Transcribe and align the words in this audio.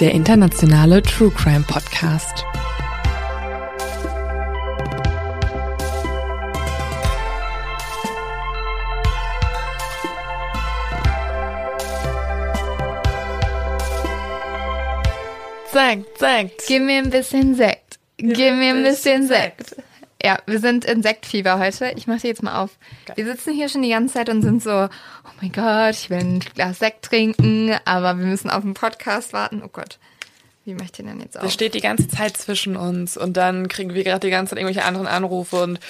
Der 0.00 0.12
internationale 0.12 1.02
True 1.02 1.30
Crime 1.30 1.62
Podcast. 1.68 2.46
Zack, 15.70 15.98
zack. 16.16 16.46
Gib 16.66 16.82
mir 16.82 17.02
ein 17.02 17.10
bisschen 17.10 17.54
Sekt. 17.54 17.98
Gib 18.16 18.54
mir 18.54 18.70
ein 18.72 18.82
bisschen 18.82 19.28
Sekt. 19.28 19.76
Ja, 20.22 20.38
wir 20.46 20.58
sind 20.58 20.84
in 20.84 21.02
Sektfieber 21.02 21.58
heute. 21.58 21.92
Ich 21.96 22.06
mache 22.06 22.26
jetzt 22.26 22.42
mal 22.42 22.60
auf. 22.62 22.70
Wir 23.16 23.24
sitzen 23.24 23.54
hier 23.54 23.68
schon 23.68 23.82
die 23.82 23.88
ganze 23.90 24.14
Zeit 24.14 24.28
und 24.28 24.42
sind 24.42 24.62
so, 24.62 24.70
oh 24.70 25.30
mein 25.40 25.52
Gott, 25.52 25.94
ich 25.94 26.10
will 26.10 26.18
ein 26.18 26.40
Glas 26.40 26.78
Sekt 26.78 27.06
trinken, 27.06 27.74
aber 27.86 28.18
wir 28.18 28.26
müssen 28.26 28.50
auf 28.50 28.62
den 28.62 28.74
Podcast 28.74 29.32
warten. 29.32 29.62
Oh 29.64 29.68
Gott, 29.72 29.98
wie 30.66 30.74
mache 30.74 30.84
ich 30.86 30.92
den 30.92 31.06
denn 31.06 31.20
jetzt 31.20 31.36
Das 31.36 31.44
auf? 31.44 31.52
steht 31.52 31.74
die 31.74 31.80
ganze 31.80 32.06
Zeit 32.08 32.36
zwischen 32.36 32.76
uns 32.76 33.16
und 33.16 33.36
dann 33.38 33.68
kriegen 33.68 33.94
wir 33.94 34.04
gerade 34.04 34.20
die 34.26 34.30
ganze 34.30 34.50
Zeit 34.50 34.58
irgendwelche 34.58 34.84
anderen 34.86 35.06
Anrufe 35.06 35.56
und 35.62 35.80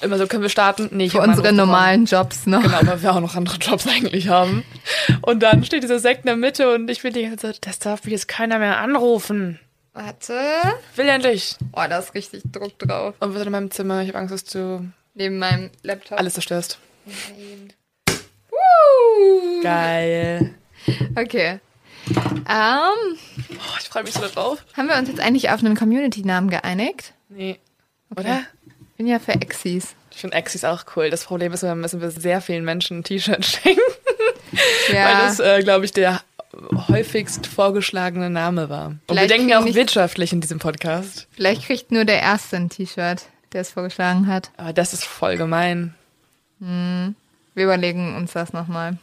immer 0.00 0.18
so, 0.18 0.26
können 0.26 0.42
wir 0.42 0.48
starten? 0.50 0.88
Nee, 0.90 1.04
ich 1.04 1.12
Für 1.12 1.18
unsere 1.18 1.32
Anruf 1.34 1.42
bekommen. 1.44 1.56
normalen 1.58 2.04
Jobs 2.06 2.46
noch. 2.46 2.62
Genau, 2.62 2.78
weil 2.82 3.00
wir 3.02 3.14
auch 3.14 3.20
noch 3.20 3.36
andere 3.36 3.58
Jobs 3.58 3.86
eigentlich 3.86 4.28
haben. 4.28 4.64
Und 5.20 5.40
dann 5.44 5.62
steht 5.64 5.84
dieser 5.84 6.00
Sekt 6.00 6.22
in 6.24 6.26
der 6.26 6.36
Mitte 6.36 6.74
und 6.74 6.90
ich 6.90 7.04
will 7.04 7.12
die 7.12 7.22
ganze 7.22 7.36
Zeit, 7.52 7.58
das 7.64 7.78
darf 7.78 8.02
mich 8.02 8.10
jetzt 8.12 8.26
keiner 8.26 8.58
mehr 8.58 8.78
anrufen. 8.78 9.60
Warte. 9.94 10.34
Will 10.96 11.08
endlich. 11.08 11.56
Oh, 11.72 11.82
da 11.88 11.98
ist 11.98 12.14
richtig 12.14 12.42
Druck 12.50 12.78
drauf. 12.78 13.14
Und 13.20 13.32
wir 13.32 13.38
sind 13.38 13.46
in 13.48 13.52
meinem 13.52 13.70
Zimmer. 13.70 14.00
Ich 14.02 14.08
habe 14.08 14.18
Angst, 14.18 14.32
dass 14.32 14.44
du 14.44 14.90
Neben 15.14 15.38
meinem 15.38 15.70
Laptop. 15.82 16.18
alles 16.18 16.34
zerstörst. 16.34 16.78
Woo! 18.50 19.62
Geil. 19.62 20.54
Okay. 21.16 21.60
Ähm, 22.48 23.16
Oh, 23.54 23.76
ich 23.80 23.88
freue 23.88 24.02
mich 24.02 24.14
so 24.14 24.26
drauf. 24.26 24.64
haben 24.76 24.88
wir 24.88 24.96
uns 24.96 25.08
jetzt 25.08 25.20
eigentlich 25.20 25.50
auf 25.50 25.60
einen 25.60 25.76
Community-Namen 25.76 26.50
geeinigt? 26.50 27.12
Nee. 27.28 27.58
Oder? 28.16 28.42
Ich 28.66 28.96
bin 28.96 29.06
ja 29.06 29.18
für 29.18 29.32
Exis. 29.32 29.94
Ich 30.10 30.18
finde 30.18 30.36
Exis 30.36 30.64
auch 30.64 30.84
cool. 30.96 31.10
Das 31.10 31.24
Problem 31.24 31.52
ist, 31.52 31.62
wir 31.62 31.74
müssen 31.74 32.00
wir 32.00 32.10
sehr 32.10 32.40
vielen 32.40 32.64
Menschen 32.64 32.98
ein 33.00 33.04
T-Shirt 33.04 33.44
schenken. 33.44 33.80
Ja. 34.92 35.06
Weil 35.06 35.26
das, 35.26 35.40
äh, 35.40 35.62
glaube 35.62 35.84
ich, 35.84 35.92
der 35.92 36.20
häufigst 36.88 37.46
vorgeschlagene 37.46 38.30
Name 38.30 38.68
war. 38.68 38.94
Und 39.06 39.18
wir 39.18 39.26
denken 39.26 39.48
ja 39.48 39.60
auch 39.60 39.64
wirtschaftlich 39.64 40.32
in 40.32 40.40
diesem 40.40 40.58
Podcast. 40.58 41.26
Vielleicht 41.32 41.66
kriegt 41.66 41.90
nur 41.92 42.04
der 42.04 42.20
Erste 42.20 42.56
ein 42.56 42.68
T-Shirt, 42.68 43.22
der 43.52 43.60
es 43.62 43.70
vorgeschlagen 43.70 44.26
hat. 44.26 44.50
Aber 44.56 44.72
das 44.72 44.92
ist 44.92 45.04
voll 45.04 45.36
gemein. 45.36 45.94
Wir 46.58 47.14
überlegen 47.64 48.14
uns 48.16 48.32
das 48.32 48.52
nochmal. 48.52 48.98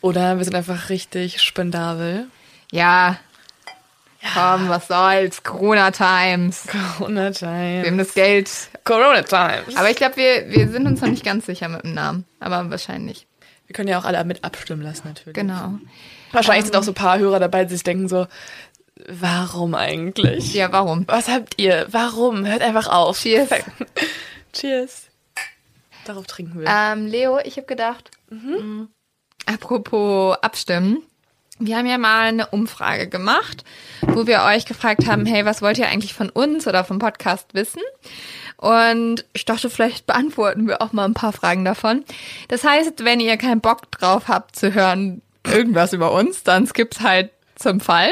Oder 0.00 0.38
wir 0.38 0.44
sind 0.44 0.54
einfach 0.54 0.88
richtig 0.88 1.40
spendabel. 1.42 2.26
Ja. 2.70 3.18
Komm, 4.32 4.68
was 4.70 4.88
soll's? 4.88 5.42
Corona 5.42 5.90
Times. 5.90 6.66
Corona 6.98 7.30
Wir 7.30 7.48
haben 7.48 7.82
Times. 7.84 7.96
das 8.06 8.14
Geld. 8.14 8.50
Corona 8.84 9.22
Times. 9.22 9.76
Aber 9.76 9.90
ich 9.90 9.96
glaube, 9.96 10.16
wir, 10.16 10.48
wir 10.48 10.68
sind 10.70 10.86
uns 10.86 11.00
noch 11.02 11.08
nicht 11.08 11.24
ganz 11.24 11.44
sicher 11.46 11.68
mit 11.68 11.84
dem 11.84 11.92
Namen. 11.94 12.24
Aber 12.40 12.70
wahrscheinlich. 12.70 13.26
Wir 13.66 13.74
können 13.74 13.88
ja 13.88 13.98
auch 13.98 14.04
alle 14.04 14.24
mit 14.24 14.44
abstimmen 14.44 14.82
lassen, 14.82 15.08
natürlich. 15.08 15.34
Genau. 15.34 15.78
Wahrscheinlich 16.34 16.64
sind 16.64 16.76
auch 16.76 16.82
so 16.82 16.90
ein 16.90 16.96
paar 16.96 17.18
Hörer 17.18 17.38
dabei, 17.38 17.64
die 17.64 17.74
sich 17.74 17.84
denken 17.84 18.08
so, 18.08 18.26
warum 19.08 19.74
eigentlich? 19.74 20.52
Ja, 20.52 20.72
warum? 20.72 21.04
Was 21.06 21.28
habt 21.28 21.60
ihr? 21.60 21.86
Warum? 21.90 22.44
Hört 22.46 22.62
einfach 22.62 22.88
auf. 22.88 23.20
Cheers. 23.20 23.50
Cheers. 24.52 25.02
Darauf 26.04 26.26
trinken 26.26 26.60
wir. 26.60 26.66
Ähm, 26.68 27.06
Leo, 27.06 27.38
ich 27.38 27.56
habe 27.56 27.66
gedacht, 27.66 28.10
mm, 28.30 28.84
apropos 29.46 30.36
abstimmen. 30.42 31.02
Wir 31.60 31.76
haben 31.76 31.86
ja 31.86 31.98
mal 31.98 32.28
eine 32.28 32.48
Umfrage 32.48 33.08
gemacht, 33.08 33.62
wo 34.02 34.26
wir 34.26 34.42
euch 34.42 34.66
gefragt 34.66 35.06
haben, 35.06 35.24
hey, 35.24 35.44
was 35.44 35.62
wollt 35.62 35.78
ihr 35.78 35.86
eigentlich 35.86 36.12
von 36.12 36.28
uns 36.28 36.66
oder 36.66 36.82
vom 36.82 36.98
Podcast 36.98 37.54
wissen? 37.54 37.80
Und 38.56 39.24
ich 39.34 39.44
dachte, 39.44 39.70
vielleicht 39.70 40.06
beantworten 40.06 40.66
wir 40.66 40.82
auch 40.82 40.92
mal 40.92 41.04
ein 41.04 41.14
paar 41.14 41.32
Fragen 41.32 41.64
davon. 41.64 42.04
Das 42.48 42.64
heißt, 42.64 43.04
wenn 43.04 43.20
ihr 43.20 43.36
keinen 43.36 43.60
Bock 43.60 43.90
drauf 43.92 44.26
habt 44.26 44.56
zu 44.56 44.74
hören, 44.74 45.22
irgendwas 45.46 45.92
über 45.92 46.12
uns, 46.12 46.42
dann 46.42 46.66
skippt's 46.66 47.00
halt 47.00 47.30
zum 47.56 47.80
Fall. 47.80 48.10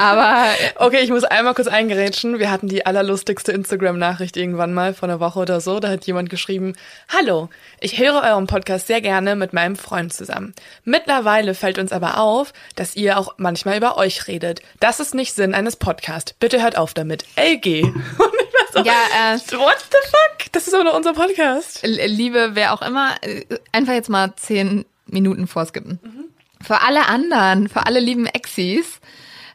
Aber 0.00 0.46
Okay, 0.76 1.00
ich 1.02 1.10
muss 1.10 1.24
einmal 1.24 1.54
kurz 1.54 1.68
eingerätschen. 1.68 2.38
Wir 2.38 2.50
hatten 2.50 2.68
die 2.68 2.86
allerlustigste 2.86 3.52
Instagram-Nachricht 3.52 4.36
irgendwann 4.36 4.72
mal 4.72 4.94
vor 4.94 5.08
einer 5.08 5.20
Woche 5.20 5.40
oder 5.40 5.60
so. 5.60 5.80
Da 5.80 5.88
hat 5.88 6.06
jemand 6.06 6.30
geschrieben, 6.30 6.74
Hallo, 7.08 7.48
ich 7.80 7.98
höre 7.98 8.22
euren 8.22 8.46
Podcast 8.46 8.86
sehr 8.86 9.00
gerne 9.00 9.36
mit 9.36 9.52
meinem 9.52 9.76
Freund 9.76 10.12
zusammen. 10.12 10.54
Mittlerweile 10.84 11.54
fällt 11.54 11.78
uns 11.78 11.92
aber 11.92 12.18
auf, 12.18 12.52
dass 12.76 12.96
ihr 12.96 13.18
auch 13.18 13.34
manchmal 13.36 13.76
über 13.76 13.96
euch 13.96 14.26
redet. 14.26 14.62
Das 14.80 15.00
ist 15.00 15.14
nicht 15.14 15.34
Sinn 15.34 15.54
eines 15.54 15.76
Podcasts. 15.76 16.32
Bitte 16.32 16.62
hört 16.62 16.76
auf 16.78 16.94
damit. 16.94 17.24
LG. 17.36 17.92
So, 18.70 18.80
ja, 18.80 18.92
äh, 18.92 19.38
what 19.56 19.78
the 19.90 19.96
fuck? 20.10 20.52
Das 20.52 20.68
ist 20.68 20.74
aber 20.74 20.94
unser 20.94 21.14
Podcast. 21.14 21.80
Liebe, 21.84 22.50
wer 22.52 22.74
auch 22.74 22.82
immer, 22.82 23.14
äh, 23.22 23.46
einfach 23.72 23.94
jetzt 23.94 24.10
mal 24.10 24.34
zehn 24.36 24.84
Minuten 25.06 25.46
vorskippen. 25.46 26.27
Für 26.62 26.82
alle 26.82 27.06
anderen, 27.06 27.68
für 27.68 27.86
alle 27.86 28.00
lieben 28.00 28.26
Exis. 28.26 29.00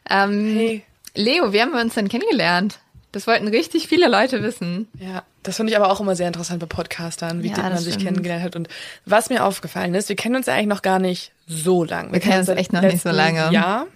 Ähm, 0.08 0.54
Hey. 0.56 0.82
Leo, 1.14 1.52
wie 1.52 1.60
haben 1.60 1.72
wir 1.72 1.80
uns 1.80 1.94
denn 1.94 2.08
kennengelernt? 2.08 2.78
Das 3.12 3.26
wollten 3.28 3.46
richtig 3.46 3.86
viele 3.86 4.08
Leute 4.08 4.42
wissen. 4.42 4.88
Ja, 4.98 5.22
das 5.44 5.56
finde 5.56 5.70
ich 5.72 5.76
aber 5.78 5.90
auch 5.92 6.00
immer 6.00 6.16
sehr 6.16 6.26
interessant 6.26 6.58
bei 6.58 6.66
Podcastern, 6.66 7.44
wie 7.44 7.48
Ja, 7.50 7.58
man 7.58 7.76
sich 7.78 7.94
stimmt. 7.94 8.06
kennengelernt 8.08 8.42
hat. 8.42 8.56
Und 8.56 8.68
was 9.06 9.30
mir 9.30 9.44
aufgefallen 9.44 9.94
ist, 9.94 10.08
wir 10.08 10.16
kennen 10.16 10.34
uns 10.34 10.46
ja 10.46 10.54
eigentlich 10.54 10.66
noch 10.66 10.82
gar 10.82 10.98
nicht 10.98 11.30
so 11.46 11.84
lang. 11.84 12.12
Wir 12.12 12.18
kennen 12.18 12.38
uns 12.40 12.48
echt 12.48 12.72
noch 12.72 12.80
nicht 12.82 13.00
so 13.02 13.10
lange. 13.10 13.52
Jahr. 13.52 13.86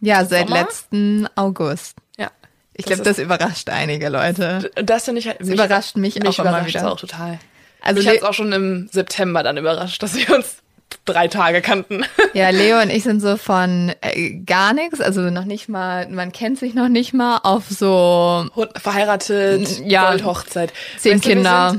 Ja, 0.00 0.24
seit 0.24 0.48
Sommer? 0.48 0.60
letzten 0.62 1.28
August. 1.34 1.96
Ja. 2.16 2.30
Ich 2.72 2.86
glaube, 2.86 3.02
das 3.02 3.18
überrascht 3.18 3.68
einige 3.68 4.08
Leute. 4.08 4.70
das, 4.76 5.04
finde 5.04 5.18
ich 5.20 5.26
halt. 5.28 5.40
Das 5.40 5.48
überrascht 5.48 5.96
mich 5.96 6.16
auch 6.26 6.38
immer 6.38 6.48
überrascht 6.48 6.68
wieder. 6.68 6.80
es 6.80 6.86
auch 6.86 6.98
total. 7.00 7.38
Also 7.82 7.98
mich 7.98 8.06
Le- 8.06 8.10
hat 8.12 8.18
es 8.18 8.24
auch 8.24 8.34
schon 8.34 8.52
im 8.52 8.88
September 8.90 9.42
dann 9.42 9.58
überrascht, 9.58 10.02
dass 10.02 10.14
wir 10.14 10.34
uns 10.34 10.56
drei 11.04 11.28
Tage 11.28 11.60
kannten. 11.62 12.04
Ja, 12.34 12.50
Leo 12.50 12.80
und 12.80 12.90
ich 12.90 13.04
sind 13.04 13.20
so 13.20 13.36
von 13.36 13.92
äh, 14.00 14.34
gar 14.44 14.72
nichts, 14.72 15.00
also 15.00 15.20
noch 15.30 15.44
nicht 15.44 15.68
mal, 15.68 16.08
man 16.08 16.32
kennt 16.32 16.58
sich 16.58 16.74
noch 16.74 16.88
nicht 16.88 17.12
mal, 17.14 17.38
auf 17.42 17.64
so 17.68 18.46
Verheiratet, 18.76 19.80
Ja. 19.84 20.08
Goldhochzeit. 20.10 20.72
Zehn 20.98 21.14
Weißt 21.14 21.24
du, 21.24 21.28
Kinder. 21.28 21.50
Wir 21.52 21.70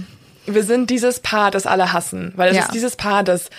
sind, 0.45 0.55
wir 0.55 0.63
sind 0.63 0.89
dieses 0.89 1.19
Paar, 1.19 1.51
das 1.51 1.65
alle 1.65 1.93
hassen. 1.93 2.33
Weil 2.35 2.49
es 2.51 2.55
Ja. 2.57 2.63
ist 2.63 2.73
dieses 2.73 2.95
Paar, 2.95 3.23
das 3.23 3.49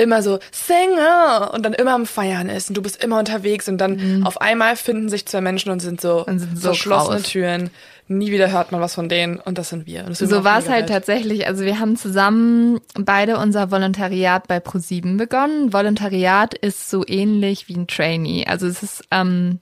immer 0.00 0.22
so 0.22 0.38
Sänger 0.52 1.50
und 1.52 1.64
dann 1.64 1.72
immer 1.74 1.92
am 1.94 2.06
Feiern 2.06 2.48
ist 2.48 2.68
und 2.68 2.76
du 2.76 2.82
bist 2.82 3.02
immer 3.02 3.18
unterwegs 3.18 3.68
und 3.68 3.78
dann 3.78 4.22
auf 4.24 4.40
einmal 4.40 4.76
finden 4.76 5.08
sich 5.08 5.26
zwei 5.26 5.40
Menschen 5.40 5.70
und 5.72 5.80
sind 5.80 6.00
so, 6.00 6.18
Mhm. 6.20 6.32
Und 6.32 6.38
sind 6.38 6.56
so 6.58 6.68
verschlossene. 6.68 7.22
Türen. 7.22 7.70
Nie 8.10 8.32
wieder 8.32 8.50
hört 8.50 8.72
man 8.72 8.80
was 8.80 8.94
von 8.94 9.10
denen 9.10 9.36
und 9.38 9.58
das 9.58 9.68
sind 9.68 9.86
wir. 9.86 10.00
Und 10.00 10.10
das 10.10 10.18
So 10.18 10.42
war 10.42 10.58
es 10.58 10.68
halt 10.68 10.88
tatsächlich. 10.88 11.46
Also 11.46 11.64
wir 11.64 11.78
haben 11.78 11.94
zusammen 11.94 12.80
beide 12.94 13.36
unser 13.36 13.70
Volontariat 13.70 14.48
bei 14.48 14.60
ProSieben 14.60 15.18
begonnen. 15.18 15.74
Volontariat 15.74 16.54
ist 16.54 16.88
so 16.88 17.04
ähnlich 17.06 17.68
wie 17.68 17.76
ein 17.76 17.86
Trainee. 17.86 18.46
Also 18.46 18.66
es 18.66 18.82
ist 18.82 19.04
ähm, 19.10 19.60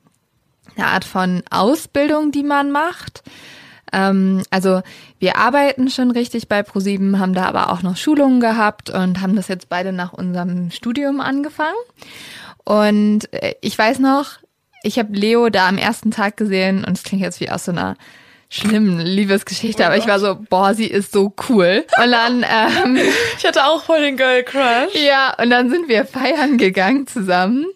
eine 0.76 0.86
Art 0.86 1.04
von 1.04 1.42
Ausbildung, 1.50 2.30
die 2.30 2.44
man 2.44 2.70
macht. 2.70 3.24
Ähm, 3.92 4.44
also 4.50 4.82
wir 5.18 5.38
arbeiten 5.38 5.90
schon 5.90 6.12
richtig 6.12 6.46
bei 6.46 6.62
ProSieben, 6.62 7.18
haben 7.18 7.34
da 7.34 7.46
aber 7.46 7.72
auch 7.72 7.82
noch 7.82 7.96
Schulungen 7.96 8.38
gehabt 8.38 8.90
und 8.90 9.20
haben 9.20 9.34
das 9.34 9.48
jetzt 9.48 9.68
beide 9.68 9.92
nach 9.92 10.12
unserem 10.12 10.70
Studium 10.70 11.20
angefangen. 11.20 11.74
Und 12.64 13.32
äh, 13.32 13.54
ich 13.60 13.76
weiß 13.76 13.98
noch, 13.98 14.38
ich 14.84 15.00
habe 15.00 15.12
Leo 15.14 15.48
da 15.48 15.68
am 15.68 15.78
ersten 15.78 16.12
Tag 16.12 16.36
gesehen 16.36 16.84
und 16.84 16.96
es 16.96 17.02
klingt 17.02 17.22
jetzt 17.22 17.40
wie 17.40 17.50
aus 17.50 17.64
so 17.64 17.72
einer 17.72 17.96
schlimmen 18.48 19.00
Liebesgeschichte, 19.00 19.82
Oh 19.82 19.86
aber 19.86 19.96
ich 19.96 20.06
war 20.06 20.18
so, 20.20 20.36
boah, 20.48 20.74
sie 20.74 20.86
ist 20.86 21.12
so 21.12 21.34
cool. 21.48 21.84
Und 22.02 22.10
dann, 22.12 22.44
ähm, 22.84 22.98
Ich 23.38 23.46
hatte 23.46 23.64
auch 23.66 23.82
voll 23.84 24.00
den 24.02 24.16
Girl 24.16 24.42
Crush. 24.44 24.94
ja, 24.94 25.34
und 25.42 25.50
dann 25.50 25.70
sind 25.70 25.88
wir 25.88 26.04
feiern 26.04 26.58
gegangen 26.58 27.06
zusammen. 27.06 27.66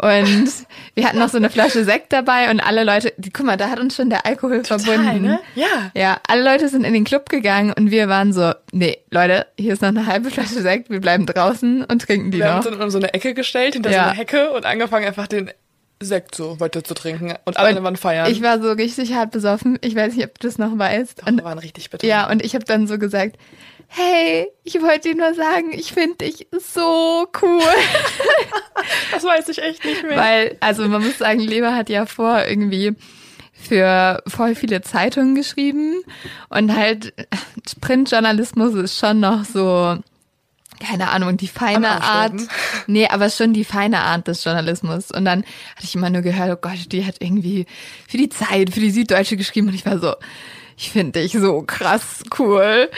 Und 0.00 0.48
wir 0.94 1.08
hatten 1.08 1.18
noch 1.18 1.28
so 1.28 1.38
eine 1.38 1.50
Flasche 1.50 1.82
Sekt 1.84 2.12
dabei 2.12 2.50
und 2.52 2.60
alle 2.60 2.84
Leute, 2.84 3.12
die, 3.16 3.30
guck 3.30 3.44
mal, 3.46 3.56
da 3.56 3.68
hat 3.68 3.80
uns 3.80 3.96
schon 3.96 4.08
der 4.10 4.24
Alkohol 4.26 4.62
verbunden. 4.62 5.22
ne? 5.22 5.40
Ja. 5.56 5.90
Ja, 5.92 6.20
alle 6.28 6.44
Leute 6.44 6.68
sind 6.68 6.84
in 6.84 6.92
den 6.92 7.02
Club 7.02 7.28
gegangen 7.28 7.72
und 7.76 7.90
wir 7.90 8.08
waren 8.08 8.32
so, 8.32 8.52
nee, 8.70 8.98
Leute, 9.10 9.46
hier 9.58 9.72
ist 9.72 9.82
noch 9.82 9.88
eine 9.88 10.06
halbe 10.06 10.30
Flasche 10.30 10.62
Sekt, 10.62 10.88
wir 10.88 11.00
bleiben 11.00 11.26
draußen 11.26 11.82
und 11.84 12.02
trinken 12.02 12.30
die 12.30 12.38
Wir 12.38 12.52
haben 12.52 12.64
noch. 12.64 12.66
uns 12.72 12.80
in 12.84 12.90
so 12.92 12.98
eine 12.98 13.12
Ecke 13.12 13.34
gestellt, 13.34 13.74
hinter 13.74 13.90
Ja. 13.90 14.04
so 14.04 14.08
eine 14.10 14.18
Hecke 14.18 14.50
und 14.52 14.64
angefangen 14.66 15.04
einfach 15.04 15.26
den 15.26 15.50
Sekt 16.00 16.34
so 16.34 16.60
weiter 16.60 16.84
zu 16.84 16.94
trinken. 16.94 17.34
Und 17.44 17.56
alle 17.56 17.76
Und 17.76 17.84
waren 17.84 17.96
feiern. 17.96 18.30
Ich 18.30 18.40
war 18.42 18.60
so 18.60 18.70
richtig 18.72 19.14
hart 19.14 19.30
besoffen. 19.32 19.78
Ich 19.82 19.94
weiß 19.96 20.14
nicht, 20.14 20.24
ob 20.24 20.38
du 20.38 20.46
das 20.46 20.58
noch 20.58 20.78
weißt. 20.78 21.22
und 21.26 21.28
Und, 21.40 21.44
waren 21.44 21.58
richtig 21.58 21.90
betrunken. 21.90 22.08
ja, 22.08 22.30
und 22.30 22.44
ich 22.44 22.54
habe 22.54 22.64
dann 22.64 22.86
so 22.86 22.98
gesagt, 22.98 23.36
hey, 23.88 24.46
ich 24.64 24.80
wollte 24.82 25.08
dir 25.08 25.16
nur 25.16 25.34
sagen, 25.34 25.72
ich 25.72 25.92
finde 25.92 26.16
dich 26.26 26.46
so 26.52 27.26
cool. 27.42 27.62
Das 29.10 29.24
weiß 29.24 29.48
ich 29.48 29.60
echt 29.60 29.84
nicht 29.84 30.04
mehr. 30.04 30.16
Weil, 30.16 30.56
also 30.60 30.86
man 30.86 31.02
muss 31.04 31.18
sagen, 31.18 31.40
Leber 31.40 31.74
hat 31.74 31.88
ja 31.90 32.06
vor 32.06 32.44
irgendwie 32.46 32.94
für 33.52 34.22
voll 34.28 34.54
viele 34.54 34.82
Zeitungen 34.82 35.34
geschrieben 35.34 35.96
und 36.48 36.76
halt 36.76 37.12
Printjournalismus 37.80 38.74
ist 38.74 38.96
schon 38.98 39.18
noch 39.18 39.44
so, 39.44 39.96
keine 40.80 41.10
Ahnung, 41.10 41.36
die 41.36 41.48
feine 41.48 42.02
Art. 42.02 42.34
Nee, 42.86 43.08
aber 43.08 43.28
schon 43.28 43.52
die 43.52 43.64
feine 43.64 44.00
Art 44.00 44.28
des 44.28 44.42
Journalismus. 44.44 45.10
Und 45.10 45.24
dann 45.24 45.40
hatte 45.76 45.84
ich 45.84 45.94
immer 45.94 46.10
nur 46.10 46.22
gehört, 46.22 46.50
oh 46.50 46.60
Gott, 46.60 46.90
die 46.92 47.04
hat 47.04 47.16
irgendwie 47.20 47.66
für 48.08 48.16
die 48.16 48.28
Zeit, 48.28 48.70
für 48.70 48.80
die 48.80 48.90
Süddeutsche 48.90 49.36
geschrieben 49.36 49.68
und 49.68 49.74
ich 49.74 49.84
war 49.84 49.98
so, 49.98 50.14
ich 50.76 50.90
finde 50.90 51.20
dich 51.20 51.32
so 51.32 51.62
krass 51.62 52.22
cool 52.38 52.88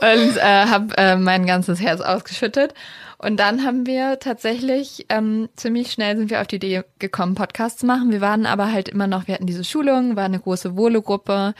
und 0.00 0.36
äh, 0.36 0.66
habe 0.66 0.96
äh, 0.96 1.16
mein 1.16 1.46
ganzes 1.46 1.80
Herz 1.80 2.00
ausgeschüttet. 2.00 2.74
Und 3.18 3.38
dann 3.38 3.64
haben 3.64 3.86
wir 3.86 4.18
tatsächlich 4.18 5.06
ähm, 5.08 5.48
ziemlich 5.56 5.90
schnell 5.90 6.16
sind 6.16 6.30
wir 6.30 6.40
auf 6.40 6.46
die 6.46 6.56
Idee 6.56 6.82
gekommen, 6.98 7.34
Podcasts 7.34 7.80
zu 7.80 7.86
machen. 7.86 8.10
Wir 8.10 8.20
waren 8.20 8.46
aber 8.46 8.72
halt 8.72 8.88
immer 8.88 9.06
noch, 9.06 9.26
wir 9.26 9.34
hatten 9.34 9.46
diese 9.46 9.64
Schulung, 9.64 10.16
war 10.16 10.24
eine 10.24 10.40
große 10.40 10.76
Volo-Gruppe 10.76 11.54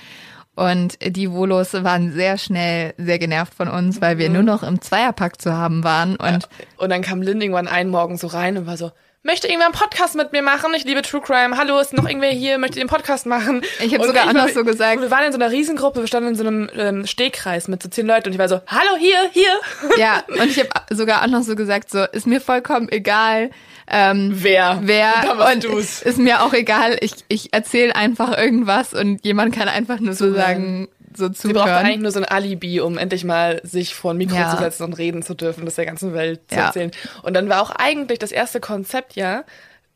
und 0.57 0.97
die 1.05 1.31
Volos 1.31 1.75
waren 1.75 2.13
sehr 2.13 2.39
schnell 2.39 2.95
sehr 2.97 3.19
genervt 3.19 3.55
von 3.55 3.69
uns, 3.69 4.01
weil 4.01 4.19
wir 4.19 4.31
nur 4.31 4.43
noch 4.43 4.63
im 4.63 4.81
Zweierpack 4.81 5.41
zu 5.41 5.53
haben 5.53 5.85
waren. 5.85 6.17
Und 6.17 6.49
Und 6.79 6.91
dann 6.91 7.03
kam 7.03 7.23
Lynn 7.23 7.41
irgendwann 7.41 7.69
einen 7.69 7.91
Morgen 7.91 8.17
so 8.17 8.27
rein 8.27 8.57
und 8.57 8.67
war 8.67 8.79
so, 8.79 8.91
möchte 9.27 9.49
irgendwer 9.49 9.67
einen 9.67 9.75
Podcast 9.75 10.15
mit 10.15 10.33
mir 10.33 10.41
machen? 10.41 10.73
Ich 10.75 10.85
liebe 10.85 11.03
True 11.03 11.21
Crime. 11.21 11.57
Hallo, 11.59 11.79
ist 11.81 11.93
noch 11.93 12.07
irgendwer 12.09 12.31
hier? 12.31 12.59
Möchte 12.59 12.79
den 12.79 12.89
Podcast 12.89 13.27
machen? 13.27 13.63
Ich 13.81 13.93
hab 13.93 14.01
Und 14.01 14.07
sogar 14.07 14.31
auch 14.31 14.35
war- 14.35 14.49
so 14.49 14.65
gesagt- 14.65 15.01
Wir 15.03 15.11
waren 15.11 15.25
in 15.25 15.33
so 15.33 15.39
einer 15.39 15.51
Riesengruppe, 15.51 16.01
wir 16.01 16.07
standen 16.07 16.31
in 16.31 16.35
so 16.37 16.47
einem 16.47 16.71
ähm, 16.77 17.07
Stehkreis 17.07 17.67
mit 17.69 17.83
so 17.83 17.89
zehn 17.89 18.07
Leuten 18.07 18.29
und 18.29 18.33
ich 18.35 18.39
war 18.39 18.49
so, 18.49 18.61
hallo, 18.69 18.97
hier, 18.99 19.19
hier. 19.33 19.59
ja, 19.99 20.23
und 20.41 20.49
ich 20.49 20.59
habe 20.61 20.71
sogar 20.95 21.23
auch 21.23 21.27
noch 21.27 21.43
so 21.43 21.57
gesagt, 21.57 21.91
so 21.91 22.05
ist 22.05 22.27
mir 22.27 22.41
vollkommen 22.41 22.89
egal, 22.89 23.51
ähm, 23.89 24.31
Wer? 24.35 24.81
wer 24.83 25.13
Und 25.33 25.65
und 25.65 25.65
du's. 25.65 26.03
ist 26.03 26.19
mir 26.19 26.43
auch 26.43 26.53
egal. 26.53 26.97
Ich 27.01 27.13
ich 27.29 27.53
erzähle 27.53 27.95
einfach 27.95 28.37
irgendwas 28.37 28.95
und 28.95 29.25
jemand 29.25 29.55
kann 29.55 29.69
einfach 29.69 30.01
nur 30.01 30.15
so 30.15 30.33
sagen, 30.33 30.89
so 31.17 31.29
Sie 31.33 31.53
brauchte 31.53 31.69
zuhören. 31.71 31.87
eigentlich 31.87 32.01
nur 32.03 32.11
so 32.13 32.19
ein 32.21 32.25
Alibi, 32.25 32.81
um 32.81 32.99
endlich 32.99 33.25
mal 33.25 33.61
sich 33.65 33.95
vor 33.95 34.13
ein 34.13 34.17
Mikro 34.19 34.37
Ja. 34.37 34.51
zu 34.51 34.59
setzen 34.63 34.85
und 34.85 34.93
reden 34.95 35.23
zu 35.23 35.35
dürfen, 35.35 35.65
das 35.65 35.75
der 35.77 35.87
ganzen 35.87 36.13
Welt 36.15 36.41
zu 36.49 36.57
Ja. 36.57 36.67
erzählen. 36.67 36.91
Und 37.23 37.35
dann 37.35 37.49
war 37.49 37.63
auch 37.63 37.71
eigentlich 37.71 38.19
das 38.19 38.33
erste 38.33 38.61
Konzept 38.61 39.15
ja, 39.17 39.45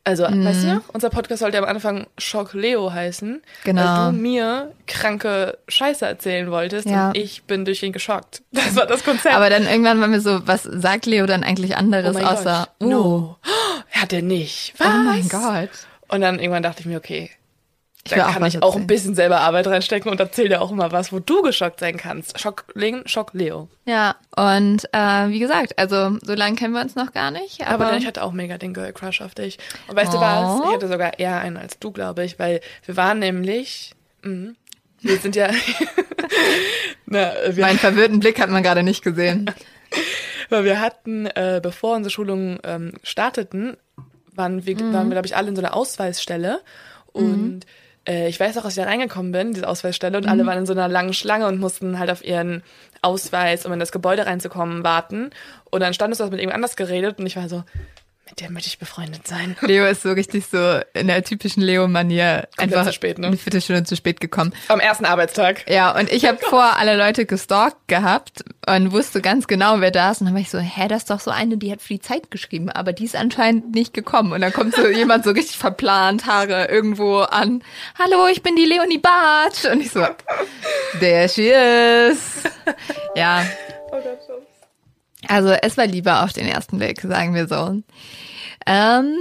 also, 0.03 0.27
Mhm. 0.27 0.45
weißt 0.45 0.63
du 0.63 0.81
unser 0.93 1.11
Podcast 1.11 1.41
sollte 1.41 1.59
am 1.59 1.63
Anfang 1.65 2.07
Schock 2.17 2.53
Leo 2.53 2.91
heißen, 2.91 3.39
Genau. 3.65 3.81
weil 3.83 4.11
du 4.13 4.17
mir 4.17 4.71
kranke 4.87 5.59
Scheiße 5.67 6.03
erzählen 6.07 6.49
wolltest 6.49 6.87
Ja. 6.89 7.09
und 7.09 7.17
ich 7.17 7.43
bin 7.43 7.65
durch 7.65 7.83
ihn 7.83 7.91
geschockt. 7.93 8.41
Das 8.51 8.75
war 8.75 8.87
das 8.87 9.03
Konzept. 9.03 9.35
Aber 9.35 9.51
dann 9.51 9.67
irgendwann 9.67 10.01
waren 10.01 10.11
wir 10.11 10.21
so, 10.21 10.41
was 10.47 10.63
sagt 10.63 11.05
Leo 11.05 11.27
dann 11.27 11.43
eigentlich 11.43 11.77
anderes 11.77 12.15
oh 12.15 12.19
außer 12.19 12.67
Gott, 12.79 12.87
oh, 12.87 12.91
no. 12.91 13.37
Hat 13.91 14.11
er 14.11 14.23
nicht. 14.23 14.73
Was? 14.79 14.87
oh 14.87 15.03
mein 15.03 15.29
Gott. 15.29 15.69
Und 16.07 16.21
dann 16.21 16.39
irgendwann 16.39 16.63
dachte 16.63 16.79
ich 16.79 16.87
mir, 16.87 16.97
okay, 16.97 17.29
will 18.09 18.17
da 18.17 18.29
auch 18.29 18.33
kann 18.33 18.45
ich 18.45 18.63
auch 18.63 18.75
ein 18.75 18.87
bisschen 18.87 19.13
selber 19.13 19.41
Arbeit 19.41 19.67
reinstecken 19.67 20.09
und 20.09 20.19
erzähl 20.19 20.49
dir 20.49 20.61
auch 20.61 20.71
immer 20.71 20.91
was, 20.91 21.11
wo 21.13 21.19
du 21.19 21.41
geschockt 21.41 21.79
sein 21.79 21.97
kannst. 21.97 22.39
Schock 22.39 22.65
Legen, 22.73 23.03
Schock 23.05 23.33
Leo. 23.33 23.67
Ja, 23.85 24.15
und 24.35 24.85
äh, 24.91 25.29
wie 25.29 25.39
gesagt, 25.39 25.77
also 25.77 26.17
so 26.23 26.33
lange 26.33 26.55
kennen 26.55 26.73
wir 26.73 26.81
uns 26.81 26.95
noch 26.95 27.13
gar 27.13 27.29
nicht, 27.31 27.61
Aber, 27.67 27.87
aber, 27.87 27.97
ich 27.97 28.07
hatte 28.07 28.23
auch 28.23 28.31
mega 28.31 28.57
den 28.57 28.73
Girl 28.73 28.91
Crush 28.93 29.21
auf 29.21 29.35
dich. 29.35 29.59
Und 29.87 29.95
weißt 29.95 30.13
du 30.13 30.17
Oh. 30.17 30.21
was? 30.21 30.67
Ich 30.67 30.73
hatte 30.73 30.87
sogar 30.87 31.19
eher 31.19 31.39
einen 31.39 31.57
als 31.57 31.77
du, 31.79 31.91
glaube 31.91 32.23
ich, 32.23 32.39
weil 32.39 32.61
wir 32.85 32.97
waren 32.97 33.19
nämlich, 33.19 33.93
mh, 34.23 34.53
wir 35.01 35.17
sind 35.17 35.35
ja, 35.35 35.49
na, 37.05 37.33
wir, 37.49 37.63
meinen 37.63 37.79
verwirrten 37.79 38.19
Blick 38.19 38.39
hat 38.39 38.49
man 38.49 38.63
gerade 38.63 38.83
nicht 38.83 39.03
gesehen. 39.03 39.51
weil 40.49 40.63
wir 40.63 40.79
hatten, 40.79 41.25
äh, 41.27 41.59
bevor 41.61 41.95
unsere 41.95 42.11
Schulungen 42.11 42.59
ähm, 42.63 42.93
starteten, 43.03 43.77
waren 44.33 44.65
wir, 44.65 44.79
waren 44.93 45.07
wir, 45.09 45.15
glaube 45.15 45.27
ich, 45.27 45.35
alle 45.35 45.49
in 45.49 45.55
so 45.55 45.61
einer 45.61 45.75
Ausweisstelle. 45.75 46.61
Und 47.13 47.61
äh, 48.07 48.27
ich 48.27 48.39
weiß 48.39 48.57
auch, 48.57 48.63
dass 48.63 48.77
ich 48.77 48.83
da 48.83 48.89
reingekommen 48.89 49.31
bin, 49.31 49.53
diese 49.53 49.67
Ausweisstelle, 49.67 50.17
und 50.17 50.27
alle 50.27 50.45
waren 50.45 50.59
in 50.59 50.65
so 50.65 50.73
einer 50.73 50.87
langen 50.87 51.13
Schlange 51.13 51.47
und 51.47 51.59
mussten 51.59 51.99
halt 51.99 52.09
auf 52.09 52.23
ihren 52.23 52.63
Ausweis, 53.01 53.65
um 53.65 53.73
in 53.73 53.79
das 53.79 53.91
Gebäude 53.91 54.25
reinzukommen, 54.25 54.83
warten. 54.83 55.31
Und 55.69 55.81
dann 55.81 55.93
standest 55.93 56.19
du 56.19 56.25
mit 56.25 56.33
irgendjemand 56.33 56.55
anders 56.55 56.75
geredet 56.75 57.19
und 57.19 57.25
ich 57.25 57.35
war 57.35 57.49
so, 57.49 57.63
mit 58.31 58.39
der 58.39 58.49
möchte 58.49 58.67
ich 58.67 58.79
befreundet 58.79 59.27
sein. 59.27 59.55
Leo 59.61 59.85
ist 59.85 60.01
so 60.03 60.11
richtig 60.13 60.45
so 60.47 60.79
in 60.93 61.07
der 61.07 61.23
typischen 61.23 61.61
Leo-Manier 61.61 62.47
einfach 62.57 62.85
zu 62.85 62.93
spät, 62.93 63.19
ne? 63.19 63.27
eine 63.27 63.37
Viertelstunde 63.37 63.83
zu 63.83 63.95
spät 63.95 64.19
gekommen. 64.19 64.53
Am 64.69 64.79
ersten 64.79 65.05
Arbeitstag. 65.05 65.69
Ja, 65.69 65.91
und 65.97 66.11
ich 66.11 66.25
habe 66.25 66.37
vor 66.49 66.77
alle 66.77 66.95
Leute 66.95 67.25
gestalkt 67.25 67.87
gehabt 67.87 68.43
und 68.67 68.91
wusste 68.93 69.21
ganz 69.21 69.47
genau, 69.47 69.81
wer 69.81 69.91
da 69.91 70.11
ist. 70.11 70.21
Und 70.21 70.27
dann 70.27 70.33
war 70.33 70.41
ich 70.41 70.49
so, 70.49 70.59
hä, 70.59 70.87
das 70.87 71.03
ist 71.03 71.09
doch 71.09 71.19
so 71.19 71.29
eine, 71.29 71.57
die 71.57 71.71
hat 71.71 71.81
für 71.81 71.93
die 71.93 72.01
Zeit 72.01 72.31
geschrieben, 72.31 72.69
aber 72.69 72.93
die 72.93 73.05
ist 73.05 73.15
anscheinend 73.15 73.75
nicht 73.75 73.93
gekommen. 73.93 74.31
Und 74.31 74.41
dann 74.41 74.53
kommt 74.53 74.75
so 74.75 74.87
jemand 74.87 75.25
so 75.25 75.31
richtig 75.31 75.57
verplant, 75.57 76.25
Haare 76.25 76.69
irgendwo 76.69 77.19
an. 77.19 77.63
Hallo, 77.99 78.27
ich 78.31 78.41
bin 78.41 78.55
die 78.55 78.65
Leonie 78.65 78.99
Bartsch. 78.99 79.65
Und 79.65 79.81
ich 79.81 79.91
so, 79.91 80.05
there 80.99 81.27
she 81.27 81.49
is. 81.49 82.43
Ja, 83.15 83.45
Oh 83.93 83.99
Gott. 83.99 84.40
Also 85.27 85.49
es 85.49 85.77
war 85.77 85.85
lieber 85.87 86.23
auf 86.23 86.33
den 86.33 86.47
ersten 86.47 86.77
Blick, 86.77 87.01
sagen 87.01 87.33
wir 87.35 87.47
so. 87.47 87.81
Ähm, 88.67 89.15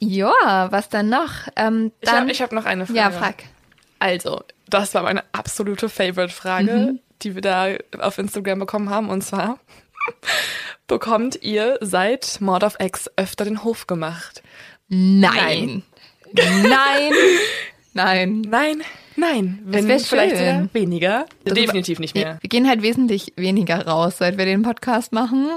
ja, 0.00 0.68
was 0.70 0.88
dann 0.88 1.08
noch? 1.08 1.30
Ähm, 1.56 1.92
Ich 2.00 2.08
dann, 2.08 2.20
habe 2.22 2.30
ich 2.30 2.40
hab 2.42 2.52
noch 2.52 2.64
eine 2.64 2.86
Frage. 2.86 2.98
ja, 2.98 3.10
frag. 3.10 3.36
Also, 3.98 4.42
das 4.68 4.94
war 4.94 5.02
meine 5.02 5.24
absolute 5.32 5.88
Favorite-Frage, 5.88 6.72
Mhm. 6.72 7.00
die 7.22 7.34
wir 7.34 7.42
da 7.42 7.68
auf 8.00 8.18
Instagram 8.18 8.58
bekommen 8.60 8.90
haben. 8.90 9.08
Und 9.10 9.22
zwar, 9.22 9.58
bekommt 10.86 11.42
ihr 11.42 11.78
seit 11.80 12.40
Mord 12.40 12.64
of 12.64 12.76
X 12.80 13.10
öfter 13.16 13.44
den 13.44 13.64
Hof 13.64 13.86
gemacht? 13.86 14.42
Nein. 14.88 15.82
Nein. 16.32 16.62
Nein. 16.62 17.12
Nein, 17.94 18.42
nein. 19.16 19.60
Wenn 19.64 19.88
wär 19.88 20.00
vielleicht 20.00 20.36
schön. 20.36 20.68
weniger. 20.72 21.26
Also, 21.44 21.54
Definitiv 21.54 22.00
nicht 22.00 22.14
mehr. 22.14 22.38
Wir, 22.40 22.48
gehen 22.50 22.68
halt 22.68 22.82
wesentlich 22.82 23.32
weniger 23.36 23.86
raus, 23.86 24.16
seit 24.18 24.36
wir 24.36 24.44
den 24.44 24.62
Podcast 24.62 25.12
machen. 25.12 25.48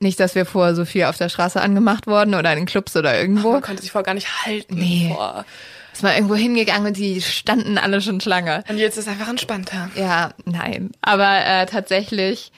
Nicht, 0.00 0.20
dass 0.20 0.34
wir 0.34 0.44
vorher 0.44 0.74
so 0.74 0.84
viel 0.84 1.04
auf 1.04 1.16
der 1.16 1.28
Straße 1.28 1.60
angemacht 1.60 2.06
wurden 2.06 2.34
oder 2.34 2.52
in 2.52 2.66
Clubs 2.66 2.96
oder 2.96 3.18
irgendwo. 3.18 3.52
Man 3.52 3.62
konnte 3.62 3.82
sich 3.82 3.92
vorher 3.92 4.04
gar 4.04 4.14
nicht 4.14 4.44
halten. 4.44 4.74
Nee. 4.74 5.12
Boah. 5.14 5.46
Ist 5.92 6.02
mal 6.02 6.14
irgendwo 6.14 6.34
hingegangen 6.34 6.88
und 6.88 6.96
die 6.98 7.22
standen 7.22 7.78
alle 7.78 8.02
schon 8.02 8.20
Schlange. 8.20 8.62
Und 8.68 8.76
jetzt 8.76 8.98
ist 8.98 9.06
es 9.06 9.08
einfach 9.10 9.28
entspannter. 9.28 9.88
Ja, 9.94 10.34
nein. 10.44 10.90
Aber 11.00 11.46
äh, 11.46 11.64
tatsächlich 11.64 12.52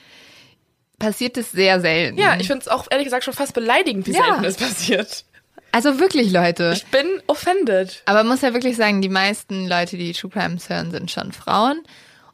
passiert 0.98 1.36
es 1.36 1.52
sehr 1.52 1.80
selten. 1.80 2.18
Ja, 2.18 2.36
ich 2.40 2.48
finde 2.48 2.62
es 2.62 2.68
auch 2.68 2.86
ehrlich 2.90 3.04
gesagt 3.04 3.22
schon 3.24 3.34
fast 3.34 3.54
beleidigend, 3.54 4.08
wie 4.08 4.12
Ja. 4.12 4.24
selten 4.24 4.44
es 4.44 4.56
passiert. 4.56 5.24
Also 5.72 6.00
wirklich, 6.00 6.32
Leute. 6.32 6.72
Ich 6.74 6.86
bin 6.86 7.06
offended. 7.26 8.02
Aber 8.06 8.20
man 8.20 8.28
muss 8.28 8.42
ja 8.42 8.54
wirklich 8.54 8.76
sagen, 8.76 9.02
die 9.02 9.08
meisten 9.08 9.68
Leute, 9.68 9.96
die 9.96 10.12
True 10.12 10.30
Crimes 10.30 10.68
hören, 10.68 10.90
sind 10.90 11.10
schon 11.10 11.32
Frauen. 11.32 11.82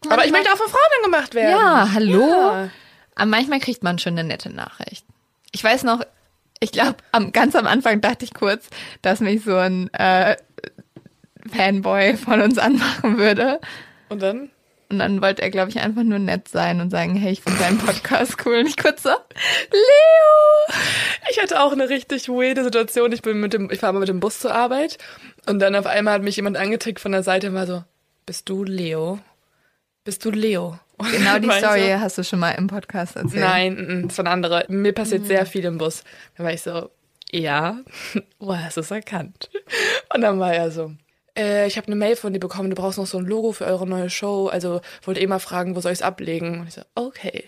Und 0.04 0.12
Aber 0.12 0.24
ich 0.24 0.32
möchte 0.32 0.52
auch 0.52 0.56
von 0.56 0.68
Frauen 0.68 1.04
angemacht 1.04 1.34
werden. 1.34 1.50
Ja, 1.50 1.90
hallo. 1.92 2.28
Ja. 2.28 2.70
Aber 3.16 3.26
manchmal 3.26 3.60
kriegt 3.60 3.82
man 3.82 3.98
schon 3.98 4.18
eine 4.18 4.24
nette 4.24 4.50
Nachricht. 4.50 5.04
Ich 5.52 5.62
weiß 5.62 5.84
noch, 5.84 6.00
ich 6.60 6.72
glaube, 6.72 6.96
am, 7.12 7.32
ganz 7.32 7.54
am 7.54 7.66
Anfang 7.66 8.00
dachte 8.00 8.24
ich 8.24 8.34
kurz, 8.34 8.68
dass 9.02 9.20
mich 9.20 9.44
so 9.44 9.56
ein 9.56 9.92
äh, 9.94 10.36
Fanboy 11.52 12.16
von 12.16 12.40
uns 12.40 12.58
anmachen 12.58 13.18
würde. 13.18 13.60
Und 14.08 14.22
dann? 14.22 14.50
Und 14.90 14.98
dann 14.98 15.22
wollte 15.22 15.42
er, 15.42 15.50
glaube 15.50 15.70
ich, 15.70 15.80
einfach 15.80 16.02
nur 16.02 16.18
nett 16.18 16.48
sein 16.48 16.80
und 16.80 16.90
sagen, 16.90 17.14
hey, 17.16 17.32
ich 17.32 17.42
finde 17.42 17.58
deinen 17.58 17.78
Podcast 17.78 18.36
cool. 18.44 18.58
Und 18.58 18.66
ich 18.66 18.76
kurz 18.76 19.02
so, 19.02 19.10
Leo! 19.70 20.76
Ich 21.30 21.40
hatte 21.42 21.60
auch 21.60 21.72
eine 21.72 21.88
richtig 21.88 22.28
weirde 22.28 22.64
Situation. 22.64 23.12
Ich 23.12 23.22
bin 23.22 23.40
mit 23.40 23.52
dem, 23.52 23.70
ich 23.70 23.80
fahre 23.80 23.92
mal 23.92 24.00
mit 24.00 24.08
dem 24.08 24.20
Bus 24.20 24.38
zur 24.40 24.54
Arbeit 24.54 24.98
und 25.46 25.58
dann 25.58 25.74
auf 25.74 25.86
einmal 25.86 26.14
hat 26.14 26.22
mich 26.22 26.36
jemand 26.36 26.56
angetickt 26.56 27.00
von 27.00 27.12
der 27.12 27.22
Seite 27.22 27.48
und 27.48 27.54
war 27.54 27.66
so, 27.66 27.82
bist 28.26 28.48
du 28.48 28.64
Leo? 28.64 29.18
Bist 30.04 30.24
du 30.24 30.30
Leo? 30.30 30.78
Und 30.96 31.10
Genau 31.12 31.32
dann 31.32 31.42
die 31.42 31.50
Story 31.50 31.94
hast 31.98 32.18
du 32.18 32.24
schon 32.24 32.38
mal 32.38 32.52
im 32.52 32.66
Podcast 32.68 33.14
So, 33.14 33.20
erzählt. 33.20 33.40
nein, 33.42 33.74
mm, 33.74 33.98
mm, 34.04 34.08
das 34.08 34.18
war 34.18 34.24
eine 34.26 34.32
andere. 34.34 34.64
Mir 34.68 34.92
passiert 34.92 35.22
Mhm. 35.22 35.26
sehr 35.26 35.46
viel 35.46 35.64
im 35.64 35.78
Bus. 35.78 36.04
Da 36.36 36.44
war 36.44 36.52
ich 36.52 36.62
so, 36.62 36.90
ja, 37.32 37.78
woher 38.38 38.64
hast 38.64 38.76
du 38.76 38.80
es 38.82 38.90
erkannt? 38.90 39.50
Und 40.14 40.20
dann 40.20 40.38
war 40.38 40.54
er 40.54 40.70
so, 40.70 40.92
äh, 41.36 41.66
ich 41.66 41.76
habe 41.76 41.86
eine 41.88 41.96
Mail 41.96 42.16
von 42.16 42.32
dir 42.32 42.38
bekommen, 42.40 42.70
du 42.70 42.76
brauchst 42.76 42.98
noch 42.98 43.06
so 43.06 43.18
ein 43.18 43.24
Logo 43.26 43.52
für 43.52 43.64
eure 43.66 43.86
neue 43.86 44.10
Show, 44.10 44.48
also 44.48 44.80
wollte 45.02 45.20
eh 45.20 45.26
mal 45.26 45.38
fragen, 45.38 45.74
wo 45.76 45.80
soll 45.80 45.92
ich 45.92 45.98
es 45.98 46.02
ablegen? 46.02 46.60
Und 46.60 46.68
ich 46.68 46.74
so, 46.74 46.82
okay. 46.94 47.44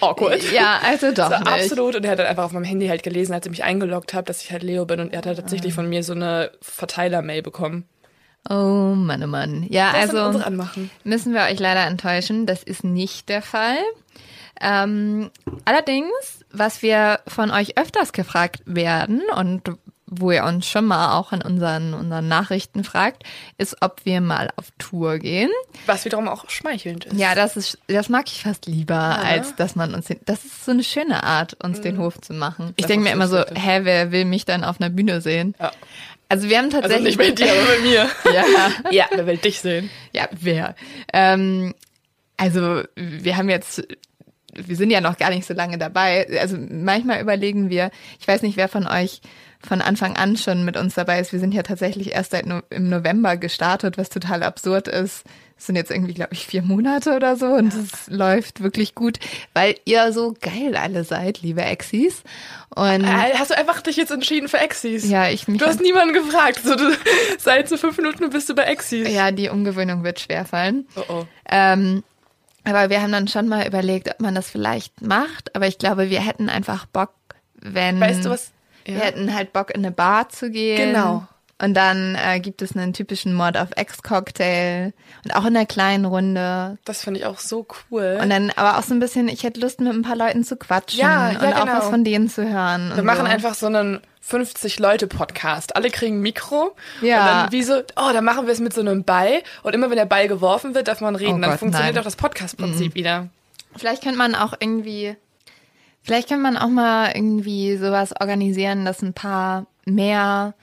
Awkward. 0.00 0.42
Ja, 0.52 0.80
also 0.84 1.12
doch 1.14 1.30
So, 1.30 1.38
nicht. 1.38 1.48
absolut. 1.48 1.96
Und 1.96 2.04
er 2.04 2.12
hat 2.12 2.18
dann 2.18 2.26
einfach 2.26 2.44
auf 2.44 2.52
meinem 2.52 2.64
Handy 2.64 2.88
halt 2.88 3.02
gelesen, 3.02 3.32
als 3.32 3.46
ich 3.46 3.50
mich 3.50 3.64
eingeloggt 3.64 4.14
habe, 4.14 4.24
dass 4.24 4.42
ich 4.42 4.50
halt 4.52 4.62
Leo 4.62 4.84
bin. 4.84 5.00
Und 5.00 5.12
er 5.12 5.18
hat 5.18 5.26
halt 5.26 5.38
tatsächlich 5.38 5.74
von 5.74 5.88
mir 5.88 6.02
so 6.02 6.12
eine 6.12 6.50
Verteiler-Mail 6.60 7.42
bekommen. 7.42 7.84
Oh 8.48 8.94
Mann, 8.96 9.22
oh 9.22 9.26
Mann. 9.26 9.66
Ja, 9.68 9.92
Das 9.92 10.14
also 10.14 10.40
müssen 11.04 11.34
wir 11.34 11.42
euch 11.42 11.58
leider 11.60 11.86
enttäuschen. 11.86 12.46
Das 12.46 12.62
ist 12.62 12.84
nicht 12.84 13.28
der 13.28 13.42
Fall. 13.42 13.76
Ähm, 14.62 15.30
allerdings, 15.64 16.44
was 16.50 16.82
wir 16.82 17.20
von 17.26 17.50
euch 17.50 17.78
öfters 17.78 18.12
gefragt 18.12 18.62
werden 18.66 19.22
und 19.36 19.62
wo 20.10 20.32
ihr 20.32 20.44
uns 20.44 20.66
schon 20.68 20.84
mal 20.86 21.16
auch 21.16 21.32
in 21.32 21.40
unseren, 21.40 21.94
unseren 21.94 22.26
Nachrichten 22.26 22.82
fragt, 22.84 23.22
ist, 23.58 23.76
ob 23.80 24.04
wir 24.04 24.20
mal 24.20 24.50
auf 24.56 24.66
Tour 24.78 25.18
gehen. 25.18 25.50
Was 25.86 26.04
wiederum 26.04 26.28
auch 26.28 26.50
schmeichelnd 26.50 27.06
ist. 27.06 27.16
Ja, 27.16 27.34
das 27.34 27.56
ist, 27.56 27.78
das 27.86 28.08
mag 28.08 28.26
ich 28.26 28.42
fast 28.42 28.66
lieber, 28.66 28.96
als 28.96 29.54
dass 29.54 29.76
man 29.76 29.94
uns, 29.94 30.06
den, 30.06 30.18
das 30.26 30.44
ist 30.44 30.64
so 30.64 30.72
eine 30.72 30.82
schöne 30.82 31.22
Art, 31.22 31.54
uns 31.64 31.80
den 31.80 31.98
Hof 31.98 32.20
zu 32.20 32.32
machen. 32.34 32.72
Ich 32.76 32.86
denke 32.86 33.04
mir 33.04 33.12
immer 33.12 33.28
so, 33.28 33.38
hä, 33.38 33.80
wer 33.82 34.10
will 34.10 34.24
mich 34.24 34.44
dann 34.44 34.64
auf 34.64 34.80
einer 34.80 34.90
Bühne 34.90 35.20
sehen? 35.20 35.54
Ja. 35.60 35.70
Also 36.28 36.48
wir 36.48 36.58
haben 36.58 36.66
Also 36.66 36.80
tatsächlich. 36.80 37.16
nicht 37.16 37.18
bei 37.18 37.30
dir, 37.32 37.52
aber 37.52 37.64
bei 37.64 37.78
mir. 37.80 38.10
ja. 38.34 38.44
ja, 38.90 39.06
wer 39.14 39.26
will 39.26 39.36
dich 39.36 39.60
sehen? 39.60 39.90
Ja, 40.12 40.28
wer? 40.32 40.74
Ähm, 41.12 41.74
also 42.36 42.82
wir 42.96 43.36
haben 43.36 43.48
jetzt, 43.48 43.82
wir 44.54 44.76
sind 44.76 44.90
ja 44.90 45.00
noch 45.00 45.18
gar 45.18 45.30
nicht 45.30 45.46
so 45.46 45.54
lange 45.54 45.76
dabei. 45.76 46.26
Also 46.40 46.56
manchmal 46.56 47.20
überlegen 47.20 47.68
wir, 47.68 47.90
ich 48.20 48.26
weiß 48.26 48.42
nicht, 48.42 48.56
wer 48.56 48.68
von 48.68 48.86
euch 48.86 49.20
von 49.66 49.82
Anfang 49.82 50.16
an 50.16 50.36
schon 50.36 50.64
mit 50.64 50.76
uns 50.76 50.94
dabei 50.94 51.20
ist. 51.20 51.32
Wir 51.32 51.38
sind 51.40 51.52
ja 51.52 51.62
tatsächlich 51.62 52.12
erst 52.12 52.30
seit 52.32 52.46
no 52.46 52.60
im 52.70 52.88
November 52.88 53.36
gestartet, 53.36 53.98
was 53.98 54.08
total 54.08 54.42
absurd 54.42 54.88
ist. 54.88 55.24
Es 55.58 55.66
sind 55.66 55.76
jetzt 55.76 55.90
irgendwie, 55.90 56.14
glaube 56.14 56.32
ich, 56.32 56.46
vier 56.46 56.62
Monate 56.62 57.14
oder 57.14 57.36
so 57.36 57.44
und 57.46 57.74
es 57.74 58.06
läuft 58.08 58.62
wirklich 58.62 58.94
gut, 58.94 59.18
weil 59.52 59.74
ihr 59.84 60.10
so 60.14 60.34
geil 60.40 60.74
alle 60.74 61.04
seid, 61.04 61.42
liebe 61.42 61.60
Exis. 61.62 62.22
Und 62.74 63.04
Äh, 63.04 63.34
Hast 63.36 63.50
du 63.50 63.58
einfach 63.58 63.82
dich 63.82 63.96
jetzt 63.96 64.10
entschieden 64.10 64.48
für 64.48 64.56
Exis? 64.58 65.06
ja, 65.06 65.28
ich 65.28 65.46
mich 65.48 65.58
Du 65.60 65.66
hast 65.66 65.82
niemanden 65.82 66.14
gefragt. 66.14 66.60
So, 66.64 66.74
du, 66.76 66.90
seit 67.38 67.68
so 67.68 67.76
fünf 67.76 67.98
Minuten 67.98 68.30
bist 68.30 68.48
du 68.48 68.54
bei 68.54 68.62
Exis. 68.64 69.06
ja, 69.12 69.30
die 69.32 69.50
Umgewöhnung 69.50 70.02
wird 70.02 70.20
schwerfallen. 70.20 70.86
Oh 70.96 71.02
oh. 71.10 71.24
Ähm, 71.50 72.02
aber 72.64 72.88
wir 72.88 73.02
haben 73.02 73.12
dann 73.12 73.28
schon 73.28 73.46
mal 73.48 73.66
überlegt, 73.66 74.08
ob 74.08 74.20
man 74.20 74.34
das 74.34 74.48
vielleicht 74.50 75.02
macht. 75.02 75.54
Aber 75.54 75.66
ich 75.66 75.76
glaube, 75.76 76.08
wir 76.08 76.20
hätten 76.24 76.48
einfach 76.48 76.86
Bock, 76.86 77.12
wenn. 77.60 78.00
Weißt 78.00 78.24
du 78.24 78.30
was? 78.30 78.52
Wir 78.84 79.00
hätten 79.00 79.34
halt 79.34 79.52
Bock, 79.52 79.70
in 79.70 79.84
eine 79.84 79.92
Bar 79.92 80.28
zu 80.28 80.50
gehen. 80.50 80.92
Genau. 80.92 81.26
Und 81.62 81.74
dann 81.74 82.16
äh, 82.16 82.40
gibt 82.40 82.62
es 82.62 82.74
einen 82.74 82.94
typischen 82.94 83.34
Mod 83.34 83.56
of 83.56 83.68
X-Cocktail 83.76 84.94
und 85.24 85.36
auch 85.36 85.44
in 85.44 85.54
einer 85.54 85.66
kleinen 85.66 86.06
Runde. 86.06 86.78
Das 86.86 87.04
finde 87.04 87.20
ich 87.20 87.26
auch 87.26 87.38
so 87.38 87.66
cool. 87.90 88.18
Und 88.20 88.30
dann 88.30 88.50
aber 88.56 88.78
auch 88.78 88.82
so 88.82 88.94
ein 88.94 89.00
bisschen, 89.00 89.28
ich 89.28 89.42
hätte 89.42 89.60
Lust, 89.60 89.78
mit 89.80 89.92
ein 89.92 90.00
paar 90.00 90.16
Leuten 90.16 90.42
zu 90.42 90.56
quatschen 90.56 91.00
Ja, 91.00 91.32
ja, 91.32 91.38
und 91.38 91.54
auch 91.54 91.66
genau. 91.66 91.76
was 91.76 91.88
von 91.90 92.02
denen 92.02 92.30
zu 92.30 92.50
hören. 92.50 92.92
Wir 92.94 93.02
machen 93.02 93.26
so. 93.26 93.30
einfach 93.32 93.54
so 93.54 93.66
einen 93.66 94.00
50-Leute-Podcast. 94.26 95.76
Alle 95.76 95.90
kriegen 95.90 96.18
ein 96.18 96.22
Mikro. 96.22 96.74
Ja. 97.02 97.20
Und 97.20 97.26
dann 97.26 97.52
wie 97.52 97.62
so, 97.62 97.74
oh, 97.96 98.10
dann 98.12 98.24
machen 98.24 98.46
wir 98.46 98.54
es 98.54 98.60
mit 98.60 98.72
so 98.72 98.80
einem 98.80 99.04
Ball. 99.04 99.42
Und 99.62 99.74
immer 99.74 99.90
wenn 99.90 99.96
der 99.96 100.06
Ball 100.06 100.28
geworfen 100.28 100.74
wird, 100.74 100.88
darf 100.88 101.02
man 101.02 101.14
reden. 101.14 101.34
Oh 101.34 101.40
dann 101.40 101.50
Gott, 101.50 101.58
funktioniert 101.60 101.94
nein. 101.94 102.00
auch 102.00 102.06
das 102.06 102.16
Podcast-Prinzip 102.16 102.94
wieder. 102.94 103.28
Vielleicht 103.76 104.02
könnte 104.02 104.18
man 104.18 104.34
auch 104.34 104.54
irgendwie, 104.58 105.14
vielleicht 106.02 106.28
könnte 106.28 106.42
man 106.42 106.56
auch 106.56 106.68
mal 106.68 107.12
irgendwie 107.14 107.76
sowas 107.76 108.12
organisieren, 108.20 108.84
dass 108.84 109.02
ein 109.02 109.14
paar 109.14 109.66
mehr 109.84 110.54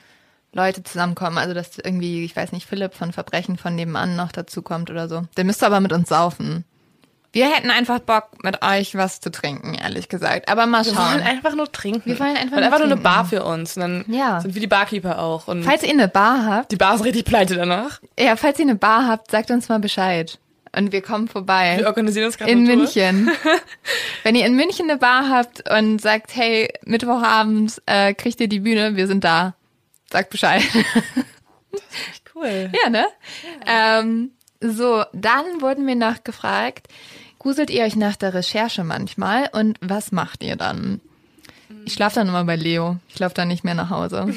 Leute 0.53 0.83
zusammenkommen. 0.83 1.37
Also, 1.37 1.53
dass 1.53 1.77
irgendwie, 1.77 2.23
ich 2.25 2.35
weiß 2.35 2.51
nicht, 2.51 2.67
Philipp 2.67 2.93
von 2.95 3.11
Verbrechen 3.13 3.57
von 3.57 3.75
nebenan 3.75 4.15
noch 4.15 4.31
dazu 4.31 4.61
kommt 4.61 4.89
oder 4.89 5.07
so. 5.07 5.23
Der 5.37 5.43
müsste 5.43 5.65
aber 5.65 5.79
mit 5.79 5.91
uns 5.93 6.09
saufen. 6.09 6.63
Wir 7.33 7.49
hätten 7.53 7.69
einfach 7.69 7.99
Bock, 7.99 8.41
mit 8.43 8.63
euch 8.63 8.95
was 8.95 9.19
zu 9.19 9.29
trinken, 9.29 9.75
ehrlich 9.75 10.07
gesagt. 10.09 10.49
Aber 10.49 10.65
mal 10.65 10.83
Wir 10.85 10.95
wollen 10.95 11.19
schauen. 11.19 11.21
einfach 11.21 11.53
nur 11.55 11.71
trinken. 11.71 12.05
Wir 12.05 12.19
wollen 12.19 12.37
einfach 12.37 12.53
Und 12.57 12.63
nur 12.63 12.63
einfach 12.63 12.77
nur 12.79 12.85
eine 12.85 12.95
trinken. 12.95 13.03
Bar 13.03 13.25
für 13.25 13.43
uns. 13.43 13.75
Und 13.75 13.81
dann 13.81 14.05
Ja. 14.07 14.39
sind 14.39 14.55
wir 14.55 14.61
die 14.61 14.65
Barkeeper 14.67 15.19
auch. 15.19 15.47
Und 15.47 15.63
Falls 15.63 15.83
ihr 15.83 15.89
eine 15.91 16.07
Bar 16.07 16.45
habt, 16.45 16.71
die 16.71 16.77
Bar 16.77 16.95
ist 16.95 17.03
richtig 17.03 17.25
pleite 17.25 17.55
danach. 17.55 17.99
ja, 18.17 18.35
falls 18.37 18.57
ihr 18.57 18.65
eine 18.65 18.75
Bar 18.75 19.05
habt, 19.07 19.29
sagt 19.29 19.51
uns 19.51 19.69
mal 19.69 19.77
Bescheid. 19.79 20.39
Und 20.77 20.91
wir 20.91 21.01
kommen 21.01 21.27
vorbei. 21.27 21.77
Wir 21.79 21.87
organisieren 21.87 22.27
uns 22.27 22.37
gerade 22.37 22.51
In. 22.51 22.63
München. 22.63 23.31
Wenn 24.23 24.35
ihr 24.35 24.45
in 24.45 24.55
München 24.55 24.89
eine 24.89 24.99
Bar 24.99 25.29
habt 25.29 25.67
und 25.69 25.99
sagt, 25.99 26.35
hey, 26.35 26.71
Mittwochabend 26.85 27.81
äh, 27.87 28.13
kriegt 28.13 28.39
ihr 28.39 28.47
die 28.47 28.59
Bühne, 28.59 28.95
wir 28.95 29.07
sind 29.07 29.23
da. 29.23 29.55
Sagt 30.11 30.29
Bescheid. 30.29 30.61
Echt 32.11 32.31
cool. 32.35 32.71
ja, 32.83 32.89
ne? 32.89 33.07
Ähm, 33.65 34.31
so, 34.61 35.03
dann 35.13 35.61
wurden 35.61 35.87
wir 35.87 35.95
noch 35.95 36.23
gefragt, 36.23 36.87
gruselt 37.39 37.69
ihr 37.69 37.83
euch 37.83 37.95
nach 37.95 38.15
der 38.15 38.33
Recherche 38.33 38.83
manchmal 38.83 39.49
und 39.51 39.77
was 39.81 40.11
macht 40.11 40.43
ihr 40.43 40.55
dann? 40.55 41.01
Ich 41.87 41.93
schlafe 41.93 42.15
dann 42.15 42.27
immer 42.27 42.43
bei 42.43 42.57
Leo. 42.57 42.97
Ich 43.07 43.17
laufe 43.19 43.33
dann 43.33 43.47
nicht 43.47 43.63
mehr 43.63 43.73
nach 43.73 43.89
Hause. 43.89 44.25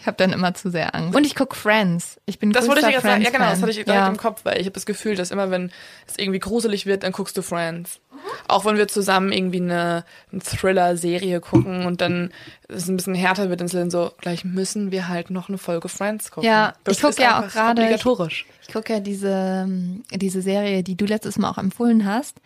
ich 0.00 0.06
habe 0.06 0.16
dann 0.16 0.32
immer 0.32 0.54
zu 0.54 0.70
sehr 0.70 0.94
Angst. 0.94 1.16
Und 1.16 1.26
ich 1.26 1.34
guck 1.34 1.56
Friends. 1.56 2.20
Ich 2.26 2.38
bin 2.38 2.52
Das 2.52 2.68
wollte 2.68 2.80
ich 2.82 2.86
dir 2.86 2.92
gerade 2.92 3.08
sagen. 3.08 3.22
Ja, 3.22 3.30
genau, 3.30 3.50
das 3.50 3.60
hatte 3.60 3.70
ich 3.70 3.76
direkt 3.78 3.88
Ja. 3.92 4.06
im 4.08 4.16
Kopf, 4.16 4.40
weil 4.44 4.54
ich 4.60 4.66
habe 4.66 4.72
das 4.74 4.86
Gefühl, 4.86 5.16
dass 5.16 5.32
immer, 5.32 5.50
wenn 5.50 5.72
es 6.06 6.14
irgendwie 6.16 6.38
gruselig 6.38 6.86
wird, 6.86 7.02
dann 7.02 7.10
guckst 7.12 7.36
du 7.36 7.42
Friends. 7.42 7.98
Auch 8.46 8.64
wenn 8.64 8.76
wir 8.76 8.86
zusammen 8.88 9.32
irgendwie 9.32 9.60
eine, 9.60 10.04
eine 10.32 10.40
Thriller-Serie 10.42 11.40
gucken 11.40 11.86
und 11.86 12.00
dann 12.00 12.32
es 12.68 12.88
ein 12.88 12.96
bisschen 12.96 13.14
härter 13.14 13.50
wird, 13.50 13.60
dann 13.60 13.90
so, 13.90 14.12
gleich 14.20 14.44
müssen 14.44 14.90
wir 14.92 15.08
halt 15.08 15.30
noch 15.30 15.48
eine 15.48 15.58
Folge 15.58 15.88
Friends 15.88 16.30
gucken. 16.30 16.48
Ja, 16.48 16.74
das 16.84 16.96
ich 16.96 17.02
guck 17.02 17.10
ist 17.10 17.18
ja 17.18 17.40
auch 17.44 17.48
gerade- 17.48 17.82
Obligatorisch. 17.82 18.46
Ich 18.66 18.72
gucke 18.72 18.92
ja 18.92 19.00
diese, 19.00 19.64
ähm, 19.66 20.04
diese 20.12 20.40
Serie, 20.40 20.82
die 20.82 20.96
du 20.96 21.04
letztes 21.04 21.36
Mal 21.36 21.50
auch 21.50 21.58
empfohlen 21.58 22.06
hast. 22.06 22.36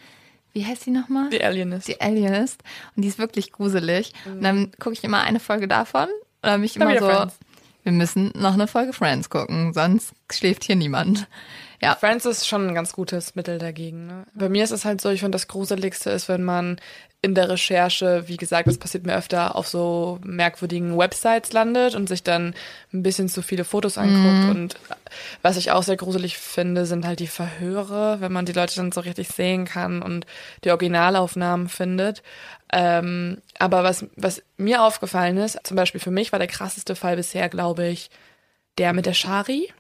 Wie 0.53 0.67
heißt 0.67 0.87
die 0.87 0.91
nochmal? 0.91 1.31
Die 1.31 1.43
Alienist. 1.43 1.89
Die 1.89 2.01
Alienist. 2.01 2.63
Und 2.97 3.03
die 3.03 3.09
ist 3.09 3.19
wirklich 3.19 3.53
gruselig. 3.53 4.13
Und 4.27 4.43
dann 4.43 4.73
gucke 4.81 4.95
ich 4.95 5.05
immer 5.05 5.23
eine 5.23 5.41
Folge 5.41 5.69
davon. 5.69 6.09
Und 6.09 6.11
dann 6.43 6.61
bin 6.61 6.65
ich 6.65 6.77
immer 6.77 6.99
so, 6.99 7.07
Friends. 7.07 7.39
wir 7.85 7.93
müssen 7.93 8.33
noch 8.35 8.55
eine 8.55 8.67
Folge 8.67 8.93
Friends 8.93 9.31
gucken, 9.31 9.73
sonst 9.73 10.13
schläft 10.31 10.65
hier 10.65 10.77
niemand. 10.77 11.29
Ja. 11.83 11.95
Friends 11.95 12.27
ist 12.27 12.47
schon 12.47 12.69
ein 12.69 12.75
ganz 12.75 12.93
gutes 12.93 13.35
Mittel 13.35 13.59
dagegen. 13.59 14.07
Ne? 14.07 14.27
Bei 14.35 14.49
mir 14.49 14.65
ist 14.65 14.71
es 14.71 14.85
halt 14.85 15.01
so, 15.01 15.09
ich 15.09 15.21
finde, 15.21 15.37
das 15.37 15.49
Gruseligste 15.49 16.11
ist, 16.11 16.29
wenn 16.29 16.45
man 16.45 16.79
in 17.23 17.35
der 17.35 17.51
Recherche, 17.51 18.25
wie 18.29 18.39
gesagt, 18.39 18.67
das 18.67 18.79
passiert 18.79 19.05
mir 19.05 19.15
öfter, 19.15 19.55
auf 19.55 19.69
so 19.69 20.19
merkwürdigen 20.25 20.97
Websites 20.97 21.53
landet 21.53 21.95
und 21.95 22.09
sich 22.09 22.23
dann 22.23 22.55
ein 22.95 23.03
bisschen 23.03 23.29
zu 23.29 23.43
viele 23.43 23.65
Fotos 23.65 23.99
anguckt. 23.99 24.57
Und 24.57 24.77
was 25.43 25.59
ich 25.59 25.71
auch 25.71 25.83
sehr 25.83 25.99
gruselig 25.99 26.39
finde, 26.39 26.87
sind 26.87 27.05
halt 27.05 27.21
die 27.21 27.27
Verhöre, 27.27 28.21
wenn 28.21 28.33
man 28.33 28.47
die 28.47 28.53
Leute 28.53 28.77
dann 28.77 28.91
so 28.91 29.03
richtig 29.03 29.29
sehen 29.29 29.67
kann 29.67 30.01
und 30.01 30.25
die 30.65 30.71
Originalaufnahmen 30.71 31.69
findet. 31.69 32.23
Ähm, 32.73 33.43
aber 33.59 33.85
was, 33.85 34.07
was 34.17 34.43
mir 34.57 34.83
aufgefallen 34.83 35.37
ist, 35.37 35.59
zum 35.65 35.77
Beispiel 35.77 36.01
für 36.01 36.11
mich 36.11 36.33
war 36.33 36.39
der 36.39 36.49
krasseste 36.49 36.97
Fall 36.97 37.17
bisher, 37.17 37.51
glaube 37.51 37.87
ich, 37.87 38.11
der 38.79 38.95
mit 38.95 39.05
der 39.05 39.15
Shari, 39.15 39.71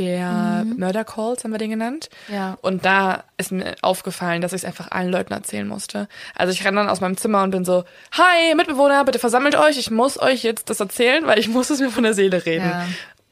der 0.00 0.64
Murder 0.76 1.04
Calls, 1.04 1.44
haben 1.44 1.52
wir 1.52 1.58
den 1.58 1.70
genannt. 1.70 2.08
Ja. 2.28 2.56
Und 2.62 2.84
da 2.84 3.24
ist 3.36 3.52
mir 3.52 3.76
aufgefallen, 3.82 4.40
dass 4.40 4.52
ich 4.52 4.62
es 4.62 4.64
einfach 4.64 4.90
allen 4.90 5.10
Leuten 5.10 5.32
erzählen 5.32 5.68
musste. 5.68 6.08
Also 6.34 6.52
ich 6.52 6.64
renne 6.64 6.78
dann 6.78 6.88
aus 6.88 7.00
meinem 7.00 7.16
Zimmer 7.16 7.42
und 7.42 7.50
bin 7.50 7.64
so, 7.64 7.84
hi, 8.12 8.54
Mitbewohner, 8.56 9.04
bitte 9.04 9.18
versammelt 9.18 9.56
euch, 9.56 9.78
ich 9.78 9.90
muss 9.90 10.18
euch 10.20 10.42
jetzt 10.42 10.70
das 10.70 10.80
erzählen, 10.80 11.26
weil 11.26 11.38
ich 11.38 11.48
muss 11.48 11.70
es 11.70 11.80
mir 11.80 11.90
von 11.90 12.02
der 12.02 12.14
Seele 12.14 12.44
reden. 12.46 12.68
Ja. 12.68 12.86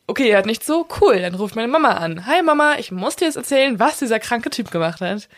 Okay, 0.07 0.29
er 0.29 0.39
hat 0.39 0.47
nicht 0.47 0.65
so, 0.65 0.87
cool, 1.01 1.21
dann 1.21 1.35
ruft 1.35 1.57
meine 1.57 1.69
Mama 1.69 1.95
an. 1.95 2.27
Hi 2.27 2.43
Mama, 2.43 2.75
ich 2.79 2.93
muss 2.93 3.17
dir 3.17 3.25
jetzt 3.25 3.37
erzählen, 3.37 3.79
was 3.79 3.99
dieser 3.99 4.21
kranke 4.21 4.51
Typ 4.51 4.71
gemacht 4.71 5.01
hat. 5.01 5.29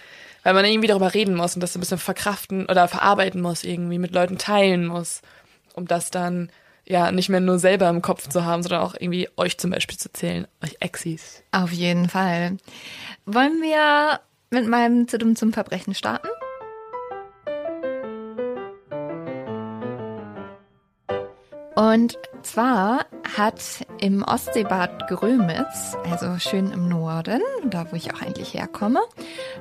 Weil 0.43 0.55
man 0.55 0.65
irgendwie 0.65 0.89
darüber 0.89 1.13
reden 1.13 1.35
muss 1.35 1.55
und 1.55 1.61
das 1.61 1.77
ein 1.77 1.81
bisschen 1.81 1.99
verkraften 1.99 2.67
oder 2.67 2.89
verarbeiten 2.89 3.41
muss, 3.41 3.63
irgendwie 3.63 3.99
mit 3.99 4.13
Leuten 4.13 4.39
teilen 4.39 4.87
muss, 4.87 5.21
um 5.75 5.87
das 5.87 6.11
dann 6.11 6.51
ja 6.91 7.13
nicht 7.13 7.29
mehr 7.29 7.41
nur 7.41 7.59
selber 7.59 7.89
im 7.89 8.03
Kopf 8.03 8.29
zu 8.29 8.45
haben, 8.45 8.63
sondern 8.63 8.83
auch 8.83 8.95
irgendwie 8.95 9.29
euch 9.37 9.59
zum 9.59 9.71
Beispiel 9.71 9.97
zu 9.97 10.13
zählen, 10.13 10.47
euch 10.63 10.77
Exis. 10.81 11.43
Auf 11.53 11.73
jeden 11.73 12.09
Fall. 12.09 12.57
Wollen 13.27 13.63
wir 13.63 14.21
mit 14.51 14.67
meinem 14.67 15.07
zu 15.07 15.19
dumm 15.19 15.37
zum 15.37 15.53
Verbrechen 15.53 15.95
starten? 15.95 16.29
Und 21.77 22.19
zwar 22.43 23.07
hat 23.37 23.63
im 24.01 24.23
Ostseebad 24.23 25.09
Grömitz, 25.09 25.97
also 26.11 26.39
schön 26.39 26.73
im 26.73 26.89
Norden, 26.89 27.41
da 27.65 27.91
wo 27.91 27.97
ich 27.97 28.13
auch 28.13 28.21
eigentlich 28.21 28.53
herkomme, 28.53 29.01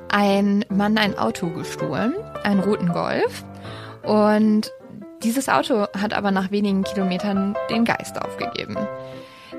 ein 0.09 0.65
Mann 0.69 0.98
ein 0.98 1.17
Auto 1.17 1.48
gestohlen, 1.50 2.15
einen 2.43 2.59
roten 2.59 2.91
Golf. 2.91 3.45
Und 4.03 4.71
dieses 5.23 5.49
Auto 5.49 5.88
hat 5.97 6.13
aber 6.13 6.31
nach 6.31 6.51
wenigen 6.51 6.83
Kilometern 6.83 7.55
den 7.69 7.85
Geist 7.85 8.21
aufgegeben. 8.21 8.77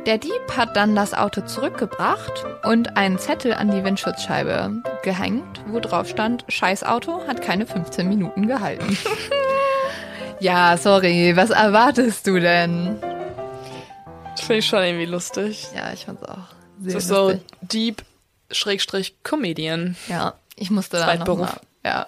Der 0.07 0.17
Dieb 0.19 0.57
hat 0.57 0.76
dann 0.76 0.97
das 0.97 1.12
Auto 1.12 1.43
zurückgebracht 1.43 2.47
und 2.64 2.97
einen 2.97 3.19
Zettel 3.19 3.52
an 3.52 3.71
die 3.71 3.85
Windschutzscheibe 3.85 4.83
gehängt, 5.02 5.61
wo 5.67 5.79
drauf 5.81 6.09
stand, 6.09 6.45
Scheiß 6.49 6.85
Auto 6.85 7.26
hat 7.26 7.43
keine 7.43 7.67
15 7.67 8.09
Minuten 8.09 8.47
gehalten. 8.47 8.97
Ja, 10.43 10.79
sorry, 10.79 11.37
was 11.37 11.50
erwartest 11.50 12.26
du 12.26 12.40
denn? 12.40 12.99
Das 14.31 14.40
finde 14.40 14.61
ich 14.61 14.67
schon 14.67 14.83
irgendwie 14.83 15.05
lustig. 15.05 15.69
Ja, 15.76 15.93
ich 15.93 16.07
fand's 16.07 16.23
auch 16.23 16.38
sehr 16.81 16.95
Das 16.95 17.05
ist 17.05 17.11
lustig. 17.11 17.40
so 17.61 17.67
Deep 17.67 18.02
Schrägstrich 18.50 19.17
Comedian. 19.23 19.97
Ja, 20.09 20.33
ich 20.57 20.71
musste 20.71 20.97
da 20.97 21.14
noch 21.14 21.37
mal, 21.37 21.61
Ja. 21.85 22.07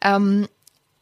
Ähm, 0.00 0.48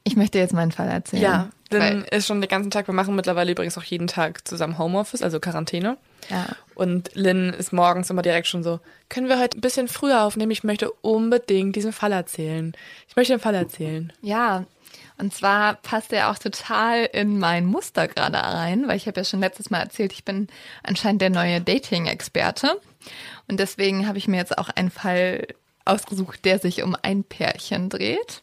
ich 0.04 0.16
möchte 0.16 0.37
jetzt 0.38 0.52
meinen 0.52 0.71
Fall 0.71 0.88
erzählen. 0.90 1.23
Ja, 1.23 1.49
Weil- 1.71 1.80
dann 1.80 2.04
ist 2.04 2.26
schon 2.26 2.40
den 2.40 2.49
ganzen 2.49 2.71
Tag. 2.71 2.87
Wir 2.88 2.94
machen 2.94 3.16
mittlerweile 3.16 3.52
übrigens 3.52 3.76
auch 3.78 3.83
jeden 3.83 4.06
Tag 4.06 4.47
zusammen 4.47 4.78
Homeoffice, 4.78 5.23
also 5.23 5.40
Quarantäne. 5.40 5.97
ja. 6.30 6.47
Und 6.75 7.11
Lynn 7.14 7.50
ist 7.52 7.73
morgens 7.73 8.11
immer 8.11 8.23
direkt 8.23 8.49
schon 8.49 8.64
so, 8.64 8.80
können 9.09 9.28
wir 9.28 9.38
heute 9.38 9.56
ein 9.59 9.61
bisschen 9.61 9.87
früher 9.87 10.23
aufnehmen? 10.25 10.50
Ich 10.50 10.64
möchte 10.64 10.90
unbedingt 10.90 11.76
diesen 11.76 11.92
Fall 11.92 12.11
erzählen. 12.11 12.73
Ich 13.09 13.14
möchte 13.14 13.33
den 13.35 13.40
Fall 13.40 13.54
erzählen. 13.54 14.12
Ja, 14.23 14.64
und 15.18 15.33
zwar 15.33 15.75
passt 15.75 16.12
er 16.12 16.30
auch 16.30 16.38
total 16.38 17.04
in 17.12 17.38
mein 17.38 17.64
Muster 17.66 18.09
gerade 18.09 18.38
rein, 18.38 18.88
weil 18.88 18.97
ich 18.97 19.06
habe 19.06 19.21
ja 19.21 19.25
schon 19.25 19.38
letztes 19.38 19.71
Mal 19.71 19.78
erzählt, 19.80 20.12
ich 20.12 20.25
bin 20.25 20.49
anscheinend 20.83 21.23
der 21.23 21.30
neue 21.30 21.61
Dating-Experte. 21.61 22.80
Und 23.47 23.61
deswegen 23.61 24.09
habe 24.09 24.18
ich 24.18 24.26
mir 24.28 24.38
jetzt 24.38 24.59
auch 24.59 24.68
einen 24.71 24.90
Fall 24.90 25.47
ausgesucht, 25.85 26.45
der 26.45 26.59
sich 26.59 26.83
um 26.83 26.97
ein 27.03 27.25
Pärchen 27.25 27.88
dreht. 27.88 28.43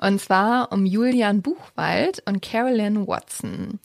Und 0.00 0.20
zwar 0.20 0.72
um 0.72 0.84
Julian 0.86 1.42
Buchwald 1.42 2.22
und 2.26 2.42
Carolyn 2.42 3.06
Watson. 3.06 3.78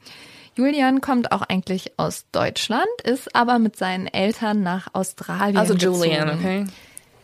Julian 0.56 1.02
kommt 1.02 1.32
auch 1.32 1.44
eigentlich 1.44 1.92
aus 1.98 2.26
Deutschland, 2.32 2.88
ist 3.04 3.36
aber 3.36 3.60
mit 3.60 3.76
seinen 3.76 4.08
Eltern 4.08 4.64
nach 4.64 4.88
Australien 4.94 5.58
Also 5.58 5.76
gezogen. 5.76 6.00
Julian, 6.04 6.30
okay? 6.30 6.66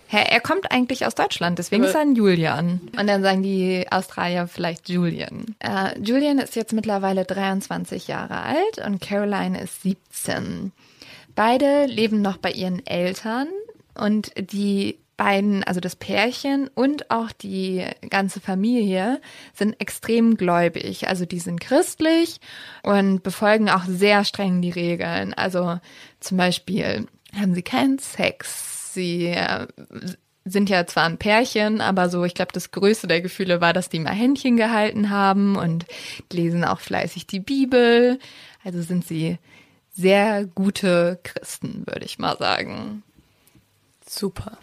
Hä, 0.08 0.24
er 0.30 0.42
kommt 0.42 0.72
eigentlich 0.72 1.08
aus 1.08 1.15
Deutschland, 1.15 1.58
deswegen 1.58 1.82
Aber- 1.82 1.89
ist 1.89 1.96
er 1.96 2.01
ein 2.01 2.15
Julian. 2.15 2.82
Und 3.00 3.08
dann 3.08 3.24
sagen 3.24 3.42
die 3.42 3.88
Australier 3.89 4.46
vielleicht 4.48 4.88
Julian. 4.89 5.56
Äh, 5.58 5.98
Julian 6.00 6.38
ist 6.38 6.56
jetzt 6.56 6.74
mittlerweile 6.74 7.25
23 7.25 8.08
Jahre 8.08 8.42
alt 8.42 8.86
und 8.86 9.01
Caroline 9.01 9.60
ist 9.60 9.82
17. 9.82 10.72
Beide 11.34 11.86
leben 11.88 12.22
noch 12.22 12.38
bei 12.38 12.51
ihren 12.51 12.86
Eltern 12.86 13.48
und 13.96 14.32
die 14.38 15.00
beiden, 15.17 15.63
also 15.63 15.79
das 15.79 15.96
Pärchen 15.96 16.70
und 16.74 17.12
auch 17.12 17.32
die 17.32 17.86
ganze 18.10 18.39
Familie 18.39 19.22
sind 19.53 19.79
extrem 19.79 20.38
gläubig. 20.38 21.08
Also 21.08 21.25
die 21.25 21.39
sind 21.39 21.62
christlich 21.62 22.39
und 22.82 23.24
befolgen 23.24 23.70
auch 23.70 23.86
sehr 23.86 24.25
streng 24.25 24.62
die 24.62 24.72
Regeln. 24.72 25.34
Also 25.34 25.79
zum 26.20 26.38
Beispiel 26.38 27.08
haben 27.39 27.53
sie 27.53 27.63
keinen 27.63 28.00
Sex. 28.00 28.93
Sie 28.93 29.27
äh, 29.27 29.67
sind 30.46 30.70
ja 30.70 30.86
zwar 30.86 31.05
ein 31.05 31.17
Pärchen, 31.17 31.79
aber 31.82 32.10
so, 32.10 32.24
ich 32.25 32.34
glaube, 32.34 32.51
das 32.51 32.72
größte 32.72 33.08
der 33.08 33.22
Gefühle 33.22 33.62
war, 33.62 33.74
dass 33.74 33.89
die 33.89 34.00
mal 34.00 34.13
Händchen 34.13 34.58
gehalten 34.58 35.10
haben 35.10 35.55
und 35.55 35.86
lesen 36.32 36.63
auch 36.65 36.79
fleißig 36.79 37.27
die 37.27 37.39
Bibel. 37.39 38.20
Also 38.63 38.82
sind 38.82 39.05
sie 39.05 39.38
sehr 39.96 40.46
gute 40.46 41.20
Christen, 41.24 41.84
würde 41.86 42.05
ich 42.05 42.20
mal 42.20 42.38
sagen. 42.38 43.03
Super. 44.05 44.58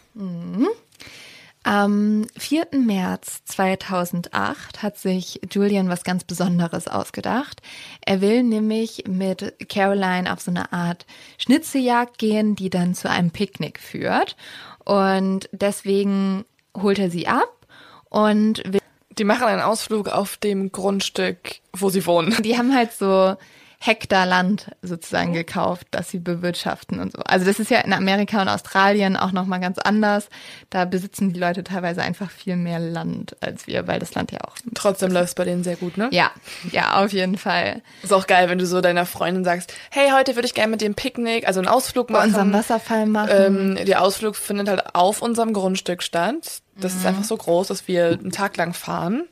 Am 1.62 2.26
4. 2.38 2.68
März 2.72 3.44
2008 3.44 4.82
hat 4.82 4.98
sich 4.98 5.40
Julian 5.50 5.90
was 5.90 6.04
ganz 6.04 6.24
Besonderes 6.24 6.88
ausgedacht. 6.88 7.60
Er 8.04 8.22
will 8.22 8.42
nämlich 8.42 9.04
mit 9.06 9.68
Caroline 9.68 10.32
auf 10.32 10.40
so 10.40 10.50
eine 10.50 10.72
Art 10.72 11.04
Schnitzeljagd 11.36 12.18
gehen, 12.18 12.56
die 12.56 12.70
dann 12.70 12.94
zu 12.94 13.10
einem 13.10 13.30
Picknick 13.30 13.78
führt. 13.78 14.36
Und 14.84 15.50
deswegen 15.52 16.44
holt 16.76 16.98
er 16.98 17.10
sie 17.10 17.28
ab 17.28 17.66
und 18.08 18.62
will 18.64 18.80
Die 19.18 19.24
machen 19.24 19.44
einen 19.44 19.60
Ausflug 19.60 20.08
auf 20.08 20.38
dem 20.38 20.72
Grundstück, 20.72 21.60
wo 21.74 21.90
sie 21.90 22.06
wohnen. 22.06 22.34
Die 22.42 22.56
haben 22.56 22.74
halt 22.74 22.92
so 22.92 23.36
Hektar 23.82 24.26
Land 24.26 24.70
sozusagen 24.82 25.32
gekauft, 25.32 25.86
das 25.90 26.10
sie 26.10 26.18
bewirtschaften 26.18 27.00
und 27.00 27.12
so. 27.12 27.22
Also 27.22 27.46
das 27.46 27.58
ist 27.58 27.70
ja 27.70 27.80
in 27.80 27.94
Amerika 27.94 28.42
und 28.42 28.48
Australien 28.48 29.16
auch 29.16 29.32
nochmal 29.32 29.58
ganz 29.58 29.78
anders. 29.78 30.28
Da 30.68 30.84
besitzen 30.84 31.32
die 31.32 31.40
Leute 31.40 31.64
teilweise 31.64 32.02
einfach 32.02 32.30
viel 32.30 32.56
mehr 32.56 32.78
Land 32.78 33.36
als 33.40 33.66
wir, 33.66 33.86
weil 33.86 33.98
das 33.98 34.14
Land 34.14 34.32
ja 34.32 34.40
auch. 34.46 34.56
Trotzdem 34.74 35.10
läuft 35.12 35.28
es 35.28 35.34
bei 35.34 35.44
denen 35.44 35.64
sehr 35.64 35.76
gut, 35.76 35.96
ne? 35.96 36.08
Ja, 36.12 36.30
ja, 36.72 37.02
auf 37.02 37.10
jeden 37.14 37.38
Fall. 37.38 37.80
Ist 38.02 38.12
auch 38.12 38.26
geil, 38.26 38.50
wenn 38.50 38.58
du 38.58 38.66
so 38.66 38.82
deiner 38.82 39.06
Freundin 39.06 39.44
sagst, 39.44 39.72
hey, 39.90 40.10
heute 40.12 40.34
würde 40.34 40.44
ich 40.46 40.52
gerne 40.52 40.70
mit 40.72 40.82
dem 40.82 40.94
Picknick, 40.94 41.46
also 41.46 41.60
einen 41.60 41.68
Ausflug 41.68 42.08
Bei 42.08 42.12
machen. 42.18 42.28
unserem 42.28 42.52
Wasserfall 42.52 43.06
machen. 43.06 43.30
Ähm, 43.32 43.78
der 43.86 44.02
Ausflug 44.02 44.36
findet 44.36 44.68
halt 44.68 44.94
auf 44.94 45.22
unserem 45.22 45.54
Grundstück 45.54 46.02
statt. 46.02 46.60
Das 46.76 46.92
Mhm. 46.92 46.98
ist 47.00 47.06
einfach 47.06 47.24
so 47.24 47.36
groß, 47.38 47.68
dass 47.68 47.88
wir 47.88 48.08
einen 48.08 48.30
Tag 48.30 48.58
lang 48.58 48.74
fahren. 48.74 49.24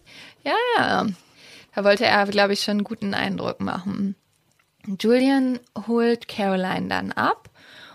Ja, 0.43 0.53
ja. 0.79 1.07
Da 1.75 1.85
wollte 1.85 2.07
er, 2.07 2.25
glaube 2.27 2.55
ich, 2.55 2.61
schon 2.63 2.73
einen 2.79 2.85
guten 2.85 3.13
Eindruck 3.13 3.61
machen. 3.61 4.17
Julian 4.99 5.61
holt 5.87 6.29
Caroline 6.29 6.89
dann 6.89 7.13
ab 7.13 7.51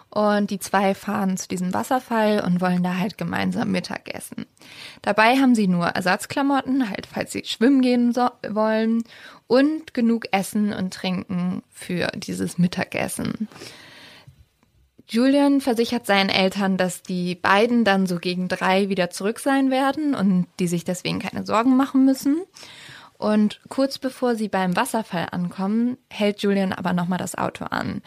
und 0.09 0.51
die 0.51 0.59
zwei 0.59 0.93
fahren 0.93 1.37
zu 1.37 1.47
diesem 1.47 1.73
Wasserfall 1.73 2.43
und 2.45 2.61
wollen 2.61 2.83
da 2.83 2.97
halt 2.97 3.17
gemeinsam 3.17 3.71
Mittag 3.71 4.13
essen. 4.13 4.45
Dabei 5.01 5.37
haben 5.37 5.55
sie 5.55 5.67
nur 5.67 5.87
Ersatzklamotten, 5.87 6.89
halt 6.89 7.07
falls 7.07 7.31
sie 7.31 7.43
schwimmen 7.45 7.81
gehen 7.81 8.13
so 8.13 8.29
wollen 8.47 9.03
und 9.47 9.93
genug 9.93 10.25
Essen 10.31 10.71
und 10.71 10.93
Trinken 10.93 11.63
für 11.71 12.07
dieses 12.15 12.59
Mittagessen. 12.59 13.47
Julian 15.07 15.61
versichert 15.61 16.05
seinen 16.05 16.29
Eltern, 16.29 16.77
dass 16.77 17.01
die 17.01 17.35
beiden 17.35 17.83
dann 17.83 18.07
so 18.07 18.17
gegen 18.19 18.47
drei 18.47 18.89
wieder 18.89 19.09
zurück 19.09 19.39
sein 19.39 19.69
werden 19.69 20.15
und 20.15 20.47
die 20.59 20.67
sich 20.67 20.85
deswegen 20.85 21.19
keine 21.19 21.45
Sorgen 21.45 21.75
machen 21.75 22.05
müssen. 22.05 22.41
Und 23.23 23.61
kurz 23.69 23.99
bevor 23.99 24.35
sie 24.35 24.49
beim 24.49 24.75
Wasserfall 24.75 25.27
ankommen, 25.31 25.97
hält 26.09 26.41
Julian 26.41 26.73
aber 26.73 26.91
nochmal 26.91 27.19
das 27.19 27.35
Auto 27.35 27.63
an. 27.63 28.01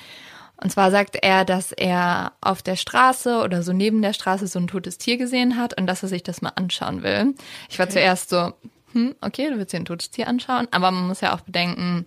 Und 0.58 0.70
zwar 0.70 0.90
sagt 0.90 1.16
er, 1.22 1.46
dass 1.46 1.72
er 1.72 2.32
auf 2.42 2.60
der 2.60 2.76
Straße 2.76 3.40
oder 3.42 3.62
so 3.62 3.72
neben 3.72 4.02
der 4.02 4.12
Straße 4.12 4.46
so 4.46 4.58
ein 4.58 4.66
totes 4.66 4.98
Tier 4.98 5.16
gesehen 5.16 5.56
hat 5.56 5.72
und 5.80 5.86
dass 5.86 6.02
er 6.02 6.10
sich 6.10 6.22
das 6.22 6.42
mal 6.42 6.52
anschauen 6.56 7.02
will. 7.02 7.34
Ich 7.70 7.78
war 7.78 7.88
zuerst 7.88 8.28
so, 8.28 8.52
hm, 8.92 9.14
okay, 9.22 9.48
du 9.48 9.56
willst 9.56 9.72
dir 9.72 9.78
ein 9.78 9.86
totes 9.86 10.10
Tier 10.10 10.28
anschauen, 10.28 10.68
aber 10.70 10.90
man 10.90 11.08
muss 11.08 11.22
ja 11.22 11.34
auch 11.34 11.40
bedenken, 11.40 12.04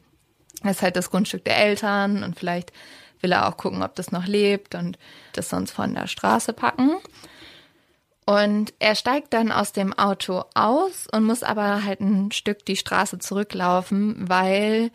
das 0.62 0.74
ist 0.74 0.82
halt 0.84 0.96
das 0.96 1.10
Grundstück 1.10 1.44
der 1.44 1.58
Eltern 1.58 2.22
und 2.22 2.38
vielleicht 2.38 2.72
will 3.22 3.32
er 3.32 3.50
auch 3.50 3.58
gucken, 3.58 3.82
ob 3.82 3.96
das 3.96 4.12
noch 4.12 4.28
lebt 4.28 4.76
und 4.76 5.00
das 5.34 5.50
sonst 5.50 5.72
von 5.72 5.96
der 5.96 6.06
Straße 6.06 6.54
packen. 6.54 6.98
Und 8.30 8.76
er 8.78 8.94
steigt 8.94 9.34
dann 9.34 9.52
aus 9.52 9.72
dem 9.72 9.92
Auto 9.92 10.44
aus 10.54 11.08
und 11.12 11.24
muss 11.24 11.42
aber 11.42 11.84
halt 11.84 12.00
ein 12.00 12.32
Stück 12.32 12.64
die 12.64 12.76
Straße 12.76 13.18
zurücklaufen, 13.18 14.30
weil 14.30 14.92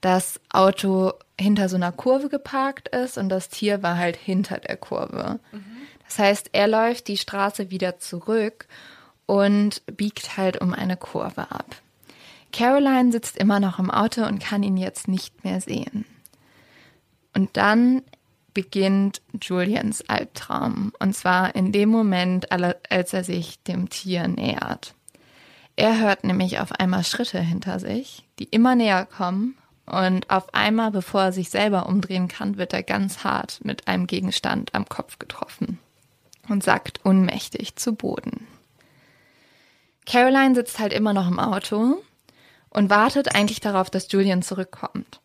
das 0.00 0.38
Auto 0.50 1.14
hinter 1.36 1.68
so 1.68 1.74
einer 1.74 1.90
Kurve 1.90 2.28
geparkt 2.28 2.86
ist 2.90 3.18
und 3.18 3.30
das 3.30 3.48
Tier 3.48 3.82
war 3.82 3.96
halt 3.96 4.14
hinter 4.14 4.58
der 4.58 4.76
Kurve. 4.76 5.40
Das 6.04 6.20
heißt, 6.20 6.50
er 6.52 6.68
läuft 6.68 7.08
die 7.08 7.16
Straße 7.16 7.72
wieder 7.72 7.98
zurück 7.98 8.68
und 9.26 9.82
biegt 9.96 10.36
halt 10.36 10.60
um 10.60 10.72
eine 10.72 10.96
Kurve 10.96 11.50
ab. 11.50 11.74
Caroline 12.52 13.10
sitzt 13.10 13.38
immer 13.38 13.58
noch 13.58 13.80
im 13.80 13.90
Auto 13.90 14.24
und 14.24 14.38
kann 14.38 14.62
ihn 14.62 14.76
jetzt 14.76 15.08
nicht 15.08 15.42
mehr 15.42 15.60
sehen. 15.60 16.04
Und 17.34 17.56
dann 17.56 18.02
beginnt 18.58 19.22
Julians 19.40 20.02
Albtraum. 20.08 20.92
Und 20.98 21.14
zwar 21.14 21.54
in 21.54 21.70
dem 21.70 21.90
Moment, 21.90 22.50
als 22.50 23.12
er 23.12 23.22
sich 23.22 23.62
dem 23.62 23.88
Tier 23.88 24.26
nähert. 24.26 24.96
Er 25.76 26.00
hört 26.00 26.24
nämlich 26.24 26.58
auf 26.58 26.72
einmal 26.72 27.04
Schritte 27.04 27.38
hinter 27.38 27.78
sich, 27.78 28.26
die 28.40 28.46
immer 28.46 28.74
näher 28.74 29.06
kommen. 29.06 29.56
Und 29.86 30.28
auf 30.28 30.52
einmal, 30.54 30.90
bevor 30.90 31.22
er 31.22 31.32
sich 31.32 31.50
selber 31.50 31.86
umdrehen 31.86 32.26
kann, 32.26 32.56
wird 32.58 32.72
er 32.72 32.82
ganz 32.82 33.22
hart 33.22 33.60
mit 33.62 33.86
einem 33.86 34.08
Gegenstand 34.08 34.74
am 34.74 34.88
Kopf 34.88 35.20
getroffen 35.20 35.78
und 36.48 36.64
sackt 36.64 37.04
ohnmächtig 37.04 37.76
zu 37.76 37.94
Boden. 37.94 38.48
Caroline 40.04 40.56
sitzt 40.56 40.80
halt 40.80 40.92
immer 40.92 41.12
noch 41.12 41.28
im 41.28 41.38
Auto 41.38 42.02
und 42.70 42.90
wartet 42.90 43.36
eigentlich 43.36 43.60
darauf, 43.60 43.88
dass 43.88 44.10
Julian 44.10 44.42
zurückkommt. 44.42 45.20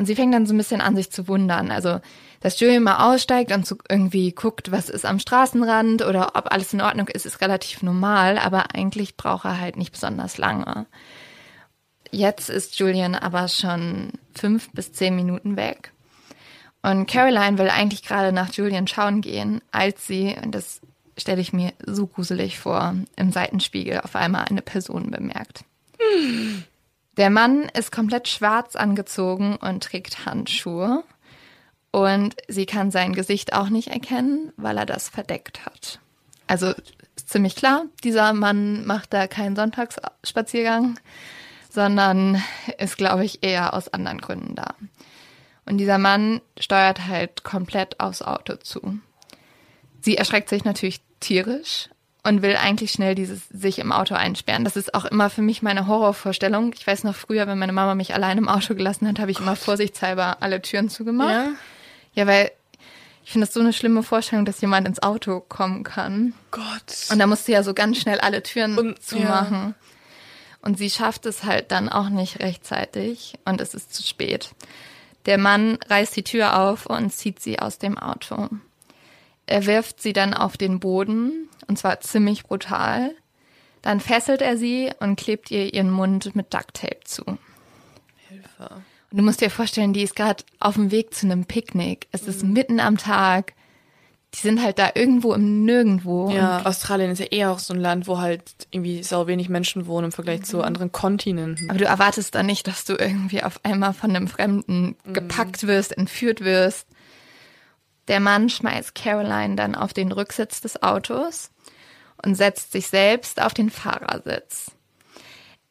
Und 0.00 0.06
sie 0.06 0.14
fängt 0.14 0.32
dann 0.32 0.46
so 0.46 0.54
ein 0.54 0.56
bisschen 0.56 0.80
an, 0.80 0.96
sich 0.96 1.12
zu 1.12 1.28
wundern. 1.28 1.70
Also, 1.70 2.00
dass 2.40 2.58
Julian 2.58 2.84
mal 2.84 3.12
aussteigt 3.12 3.52
und 3.52 3.66
so 3.66 3.76
irgendwie 3.86 4.32
guckt, 4.32 4.72
was 4.72 4.88
ist 4.88 5.04
am 5.04 5.18
Straßenrand 5.18 6.06
oder 6.06 6.36
ob 6.36 6.50
alles 6.50 6.72
in 6.72 6.80
Ordnung 6.80 7.06
ist, 7.08 7.26
ist 7.26 7.42
relativ 7.42 7.82
normal, 7.82 8.38
aber 8.38 8.74
eigentlich 8.74 9.18
braucht 9.18 9.44
er 9.44 9.60
halt 9.60 9.76
nicht 9.76 9.92
besonders 9.92 10.38
lange. 10.38 10.86
Jetzt 12.10 12.48
ist 12.48 12.78
Julian 12.78 13.14
aber 13.14 13.46
schon 13.48 14.12
fünf 14.34 14.72
bis 14.72 14.94
zehn 14.94 15.14
Minuten 15.14 15.56
weg. 15.56 15.92
Und 16.80 17.06
Caroline 17.06 17.58
will 17.58 17.68
eigentlich 17.68 18.02
gerade 18.02 18.32
nach 18.32 18.50
Julian 18.54 18.86
schauen 18.86 19.20
gehen, 19.20 19.60
als 19.70 20.06
sie, 20.06 20.34
und 20.42 20.54
das 20.54 20.80
stelle 21.18 21.42
ich 21.42 21.52
mir 21.52 21.74
so 21.84 22.06
gruselig 22.06 22.58
vor, 22.58 22.94
im 23.16 23.32
Seitenspiegel 23.32 24.00
auf 24.00 24.16
einmal 24.16 24.46
eine 24.46 24.62
Person 24.62 25.10
bemerkt. 25.10 25.62
Der 27.20 27.28
Mann 27.28 27.64
ist 27.74 27.92
komplett 27.92 28.28
schwarz 28.28 28.76
angezogen 28.76 29.56
und 29.56 29.84
trägt 29.84 30.24
Handschuhe. 30.24 31.04
Und 31.90 32.34
sie 32.48 32.64
kann 32.64 32.90
sein 32.90 33.12
Gesicht 33.12 33.52
auch 33.52 33.68
nicht 33.68 33.88
erkennen, 33.88 34.54
weil 34.56 34.78
er 34.78 34.86
das 34.86 35.10
verdeckt 35.10 35.66
hat. 35.66 36.00
Also 36.46 36.72
ist 37.16 37.28
ziemlich 37.28 37.56
klar, 37.56 37.84
dieser 38.04 38.32
Mann 38.32 38.86
macht 38.86 39.12
da 39.12 39.26
keinen 39.26 39.54
Sonntagsspaziergang, 39.54 40.98
sondern 41.68 42.42
ist, 42.78 42.96
glaube 42.96 43.26
ich, 43.26 43.44
eher 43.44 43.74
aus 43.74 43.92
anderen 43.92 44.22
Gründen 44.22 44.54
da. 44.54 44.74
Und 45.66 45.76
dieser 45.76 45.98
Mann 45.98 46.40
steuert 46.58 47.06
halt 47.06 47.44
komplett 47.44 48.00
aufs 48.00 48.22
Auto 48.22 48.56
zu. 48.56 48.98
Sie 50.00 50.16
erschreckt 50.16 50.48
sich 50.48 50.64
natürlich 50.64 51.02
tierisch 51.20 51.90
und 52.22 52.42
will 52.42 52.56
eigentlich 52.56 52.92
schnell 52.92 53.14
dieses 53.14 53.48
sich 53.48 53.78
im 53.78 53.92
Auto 53.92 54.14
einsperren. 54.14 54.64
Das 54.64 54.76
ist 54.76 54.94
auch 54.94 55.04
immer 55.04 55.30
für 55.30 55.42
mich 55.42 55.62
meine 55.62 55.86
Horrorvorstellung. 55.86 56.72
Ich 56.74 56.86
weiß 56.86 57.04
noch 57.04 57.14
früher, 57.14 57.46
wenn 57.46 57.58
meine 57.58 57.72
Mama 57.72 57.94
mich 57.94 58.14
allein 58.14 58.38
im 58.38 58.48
Auto 58.48 58.74
gelassen 58.74 59.08
hat, 59.08 59.18
habe 59.18 59.30
ich 59.30 59.40
immer 59.40 59.56
vorsichtshalber 59.56 60.38
alle 60.40 60.60
Türen 60.60 60.90
zugemacht. 60.90 61.30
Ja, 61.30 61.52
ja 62.14 62.26
weil 62.26 62.50
ich 63.24 63.32
finde 63.32 63.46
es 63.46 63.54
so 63.54 63.60
eine 63.60 63.72
schlimme 63.72 64.02
Vorstellung, 64.02 64.44
dass 64.44 64.60
jemand 64.60 64.88
ins 64.88 65.02
Auto 65.02 65.40
kommen 65.40 65.84
kann. 65.84 66.34
Gott. 66.50 67.06
Und 67.10 67.18
da 67.18 67.26
musst 67.26 67.46
du 67.48 67.52
ja 67.52 67.62
so 67.62 67.74
ganz 67.74 67.98
schnell 67.98 68.20
alle 68.20 68.42
Türen 68.42 68.76
und, 68.76 69.02
zumachen. 69.02 69.58
Ja. 69.68 69.74
Und 70.62 70.78
sie 70.78 70.90
schafft 70.90 71.26
es 71.26 71.44
halt 71.44 71.70
dann 71.70 71.88
auch 71.88 72.10
nicht 72.10 72.40
rechtzeitig 72.40 73.38
und 73.44 73.60
es 73.60 73.72
ist 73.72 73.94
zu 73.94 74.02
spät. 74.02 74.50
Der 75.26 75.38
Mann 75.38 75.78
reißt 75.88 76.16
die 76.16 76.24
Tür 76.24 76.58
auf 76.58 76.86
und 76.86 77.12
zieht 77.12 77.40
sie 77.40 77.58
aus 77.58 77.78
dem 77.78 77.98
Auto. 77.98 78.48
Er 79.50 79.66
wirft 79.66 80.00
sie 80.00 80.12
dann 80.12 80.32
auf 80.32 80.56
den 80.56 80.78
Boden, 80.78 81.48
und 81.66 81.76
zwar 81.76 82.00
ziemlich 82.00 82.44
brutal. 82.44 83.10
Dann 83.82 83.98
fesselt 83.98 84.42
er 84.42 84.56
sie 84.56 84.90
und 85.00 85.16
klebt 85.16 85.50
ihr 85.50 85.74
ihren 85.74 85.90
Mund 85.90 86.36
mit 86.36 86.54
Ducktape 86.54 87.00
zu. 87.04 87.24
Hilfe. 88.28 88.82
Und 89.10 89.18
du 89.18 89.24
musst 89.24 89.40
dir 89.40 89.50
vorstellen, 89.50 89.92
die 89.92 90.02
ist 90.02 90.14
gerade 90.14 90.44
auf 90.60 90.74
dem 90.74 90.92
Weg 90.92 91.14
zu 91.14 91.26
einem 91.26 91.46
Picknick. 91.46 92.06
Es 92.12 92.28
ist 92.28 92.44
mhm. 92.44 92.52
mitten 92.52 92.78
am 92.78 92.96
Tag. 92.96 93.54
Die 94.34 94.38
sind 94.38 94.62
halt 94.62 94.78
da 94.78 94.90
irgendwo 94.94 95.34
im 95.34 95.64
Nirgendwo. 95.64 96.30
Ja, 96.30 96.64
Australien 96.64 97.10
ist 97.10 97.18
ja 97.18 97.26
eher 97.26 97.50
auch 97.50 97.58
so 97.58 97.74
ein 97.74 97.80
Land, 97.80 98.06
wo 98.06 98.18
halt 98.18 98.68
irgendwie 98.70 99.02
sau 99.02 99.26
wenig 99.26 99.48
Menschen 99.48 99.88
wohnen 99.88 100.06
im 100.06 100.12
Vergleich 100.12 100.40
mhm. 100.40 100.44
zu 100.44 100.62
anderen 100.62 100.92
Kontinenten. 100.92 101.68
Aber 101.68 101.78
du 101.80 101.86
erwartest 101.86 102.36
da 102.36 102.44
nicht, 102.44 102.68
dass 102.68 102.84
du 102.84 102.94
irgendwie 102.94 103.42
auf 103.42 103.58
einmal 103.64 103.94
von 103.94 104.14
einem 104.14 104.28
Fremden 104.28 104.94
mhm. 105.04 105.12
gepackt 105.12 105.66
wirst, 105.66 105.98
entführt 105.98 106.42
wirst. 106.42 106.86
Der 108.10 108.18
Mann 108.18 108.48
schmeißt 108.48 108.96
Caroline 108.96 109.54
dann 109.54 109.76
auf 109.76 109.92
den 109.92 110.10
Rücksitz 110.10 110.60
des 110.60 110.82
Autos 110.82 111.52
und 112.24 112.34
setzt 112.34 112.72
sich 112.72 112.88
selbst 112.88 113.40
auf 113.40 113.54
den 113.54 113.70
Fahrersitz. 113.70 114.72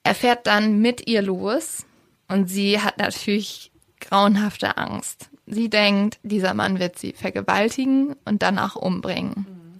Er 0.03 0.15
fährt 0.15 0.47
dann 0.47 0.79
mit 0.79 1.05
ihr 1.05 1.21
los 1.21 1.85
und 2.29 2.49
sie 2.49 2.79
hat 2.79 2.97
natürlich 2.97 3.73
grauenhafte 3.99 4.77
Angst. 4.77 5.29
Sie 5.47 5.69
denkt, 5.69 6.17
dieser 6.23 6.53
Mann 6.53 6.79
wird 6.79 6.97
sie 6.97 7.11
vergewaltigen 7.11 8.15
und 8.23 8.41
danach 8.41 8.77
umbringen. 8.77 9.45
Mhm. 9.45 9.79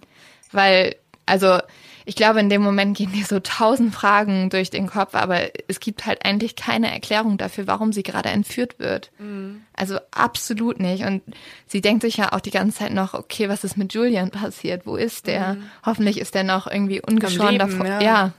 Weil, 0.52 0.96
also, 1.24 1.60
ich 2.04 2.16
glaube, 2.16 2.40
in 2.40 2.48
dem 2.48 2.62
Moment 2.62 2.96
gehen 2.96 3.12
dir 3.12 3.24
so 3.24 3.40
tausend 3.40 3.94
Fragen 3.94 4.50
durch 4.50 4.70
den 4.70 4.86
Kopf, 4.86 5.14
aber 5.14 5.40
es 5.68 5.80
gibt 5.80 6.06
halt 6.06 6.24
eigentlich 6.24 6.56
keine 6.56 6.90
Erklärung 6.90 7.38
dafür, 7.38 7.66
warum 7.66 7.92
sie 7.92 8.02
gerade 8.02 8.30
entführt 8.30 8.78
wird. 8.78 9.10
Mhm. 9.18 9.62
Also 9.74 9.98
absolut 10.10 10.80
nicht. 10.80 11.04
Und 11.04 11.22
sie 11.66 11.80
denkt 11.80 12.02
sich 12.02 12.16
ja 12.16 12.32
auch 12.32 12.40
die 12.40 12.50
ganze 12.50 12.78
Zeit 12.78 12.92
noch, 12.92 13.14
okay, 13.14 13.48
was 13.48 13.64
ist 13.64 13.76
mit 13.76 13.92
Julian 13.92 14.30
passiert? 14.30 14.86
Wo 14.86 14.96
ist 14.96 15.26
der? 15.26 15.54
Mhm. 15.54 15.70
Hoffentlich 15.84 16.18
ist 16.18 16.34
der 16.34 16.44
noch 16.44 16.66
irgendwie 16.66 17.02
ungeschoren 17.02 17.58
davon, 17.58 17.86
ja. 17.86 18.00
ja, 18.00 18.32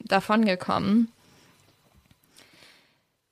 davon 0.00 0.44
gekommen. 0.44 1.10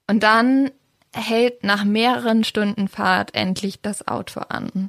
Und 0.07 0.23
dann 0.23 0.71
hält 1.15 1.65
nach 1.65 1.85
mehreren 1.85 2.45
Stunden 2.45 2.89
Fahrt 2.89 3.35
endlich 3.35 3.81
das 3.81 4.07
Auto 4.09 4.41
an. 4.41 4.89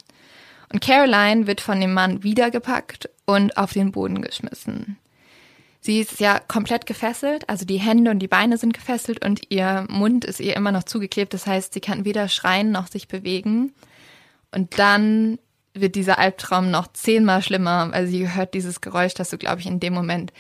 Und 0.74 0.82
Caroline 0.82 1.48
wird 1.48 1.62
von 1.62 1.80
dem 1.80 1.94
Mann 1.94 2.24
wiedergepackt 2.24 3.10
und 3.26 3.58
auf 3.58 3.74
den 3.74 3.92
Boden 3.92 4.22
geschmissen. 4.22 4.98
Sie 5.82 6.00
ist 6.00 6.20
ja 6.20 6.40
komplett 6.40 6.88
gefesselt, 6.88 7.48
also 7.48 7.64
die 7.64 7.78
Hände 7.78 8.10
und 8.10 8.18
die 8.18 8.28
Beine 8.28 8.58
sind 8.58 8.74
gefesselt 8.74 9.24
und 9.24 9.42
ihr 9.50 9.86
Mund 9.88 10.26
ist 10.26 10.40
ihr 10.40 10.56
immer 10.56 10.72
noch 10.72 10.84
zugeklebt. 10.84 11.32
Das 11.34 11.46
heißt, 11.46 11.74
sie 11.74 11.80
kann 11.80 12.06
weder 12.06 12.28
schreien 12.28 12.72
noch 12.72 12.88
sich 12.88 13.08
bewegen. 13.08 13.72
Und 14.52 14.80
dann 14.80 15.38
wird 15.76 15.94
dieser 15.94 16.18
Albtraum 16.18 16.72
noch 16.72 16.88
zehnmal 16.94 17.44
schlimmer, 17.44 17.92
weil 17.92 18.08
sie 18.08 18.34
hört 18.34 18.56
dieses 18.56 18.82
Geräusch, 18.82 19.14
das 19.14 19.30
du, 19.30 19.38
glaube 19.38 19.60
ich, 19.60 19.68
in 19.68 19.80
dem 19.80 19.94
Moment 19.94 20.34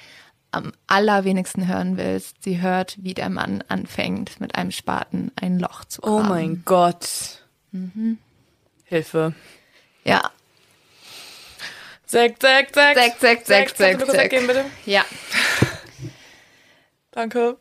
am 0.49 0.71
allerwenigsten 0.87 1.67
hören 1.67 1.97
willst. 1.97 2.41
Sie 2.41 2.61
hört, 2.61 2.97
wie 3.03 3.13
der 3.13 3.29
Mann 3.29 3.63
anfängt, 3.67 4.39
mit 4.39 4.55
einem 4.55 4.71
Spaten 4.71 5.31
ein 5.35 5.59
Loch 5.59 5.85
zu 5.85 6.01
graben. 6.01 6.25
Oh 6.25 6.27
mein 6.27 6.63
Gott. 6.65 7.43
Mhm. 7.71 8.17
Hilfe. 8.85 9.35
Ja. 10.05 10.31
Sekt, 12.05 12.41
Sekt, 12.41 12.75
Sekt. 12.75 12.97
Sekt, 12.97 13.19
Sekt, 13.19 13.47
Sekt, 13.47 13.77
Sekt. 13.77 14.11
Sekt. 14.11 14.29
Gehen, 14.29 14.47
bitte? 14.47 14.65
Ja. 14.85 15.03
Danke. 17.11 17.57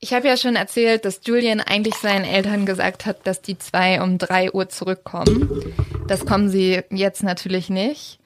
Ich 0.00 0.12
habe 0.12 0.28
ja 0.28 0.36
schon 0.36 0.56
erzählt, 0.56 1.04
dass 1.04 1.20
Julian 1.24 1.60
eigentlich 1.60 1.94
seinen 1.94 2.24
Eltern 2.24 2.66
gesagt 2.66 3.06
hat, 3.06 3.26
dass 3.26 3.40
die 3.40 3.58
zwei 3.58 4.02
um 4.02 4.18
drei 4.18 4.52
Uhr 4.52 4.68
zurückkommen. 4.68 5.74
Das 6.06 6.26
kommen 6.26 6.50
sie 6.50 6.82
jetzt 6.90 7.22
natürlich 7.22 7.70
nicht. 7.70 8.18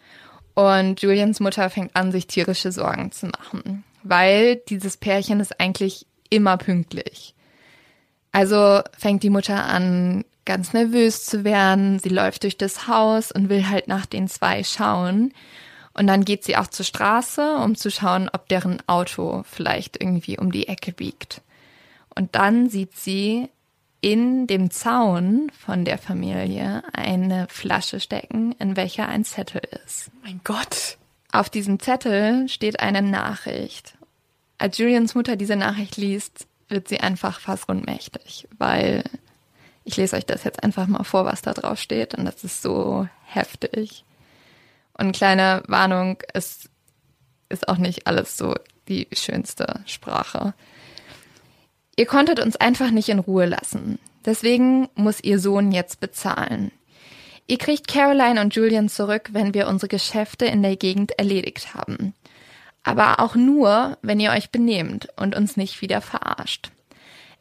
Und 0.55 1.01
Julians 1.01 1.39
Mutter 1.39 1.71
fängt 1.71 1.95
an, 1.95 2.11
sich 2.11 2.27
tierische 2.27 2.73
Sorgen 2.73 3.13
zu 3.13 3.27
machen 3.27 3.85
weil 4.09 4.57
dieses 4.57 4.97
Pärchen 4.97 5.41
ist 5.41 5.61
eigentlich 5.61 6.07
immer 6.31 6.57
pünktlich. 6.57 7.35
Also 8.33 8.83
fängt 8.97 9.23
die 9.23 9.31
Mutter 9.31 9.65
an, 9.65 10.25
ganz 10.49 10.73
nervös 10.73 11.27
zu 11.27 11.45
werden. 11.45 11.99
Sie 11.99 12.09
läuft 12.09 12.43
durch 12.43 12.57
das 12.57 12.89
Haus 12.89 13.31
und 13.31 13.51
will 13.51 13.69
halt 13.69 13.87
nach 13.87 14.07
den 14.07 14.29
zwei 14.29 14.65
schauen. 14.65 15.35
Und 15.93 16.07
dann 16.07 16.25
geht 16.25 16.43
sie 16.43 16.57
auch 16.57 16.69
zur 16.69 16.87
Straße, 16.87 17.57
um 17.57 17.77
zu 17.77 17.91
schauen, 17.91 18.31
ob 18.33 18.49
deren 18.49 18.83
Auto 18.89 19.45
vielleicht 19.45 20.01
irgendwie 20.01 20.39
um 20.39 20.51
die 20.51 20.67
Ecke 20.67 20.93
biegt. 20.93 21.43
Und 22.15 22.35
dann 22.35 22.71
sieht 22.71 22.97
sie 22.97 23.51
in 24.01 24.47
dem 24.47 24.71
Zaun 24.71 25.51
von 25.67 25.85
der 25.85 25.99
Familie 25.99 26.83
eine 26.95 27.47
Flasche 27.51 28.01
stecken, 28.01 28.53
in 28.59 28.75
welcher 28.75 29.07
ein 29.07 29.25
Zettel 29.25 29.61
ist. 29.85 30.11
Mein 30.23 30.41
Gott. 30.45 30.97
Auf 31.31 31.51
diesem 31.51 31.79
Zettel 31.79 32.49
steht 32.49 32.81
eine 32.81 33.03
Nachricht. 33.03 33.99
Als 34.57 34.79
Julians 34.79 35.15
Mutter 35.15 35.37
diese 35.37 35.57
Nachricht 35.57 35.99
liest, 35.99 36.47
wird 36.69 36.89
sie 36.89 37.01
einfach 37.01 37.39
fast 37.39 37.69
ohnmächtig, 37.69 38.49
weil 38.57 39.05
ich 39.89 39.97
lese 39.97 40.17
euch 40.17 40.27
das 40.27 40.45
jetzt 40.45 40.63
einfach 40.63 40.87
mal 40.87 41.03
vor, 41.03 41.25
was 41.25 41.41
da 41.41 41.55
drauf 41.55 41.79
steht 41.79 42.15
und 42.15 42.27
das 42.27 42.45
ist 42.45 42.61
so 42.61 43.09
heftig. 43.25 44.05
Und 44.93 45.17
kleine 45.17 45.63
Warnung, 45.67 46.19
es 46.35 46.69
ist 47.49 47.69
auch 47.69 47.79
nicht 47.79 48.07
alles 48.07 48.37
so 48.37 48.55
die 48.89 49.09
schönste 49.13 49.81
Sprache. 49.87 50.53
Ihr 51.97 52.05
konntet 52.05 52.39
uns 52.39 52.57
einfach 52.57 52.91
nicht 52.91 53.09
in 53.09 53.19
Ruhe 53.19 53.47
lassen. 53.47 53.99
Deswegen 54.27 54.91
muss 54.95 55.25
ihr 55.25 55.39
Sohn 55.39 55.73
jetzt 55.73 56.01
bezahlen. 56.01 56.71
Ihr 57.47 57.57
kriegt 57.57 57.89
Caroline 57.89 58.43
und 58.43 58.55
Julian 58.55 58.91
zurück, 58.91 59.31
wenn 59.33 59.55
wir 59.55 59.69
unsere 59.69 59.89
Geschäfte 59.89 60.45
in 60.45 60.63
der 60.63 60.77
Gegend 60.77 61.13
erledigt 61.19 61.75
haben. 61.75 62.13
Aber 62.83 63.21
auch 63.21 63.37
nur, 63.37 63.97
wenn 64.03 64.21
ihr 64.21 64.33
euch 64.33 64.51
benehmt 64.51 65.09
und 65.17 65.35
uns 65.35 65.57
nicht 65.57 65.81
wieder 65.81 66.03
verarscht. 66.03 66.71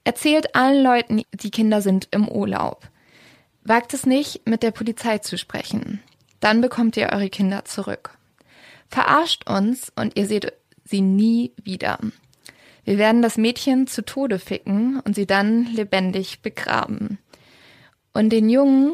Erzählt 0.08 0.56
allen 0.56 0.84
Leuten, 0.84 1.24
die 1.34 1.52
Kinder 1.52 1.82
sind 1.82 2.08
im 2.12 2.30
Urlaub. 2.30 2.90
Wagt 3.64 3.94
es 3.94 4.06
nicht, 4.06 4.48
mit 4.48 4.64
der 4.64 4.72
Polizei 4.72 5.18
zu 5.18 5.38
sprechen. 5.38 6.02
Dann 6.40 6.62
bekommt 6.62 6.96
ihr 6.96 7.10
eure 7.12 7.30
Kinder 7.30 7.66
zurück. 7.66 8.12
Verarscht 8.88 9.50
uns 9.50 9.92
und 9.98 10.18
ihr 10.18 10.26
seht 10.26 10.54
sie 10.86 11.02
nie 11.02 11.52
wieder. 11.62 12.00
Wir 12.86 12.98
werden 12.98 13.22
das 13.22 13.36
Mädchen 13.36 13.88
zu 13.88 14.06
Tode 14.06 14.40
ficken 14.40 15.02
und 15.02 15.16
sie 15.16 15.26
dann 15.26 15.66
lebendig 15.66 16.42
begraben. 16.42 17.18
Und 18.14 18.30
den 18.30 18.50
Jungen 18.50 18.94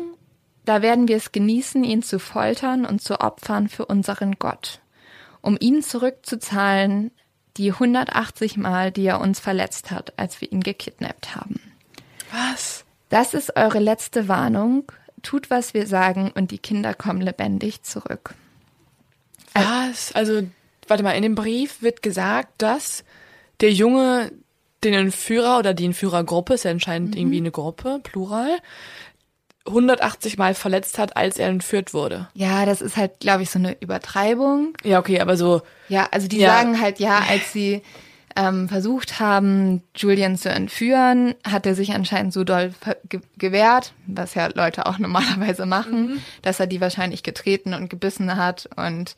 da 0.66 0.82
werden 0.82 1.08
wir 1.08 1.18
es 1.18 1.32
genießen, 1.32 1.84
ihn 1.84 2.02
zu 2.02 2.20
foltern 2.20 2.86
und 2.86 3.02
zu 3.02 3.20
opfern 3.20 3.68
für 3.68 3.86
unseren 3.86 4.36
Gott, 4.40 4.80
um 5.42 5.58
ihn 5.60 5.84
zurückzuzahlen, 5.84 7.12
die 7.58 7.72
180 7.72 8.58
Mal, 8.58 8.92
die 8.92 9.06
er 9.06 9.22
uns 9.22 9.40
verletzt 9.40 9.92
hat, 9.92 10.14
als 10.18 10.42
wir 10.42 10.52
ihn 10.52 10.62
gekidnappt 10.62 11.36
haben. 11.36 11.60
Was? 12.32 12.86
Das 13.10 13.34
ist 13.34 13.56
eure 13.56 13.80
letzte 13.80 14.28
Warnung. 14.28 14.92
Tut, 15.22 15.50
was 15.50 15.74
wir 15.74 15.88
sagen, 15.88 16.32
und 16.34 16.52
die 16.52 16.58
Kinder 16.58 16.94
kommen 16.94 17.22
lebendig 17.22 17.84
zurück. 17.84 18.34
Was? 19.54 20.12
Also, 20.14 20.44
warte 20.88 21.04
mal, 21.04 21.12
in 21.12 21.24
dem 21.24 21.36
Brief 21.36 21.82
wird 21.82 22.02
gesagt, 22.02 22.62
dass 22.62 23.04
der 23.62 23.72
Junge 23.72 24.32
den 24.84 24.94
Entführer 24.94 25.60
oder 25.60 25.74
die 25.74 25.86
Entführergruppe, 25.86 26.56
ist 26.56 26.66
ja 26.66 26.72
anscheinend 26.72 27.12
mhm. 27.12 27.22
irgendwie 27.22 27.38
eine 27.38 27.52
Gruppe, 27.52 28.00
Plural, 28.04 28.58
180 29.66 30.38
Mal 30.38 30.56
verletzt 30.56 30.98
hat, 30.98 31.16
als 31.16 31.38
er 31.38 31.48
entführt 31.48 31.94
wurde. 31.94 32.28
Ja, 32.34 32.66
das 32.66 32.82
ist 32.82 32.98
halt, 32.98 33.20
glaube 33.20 33.44
ich, 33.44 33.50
so 33.50 33.60
eine 33.60 33.78
Übertreibung. 33.80 34.74
Ja, 34.84 35.00
okay, 35.00 35.20
aber 35.22 35.38
so. 35.38 35.62
Ja, 35.88 36.08
also 36.12 36.28
die 36.28 36.40
ja. 36.40 36.50
sagen 36.50 36.82
halt, 36.82 37.00
ja, 37.00 37.24
als 37.30 37.54
sie 37.54 37.82
ähm, 38.36 38.68
versucht 38.68 39.20
haben, 39.20 39.84
Julian 39.96 40.38
zu 40.38 40.50
entführen, 40.50 41.36
hat 41.44 41.66
er 41.66 41.76
sich 41.76 41.94
anscheinend 41.94 42.34
so 42.34 42.44
doll 42.44 42.74
ge 43.08 43.22
gewehrt, 43.38 43.94
was 44.08 44.34
ja 44.34 44.48
Leute 44.54 44.86
auch 44.86 44.98
normalerweise 45.00 45.66
machen, 45.66 46.08
mhm. 46.08 46.22
dass 46.42 46.60
er 46.60 46.68
die 46.68 46.82
wahrscheinlich 46.82 47.24
getreten 47.24 47.74
und 47.74 47.90
gebissen 47.90 48.36
hat 48.36 48.70
und 48.76 49.16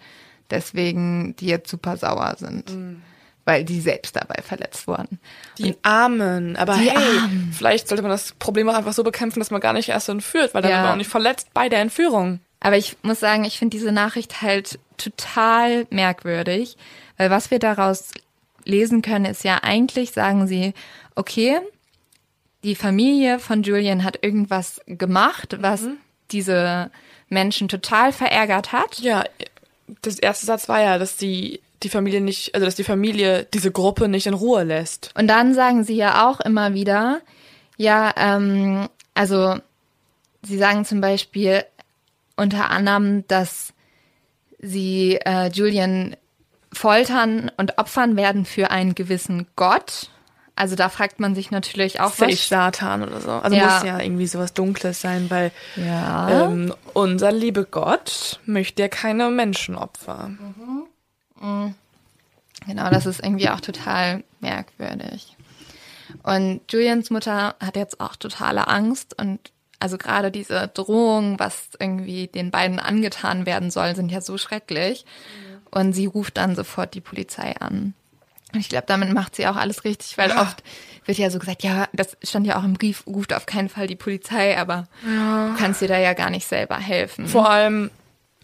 deswegen 0.52 1.36
die 1.38 1.48
jetzt 1.48 1.70
super 1.70 1.98
sauer 1.98 2.36
sind. 2.38 2.74
Mhm. 2.74 3.02
Weil 3.46 3.64
die 3.64 3.80
selbst 3.80 4.16
dabei 4.16 4.42
verletzt 4.42 4.88
wurden. 4.88 5.20
Die 5.60 5.76
Armen. 5.84 6.56
Aber 6.56 6.74
Die 6.76 6.90
hey, 6.90 7.18
Armen. 7.20 7.54
vielleicht 7.56 7.88
sollte 7.88 8.02
man 8.02 8.12
das 8.12 8.32
Problem 8.34 8.68
auch 8.70 8.74
einfach 8.76 8.94
so 8.94 9.04
bekämpfen, 9.04 9.40
dass 9.40 9.52
man 9.52 9.62
gar 9.62 9.74
nicht 9.74 9.90
erst 9.90 10.10
entführt, 10.10 10.54
weil 10.54 10.62
dann 10.64 10.72
Ja. 10.72 10.78
wird 10.78 10.84
man 10.86 10.94
auch 10.94 10.98
nicht 10.98 11.10
verletzt 11.12 11.54
bei 11.54 11.70
der 11.70 11.80
Entführung. 11.80 12.40
Aber 12.60 12.78
ich 12.78 12.98
muss 13.04 13.20
sagen, 13.20 13.44
ich 13.46 13.60
finde 13.60 13.78
diese 13.78 13.92
Nachricht 13.92 14.42
halt 14.42 14.80
total 14.98 15.86
merkwürdig, 15.92 16.78
weil 17.18 17.30
was 17.30 17.52
wir 17.52 17.60
daraus 17.60 18.10
lesen 18.64 19.02
können, 19.04 19.26
ist 19.26 19.44
ja 19.44 19.60
eigentlich, 19.62 20.12
sagen 20.12 20.48
sie, 20.48 20.74
okay, 21.14 21.60
die 22.64 22.76
Familie 22.76 23.38
von 23.38 23.62
Julian 23.62 24.04
hat 24.04 24.24
irgendwas 24.24 24.82
gemacht, 24.88 25.58
was 25.60 25.86
diese 26.32 26.90
Menschen 27.30 27.68
total 27.68 28.12
verärgert 28.12 28.72
hat. 28.72 28.98
Ja, 29.00 29.24
das 30.02 30.18
erste 30.18 30.48
Satz 30.48 30.68
war 30.68 30.82
ja, 30.82 30.98
dass 30.98 31.16
die, 31.18 31.60
die 31.86 31.90
Familie 31.90 32.20
nicht, 32.22 32.54
also 32.56 32.66
dass 32.66 32.76
die 32.76 32.84
Familie 32.84 33.48
diese 33.54 33.72
Gruppe 33.72 34.08
nicht 34.08 34.28
in 34.28 34.34
Ruhe 34.34 34.64
lässt. 34.64 35.12
Und 35.18 35.28
dann 35.28 35.54
sagen 35.54 35.84
sie 35.84 35.96
ja 35.96 36.28
auch 36.30 36.40
immer 36.42 36.74
wieder, 36.74 37.22
ja, 37.78 38.12
ähm, 38.18 38.90
also 39.14 39.56
sie 40.42 40.58
sagen 40.58 40.84
zum 40.86 41.00
Beispiel 41.02 41.64
unter 42.36 42.70
anderem, 42.70 43.26
dass 43.28 43.74
sie 44.60 45.20
äh, 45.26 45.48
Julian 45.50 46.16
foltern 46.74 47.52
und 47.58 47.78
opfern 47.78 48.18
werden 48.18 48.46
für 48.46 48.72
einen 48.72 48.96
gewissen 48.96 49.48
Gott. 49.56 50.10
Also 50.58 50.76
da 50.76 50.90
fragt 50.90 51.20
man 51.20 51.36
sich 51.36 51.52
natürlich 51.52 52.00
auch, 52.00 52.14
Safe 52.14 52.32
was. 52.32 52.48
Satan 52.48 53.04
oder 53.04 53.20
so. 53.20 53.32
Also 53.32 53.56
Ja. 53.56 53.66
muss 53.66 53.84
ja 53.84 54.00
irgendwie 54.00 54.28
sowas 54.28 54.54
Dunkles 54.54 55.02
sein, 55.02 55.30
weil 55.30 55.52
Ja. 55.76 56.46
ähm, 56.46 56.74
unser 56.94 57.32
liebe 57.32 57.66
Gott 57.66 58.40
möchte 58.46 58.82
ja 58.84 58.88
keine 58.88 59.30
Menschenopfer. 59.30 60.32
Genau, 62.66 62.90
das 62.90 63.06
ist 63.06 63.24
irgendwie 63.24 63.50
auch 63.50 63.62
total 63.62 64.24
merkwürdig. 64.40 65.36
Und 66.24 66.62
Julians 66.70 67.10
Mutter 67.10 67.56
hat 67.60 67.76
jetzt 67.76 68.00
auch 68.00 68.16
totale 68.16 68.68
Angst 68.68 69.20
und 69.20 69.52
also 69.80 69.98
gerade 69.98 70.32
diese 70.32 70.70
Drohungen, 70.70 71.38
was 71.38 71.70
irgendwie 71.80 72.28
den 72.28 72.50
beiden 72.50 72.80
angetan 72.80 73.46
werden 73.46 73.72
soll, 73.72 73.96
sind 73.96 74.12
ja 74.12 74.22
so 74.22 74.38
schrecklich. 74.38 75.06
Und 75.70 75.94
sie 75.94 76.06
ruft 76.06 76.38
dann 76.38 76.56
sofort 76.56 76.94
die 76.94 77.02
Polizei 77.02 77.56
an. 77.60 77.94
Und 78.54 78.60
ich 78.62 78.70
glaube, 78.70 78.86
damit 78.88 79.12
macht 79.14 79.36
sie 79.36 79.46
auch 79.48 79.58
alles 79.58 79.84
richtig, 79.84 80.18
weil 80.18 80.30
Ja. 80.30 80.42
oft 80.42 80.64
wird 81.06 81.18
ja 81.18 81.30
so 81.30 81.40
gesagt, 81.40 81.62
ja, 81.64 81.88
das 81.92 82.16
stand 82.24 82.48
ja 82.48 82.58
auch 82.58 82.64
im 82.64 82.74
Brief, 82.74 83.06
ruft 83.06 83.34
auf 83.34 83.46
keinen 83.46 83.68
Fall 83.68 83.86
die 83.86 83.98
Polizei, 83.98 84.58
aber 84.58 84.88
du 85.04 85.56
kannst 85.58 85.82
dir 85.82 85.90
da 85.90 86.00
ja 86.00 86.14
gar 86.14 86.30
nicht 86.30 86.48
selber 86.48 86.78
helfen. 86.78 87.28
Vor 87.28 87.50
allem 87.50 87.92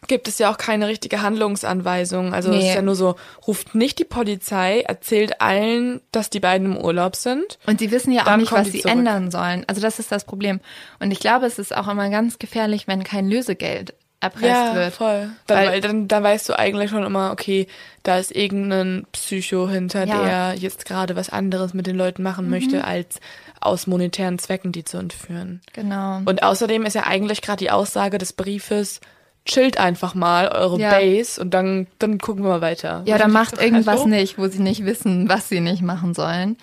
gibt 0.08 0.28
es 0.28 0.40
ja 0.40 0.52
auch 0.52 0.58
keine 0.58 0.88
richtige 0.88 1.22
Handlungsanweisung. 1.22 2.34
Also 2.34 2.50
es 2.52 2.58
Nee. 2.58 2.70
ist 2.70 2.76
ja 2.76 2.82
nur 2.82 2.96
so, 2.96 3.16
ruft 3.48 3.76
nicht 3.76 4.00
die 4.00 4.04
Polizei, 4.06 4.82
erzählt 4.82 5.42
allen, 5.42 6.02
dass 6.12 6.30
die 6.30 6.40
beiden 6.40 6.74
im 6.74 6.78
Urlaub 6.78 7.16
sind. 7.16 7.60
Und 7.68 7.80
sie 7.80 7.92
wissen 7.92 8.12
ja 8.12 8.26
auch 8.28 8.38
nicht, 8.38 8.52
was 8.52 8.72
sie 8.72 8.82
zurück. 8.82 8.96
ändern 8.98 9.32
sollen. 9.32 9.64
Also 9.68 9.80
das 9.82 10.00
ist 10.00 10.12
das 10.12 10.26
Problem. 10.26 10.60
Und 11.00 11.12
ich 11.12 11.20
glaube, 11.20 11.46
es 11.46 11.60
ist 11.60 11.76
auch 11.76 11.88
immer 11.88 12.10
ganz 12.10 12.40
gefährlich, 12.40 12.88
wenn 12.88 13.04
kein 13.04 13.30
Lösegeld 13.30 13.94
erpresst 14.20 14.46
Ja, 14.46 14.76
wird. 14.76 14.94
voll. 14.94 15.30
Dann, 15.48 15.58
Weil- 15.58 15.68
weil, 15.70 15.82
dann, 15.82 16.08
dann 16.08 16.24
weißt 16.24 16.50
du 16.50 16.58
eigentlich 16.58 16.90
schon 16.92 17.04
immer, 17.04 17.32
okay, 17.32 17.68
da 18.04 18.18
ist 18.20 18.36
irgendein 18.36 19.06
Psycho 19.12 19.68
hinter, 19.70 20.06
Ja. 20.06 20.16
Mhm. 20.16 20.26
der 20.26 20.54
jetzt 20.58 20.86
gerade 20.86 21.16
was 21.16 21.30
anderes 21.30 21.74
mit 21.74 21.88
den 21.88 21.96
Leuten 21.96 22.22
machen 22.22 22.50
möchte, 22.50 22.84
als 22.86 23.20
aus 23.62 23.88
monetären 23.88 24.38
Zwecken 24.40 24.72
die 24.72 24.84
zu 24.84 24.98
entführen. 24.98 25.62
Genau. 25.74 26.22
Und 26.26 26.44
außerdem 26.44 26.86
ist 26.86 26.94
ja 26.96 27.04
eigentlich 27.08 27.42
gerade 27.42 27.58
die 27.60 27.72
Aussage 27.72 28.18
des 28.20 28.34
Briefes, 28.34 29.00
chillt 29.46 29.78
einfach 29.80 30.14
mal 30.16 30.48
eure 30.50 30.80
Ja. 30.80 30.92
Base 30.92 31.42
und 31.42 31.54
dann, 31.54 31.88
dann 32.00 32.18
gucken 32.20 32.44
wir 32.44 32.50
mal 32.50 32.62
weiter. 32.62 33.04
ja, 33.06 33.18
da 33.18 33.28
macht 33.28 33.62
irgendwas 33.62 33.88
Also, 34.02 34.08
nicht, 34.08 34.38
wo 34.38 34.48
sie 34.48 34.62
nicht 34.62 34.86
wissen, 34.86 35.28
was 35.30 35.50
sie 35.50 35.60
nicht 35.62 35.82
machen 35.82 36.14
sollen. 36.14 36.58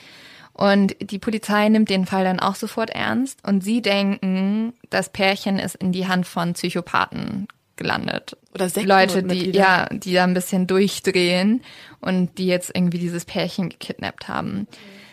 Und 0.52 0.96
die 1.00 1.18
Polizei 1.20 1.68
nimmt 1.68 1.88
den 1.88 2.04
Fall 2.06 2.24
dann 2.24 2.40
auch 2.40 2.56
sofort 2.56 2.90
ernst 2.90 3.38
und 3.46 3.62
sie 3.62 3.80
denken, 3.80 4.72
das 4.90 5.08
Pärchen 5.10 5.58
ist 5.60 5.76
in 5.76 5.92
die 5.92 6.08
Hand 6.08 6.26
von 6.26 6.54
Psychopathen 6.54 7.46
gelandet. 7.76 8.36
Oder 8.54 8.68
Leute, 8.82 9.22
die, 9.22 9.50
ja, 9.52 9.86
die 9.92 10.12
da 10.14 10.24
ein 10.24 10.34
bisschen 10.34 10.66
durchdrehen 10.66 11.62
und 12.00 12.36
die 12.38 12.46
jetzt 12.46 12.72
irgendwie 12.74 12.98
dieses 12.98 13.24
Pärchen 13.24 13.68
gekidnappt 13.68 14.26
haben. 14.26 14.66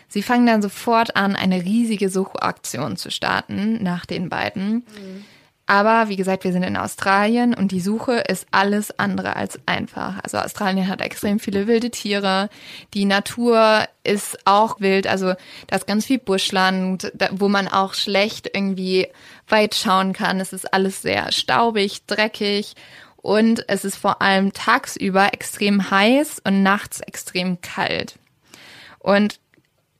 Sie 0.08 0.22
fangen 0.22 0.46
dann 0.46 0.62
sofort 0.62 1.14
an, 1.14 1.36
eine 1.36 1.62
riesige 1.62 2.08
Suchaktion 2.08 2.96
zu 2.96 3.10
starten 3.10 3.82
nach 3.84 4.04
den 4.04 4.28
beiden. 4.28 4.84
Aber 5.68 6.08
wie 6.08 6.16
gesagt, 6.16 6.44
wir 6.44 6.52
sind 6.52 6.62
in 6.62 6.76
Australien 6.76 7.52
und 7.52 7.72
die 7.72 7.80
Suche 7.80 8.18
ist 8.18 8.46
alles 8.52 8.96
andere 9.00 9.34
als 9.34 9.58
einfach. 9.66 10.22
Also 10.22 10.38
Australien 10.38 10.86
hat 10.86 11.00
extrem 11.00 11.40
viele 11.40 11.66
wilde 11.66 11.90
Tiere. 11.90 12.48
Die 12.94 13.04
Natur 13.04 13.84
ist 14.04 14.38
auch 14.44 14.78
wild. 14.78 15.08
Also 15.08 15.34
da 15.66 15.76
ist 15.76 15.88
ganz 15.88 16.06
viel 16.06 16.20
Buschland, 16.20 17.10
wo 17.32 17.48
man 17.48 17.66
auch 17.66 17.94
schlecht 17.94 18.48
irgendwie 18.54 19.08
weit 19.48 19.74
schauen 19.74 20.12
kann. 20.12 20.38
Es 20.38 20.52
ist 20.52 20.72
alles 20.72 21.02
sehr 21.02 21.32
staubig, 21.32 22.06
dreckig 22.06 22.74
und 23.16 23.68
es 23.68 23.84
ist 23.84 23.96
vor 23.96 24.22
allem 24.22 24.52
tagsüber 24.52 25.34
extrem 25.34 25.90
heiß 25.90 26.42
und 26.44 26.62
nachts 26.62 27.00
extrem 27.00 27.60
kalt. 27.60 28.14
Und 29.00 29.40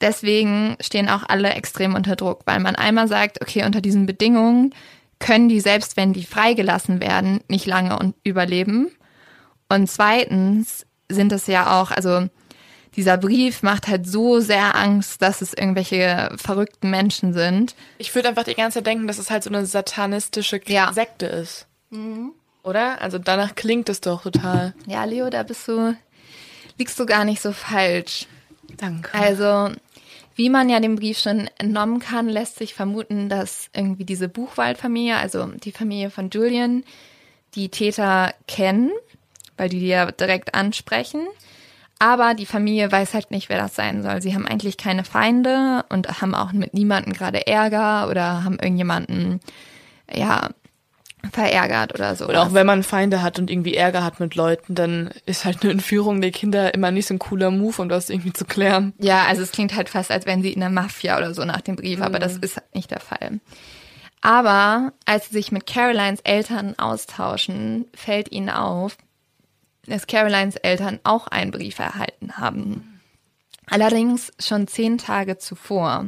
deswegen 0.01 0.77
stehen 0.81 1.09
auch 1.09 1.25
alle 1.29 1.51
extrem 1.51 1.97
unter 1.97 2.15
Druck, 2.15 2.43
weil 2.45 2.61
man 2.61 2.77
einmal 2.77 3.09
sagt, 3.09 3.43
okay, 3.43 3.65
unter 3.65 3.81
diesen 3.81 4.07
Bedingungen 4.07 4.73
können 5.19 5.49
die, 5.49 5.61
selbst 5.61 5.97
wenn 5.97 6.13
die 6.13 6.25
freigelassen 6.25 7.01
werden, 7.01 7.41
nicht 7.49 7.67
lange 7.67 7.99
un- 7.99 8.15
überleben. 8.23 8.91
Und 9.69 9.91
zweitens 9.91 10.87
sind 11.11 11.33
es 11.33 11.47
ja 11.47 11.81
auch, 11.81 11.91
also 11.91 12.29
dieser 12.97 13.17
Brief 13.19 13.63
macht 13.63 13.89
halt 13.89 14.07
so 14.07 14.41
sehr 14.41 14.75
Angst, 14.75 15.21
dass 15.23 15.43
es 15.43 15.53
irgendwelche 15.53 16.31
verrückten 16.37 16.91
Menschen 16.91 17.33
sind. 17.35 17.75
Ich 17.99 18.15
würde 18.15 18.29
einfach 18.29 18.45
die 18.45 18.55
ganze 18.55 18.79
Zeit 18.79 18.87
denken, 18.87 19.07
dass 19.07 19.19
es 19.19 19.31
halt 19.31 19.43
so 19.43 19.51
eine 19.51 19.67
satanistische 19.67 20.61
Ja. 20.67 20.93
Sekte 20.93 21.27
ist. 21.27 21.67
Oder? 22.63 23.01
Also 23.01 23.19
danach 23.19 23.55
klingt 23.55 23.89
es 23.89 24.01
doch 24.01 24.23
total. 24.23 24.75
Ja, 24.87 25.05
Leo, 25.05 25.31
da 25.31 25.43
bist 25.43 25.69
du, 25.69 25.97
liegst 26.79 26.99
du 26.99 27.07
gar 27.07 27.25
nicht 27.25 27.41
so 27.43 27.53
falsch. 27.53 28.27
Danke. 28.79 29.13
Also, 29.15 29.71
wie 30.37 30.51
man 30.51 30.69
ja 30.69 30.81
dem 30.81 30.97
Brief 30.97 31.19
schon 31.19 31.49
entnommen 31.59 31.99
kann, 31.99 32.29
lässt 32.29 32.59
sich 32.59 32.75
vermuten, 32.75 33.29
dass 33.29 33.71
irgendwie 33.75 34.05
diese 34.05 34.29
Buchwaldfamilie, 34.29 35.17
also 35.17 35.47
die 35.47 35.73
Familie 35.73 36.11
von 36.11 36.31
Julian, 36.31 36.85
die 37.55 37.71
Täter 37.71 38.35
kennen, 38.47 38.93
weil 39.57 39.71
die 39.71 39.81
die 39.81 39.89
ja 39.89 40.11
direkt 40.13 40.55
ansprechen. 40.55 41.27
Aber 41.99 42.35
die 42.35 42.45
Familie 42.45 42.93
weiß 42.93 43.15
halt 43.15 43.31
nicht, 43.31 43.49
wer 43.49 43.57
das 43.57 43.75
sein 43.75 44.03
soll. 44.03 44.21
Sie 44.21 44.35
haben 44.35 44.47
eigentlich 44.47 44.77
keine 44.77 45.03
Feinde 45.03 45.87
und 45.89 46.21
haben 46.21 46.35
auch 46.35 46.53
mit 46.53 46.75
niemandem 46.75 47.15
gerade 47.15 47.47
Ärger 47.47 48.09
oder 48.11 48.45
haben 48.45 48.59
irgendjemanden, 48.59 49.41
ja, 50.13 50.51
verärgert 51.33 51.95
oder 51.95 52.15
so. 52.17 52.27
Und 52.29 52.37
auch 52.37 52.53
wenn 52.53 52.67
man 52.67 52.83
Feinde 52.83 53.23
hat 53.23 53.39
und 53.39 53.51
irgendwie 53.51 53.75
Ärger 53.75 54.05
hat 54.05 54.21
mit 54.21 54.35
Leuten, 54.35 54.75
dann 54.75 55.11
ist 55.27 55.45
halt 55.45 55.63
eine 55.63 55.73
Entführung 55.73 56.21
der 56.21 56.31
Kinder 56.31 56.75
immer 56.75 56.91
nicht 56.91 57.07
so 57.07 57.15
ein 57.15 57.19
cooler 57.19 57.51
Move, 57.51 57.83
um 57.83 57.89
das 57.89 58.11
irgendwie 58.11 58.33
zu 58.33 58.45
klären. 58.45 58.93
Ja, 58.99 59.25
also 59.25 59.43
es 59.43 59.53
klingt 59.53 59.75
halt 59.75 59.89
fast, 59.89 60.11
als 60.11 60.27
wären 60.27 60.43
sie 60.43 60.53
in 60.53 60.61
der 60.61 60.71
Mafia 60.71 61.17
oder 61.17 61.35
so 61.35 61.45
nach 61.45 61.61
dem 61.61 61.77
Brief, 61.77 62.01
aber 62.01 62.19
das 62.19 62.37
ist 62.37 62.61
nicht 62.75 62.91
der 62.91 63.01
Fall. 63.01 63.41
Aber 64.21 64.93
als 65.05 65.29
sie 65.29 65.35
sich 65.35 65.53
mit 65.53 65.67
Carolines 65.67 66.21
Eltern 66.21 66.75
austauschen, 66.79 67.87
fällt 67.95 68.33
ihnen 68.33 68.51
auf, 68.51 68.97
dass 69.87 70.07
Carolines 70.07 70.57
Eltern 70.57 70.99
auch 71.05 71.29
einen 71.29 71.51
Brief 71.51 71.79
erhalten 71.79 72.39
haben. 72.39 73.01
Allerdings 73.69 74.33
schon 74.39 74.69
zehn 74.69 74.99
Tage 74.99 75.39
zuvor. 75.39 76.07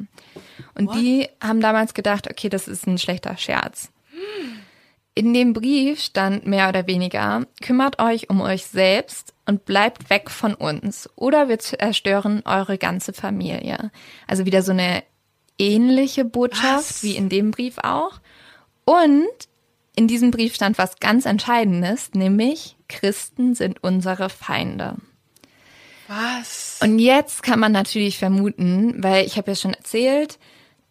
Und 0.74 0.94
die 0.94 1.28
haben 1.42 1.60
damals 1.60 1.94
gedacht, 1.94 2.30
okay, 2.30 2.48
das 2.48 2.68
ist 2.68 2.86
ein 2.86 2.98
schlechter 2.98 3.36
Scherz. 3.36 3.90
In 5.18 5.34
dem 5.34 5.52
Brief 5.52 6.00
stand 6.00 6.46
mehr 6.46 6.68
oder 6.68 6.86
weniger, 6.86 7.44
kümmert 7.60 7.98
euch 7.98 8.30
um 8.30 8.40
euch 8.40 8.66
selbst 8.66 9.34
und 9.46 9.64
bleibt 9.64 10.10
weg 10.10 10.30
von 10.30 10.54
uns 10.54 11.10
oder 11.16 11.48
wir 11.48 11.58
zerstören 11.58 12.42
eure 12.44 12.78
ganze 12.78 13.12
Familie. 13.12 13.90
Also 14.28 14.46
wieder 14.46 14.62
so 14.62 14.70
eine 14.70 15.02
ähnliche 15.58 16.24
Botschaft 16.24 16.90
Was? 16.90 17.02
wie 17.02 17.16
in 17.16 17.28
dem 17.28 17.50
Brief 17.50 17.78
auch. 17.78 18.20
Und 18.84 19.26
in 19.96 20.06
diesem 20.06 20.30
Brief 20.30 20.54
stand 20.54 20.78
was 20.78 21.00
ganz 21.00 21.26
Entscheidendes, 21.26 22.14
nämlich 22.14 22.76
Christen 22.88 23.56
sind 23.56 23.82
unsere 23.82 24.30
Feinde. 24.30 24.98
Was? 26.06 26.78
Und 26.80 27.00
jetzt 27.00 27.42
kann 27.42 27.58
man 27.58 27.72
natürlich 27.72 28.18
vermuten, 28.18 29.02
weil 29.02 29.26
ich 29.26 29.36
habe 29.36 29.50
ja 29.50 29.56
schon 29.56 29.74
erzählt, 29.74 30.38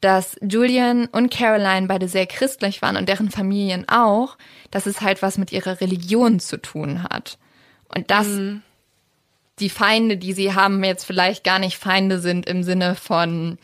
dass 0.01 0.36
Julian 0.41 1.07
und 1.07 1.31
Caroline 1.31 1.88
beide 1.88 2.07
sehr 2.07 2.27
christlich 2.27 2.81
waren 2.81 2.97
und 2.97 3.10
deren 3.10 3.31
Familien 3.31 3.86
auch, 3.89 4.38
dass 4.69 4.86
es 4.86 5.01
halt 5.01 5.21
was 5.21 5.38
mit 5.38 5.51
ihrer 5.51 5.81
Religion 5.81 6.39
zu 6.39 6.57
tun 6.62 7.03
hat. 7.03 7.38
Und 7.93 8.12
dass 8.12 8.27
die 9.60 9.69
Feinde, 9.69 10.17
die 10.17 10.33
sie 10.33 10.53
haben, 10.53 10.83
jetzt 10.83 11.05
vielleicht 11.05 11.43
gar 11.43 11.57
nicht 11.57 11.77
Feinde 11.77 12.19
sind 12.19 12.45
im 12.47 12.62
Sinne 12.63 12.95
von 12.95 13.57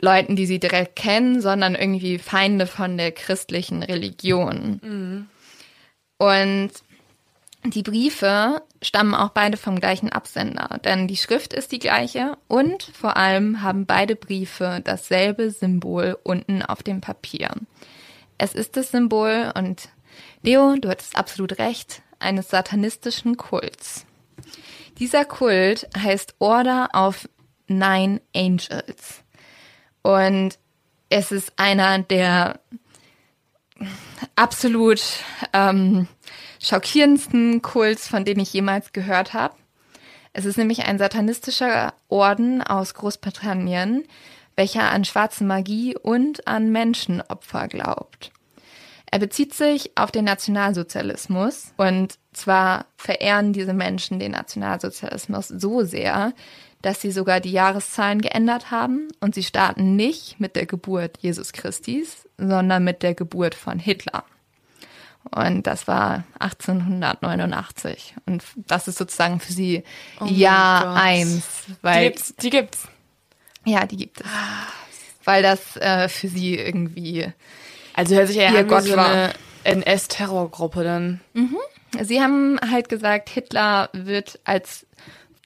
Leuten, 0.00 0.36
die 0.36 0.46
sie 0.46 0.60
direkt 0.60 0.96
kennen, 0.96 1.40
sondern 1.40 1.74
irgendwie 1.74 2.18
Feinde 2.18 2.66
von 2.66 2.96
der 2.96 3.10
christlichen 3.10 3.82
Religion. 3.82 5.28
Und 6.18 6.70
Die 7.66 7.82
Briefe 7.82 8.62
stammen 8.82 9.14
auch 9.14 9.30
beide 9.30 9.56
vom 9.56 9.80
gleichen 9.80 10.10
Absender, 10.10 10.78
denn 10.84 11.08
die 11.08 11.16
Schrift 11.16 11.54
ist 11.54 11.72
die 11.72 11.78
gleiche 11.78 12.36
und 12.46 12.82
vor 12.82 13.16
allem 13.16 13.62
haben 13.62 13.86
beide 13.86 14.16
Briefe 14.16 14.82
dasselbe 14.84 15.50
Symbol 15.50 16.18
unten 16.22 16.62
auf 16.62 16.82
dem 16.82 17.00
Papier. 17.00 17.50
Es 18.36 18.54
ist 18.54 18.76
das 18.76 18.90
Symbol 18.90 19.50
und 19.56 19.88
Leo, 20.42 20.76
du 20.76 20.90
hattest 20.90 21.16
absolut 21.16 21.58
recht, 21.58 22.02
eines 22.18 22.50
satanistischen 22.50 23.38
Kults. 23.38 24.04
Dieser 24.98 25.24
Kult 25.24 25.88
heißt 25.96 26.34
Order 26.40 26.90
of 26.92 27.28
Nine 27.66 28.20
Angels. 28.34 29.22
Und 30.02 30.58
es 31.08 31.32
ist 31.32 31.54
einer 31.56 32.00
der 32.00 32.60
absolut 34.36 35.02
ähm, 35.52 36.08
schockierendsten 36.64 37.62
Kults, 37.62 38.08
von 38.08 38.24
denen 38.24 38.40
ich 38.40 38.52
jemals 38.52 38.92
gehört 38.92 39.34
habe. 39.34 39.54
Es 40.32 40.46
ist 40.46 40.56
nämlich 40.56 40.84
ein 40.84 40.98
satanistischer 40.98 41.92
Orden 42.08 42.62
aus 42.62 42.94
Großbritannien, 42.94 44.04
welcher 44.56 44.90
an 44.90 45.04
schwarze 45.04 45.44
Magie 45.44 45.96
und 45.96 46.46
an 46.48 46.72
Menschenopfer 46.72 47.68
glaubt. 47.68 48.32
Er 49.10 49.18
bezieht 49.20 49.54
sich 49.54 49.92
auf 49.96 50.10
den 50.10 50.24
Nationalsozialismus 50.24 51.72
und 51.76 52.18
zwar 52.32 52.86
verehren 52.96 53.52
diese 53.52 53.74
Menschen 53.74 54.18
den 54.18 54.32
Nationalsozialismus 54.32 55.48
so 55.48 55.84
sehr, 55.84 56.32
dass 56.82 57.00
sie 57.00 57.12
sogar 57.12 57.40
die 57.40 57.52
Jahreszahlen 57.52 58.20
geändert 58.20 58.70
haben 58.70 59.08
und 59.20 59.34
sie 59.34 59.44
starten 59.44 59.96
nicht 59.96 60.40
mit 60.40 60.56
der 60.56 60.66
Geburt 60.66 61.18
Jesus 61.20 61.52
Christis, 61.52 62.28
sondern 62.38 62.82
mit 62.82 63.02
der 63.02 63.14
Geburt 63.14 63.54
von 63.54 63.78
Hitler. 63.78 64.24
Und 65.30 65.66
das 65.66 65.86
war 65.88 66.24
1889. 66.38 68.14
Und 68.26 68.42
das 68.56 68.88
ist 68.88 68.98
sozusagen 68.98 69.40
für 69.40 69.52
sie 69.52 69.82
Oh 70.20 70.26
Jahr 70.26 70.94
eins. 70.94 71.64
Die 71.68 71.74
Weil, 71.82 72.04
gibt's. 72.10 72.34
Die 72.36 72.50
gibt's. 72.50 72.88
ja, 73.64 73.86
die 73.86 73.96
gibt 73.96 74.20
es. 74.20 74.26
Weil 75.24 75.42
das 75.42 75.76
äh, 75.78 76.08
für 76.08 76.28
sie 76.28 76.56
irgendwie 76.56 77.32
Also 77.94 78.14
hört 78.14 78.28
sich 78.28 78.36
ja 78.36 78.50
Ihr 78.52 78.58
an 78.60 78.64
wie 78.66 78.68
Gott 78.68 78.84
so 78.84 78.96
war. 78.96 79.06
eine 79.08 79.32
NS-Terrorgruppe 79.64 80.84
dann. 80.84 81.20
Sie 82.02 82.20
haben 82.20 82.58
halt 82.70 82.88
gesagt, 82.88 83.30
Hitler 83.30 83.88
wird 83.92 84.38
als, 84.44 84.86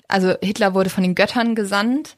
also 0.09 0.35
Hitler 0.43 0.75
wurde 0.75 0.91
von 0.91 1.05
den 1.05 1.15
Göttern 1.15 1.55
gesandt 1.55 2.17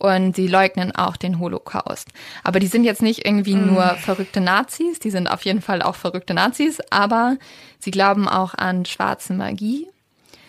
und 0.00 0.34
sie 0.34 0.46
leugnen 0.46 0.94
auch 0.94 1.16
den 1.16 1.38
Holocaust. 1.38 2.08
Aber 2.42 2.58
die 2.58 2.66
sind 2.66 2.84
jetzt 2.84 3.02
nicht 3.02 3.24
irgendwie 3.26 3.54
nur 3.54 3.82
verrückte 3.96 4.40
Nazis, 4.40 4.98
die 4.98 5.10
sind 5.10 5.28
auf 5.28 5.44
jeden 5.44 5.62
Fall 5.62 5.82
auch 5.82 5.94
verrückte 5.94 6.34
Nazis, 6.34 6.80
aber 6.90 7.36
sie 7.78 7.90
glauben 7.90 8.28
auch 8.28 8.54
an 8.54 8.84
schwarze 8.84 9.34
Magie. 9.34 9.86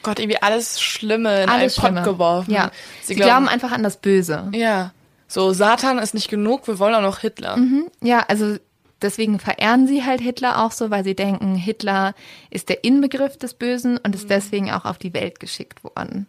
Gott, 0.03 0.19
irgendwie 0.19 0.41
alles 0.41 0.81
Schlimme 0.81 1.43
in 1.43 1.49
Alles 1.49 1.77
einen 1.77 1.93
Pott 1.95 2.03
Schlimme. 2.03 2.13
geworfen. 2.13 2.51
Ja. 2.51 2.71
Sie, 3.03 3.15
glauben 3.15 3.47
einfach 3.47 3.71
an 3.71 3.83
das 3.83 3.97
Böse. 3.97 4.49
Ja. 4.53 4.93
So, 5.27 5.53
Satan 5.53 5.99
ist 5.99 6.13
nicht 6.13 6.29
genug, 6.29 6.67
wir 6.67 6.79
wollen 6.79 6.95
auch 6.95 7.01
noch 7.01 7.19
Hitler. 7.19 7.57
Ja, 8.01 8.25
also 8.27 8.57
deswegen 9.01 9.39
verehren 9.39 9.87
sie 9.87 10.03
halt 10.03 10.21
Hitler 10.21 10.63
auch 10.63 10.71
so, 10.71 10.89
weil 10.89 11.03
sie 11.03 11.15
denken, 11.15 11.55
Hitler 11.55 12.13
ist 12.49 12.69
der 12.69 12.83
Inbegriff 12.83 13.37
des 13.37 13.53
Bösen 13.53 13.97
und 13.97 14.15
ist 14.15 14.29
deswegen 14.29 14.71
auch 14.71 14.85
auf 14.85 14.97
die 14.97 15.13
Welt 15.13 15.39
geschickt 15.39 15.83
worden. 15.83 16.27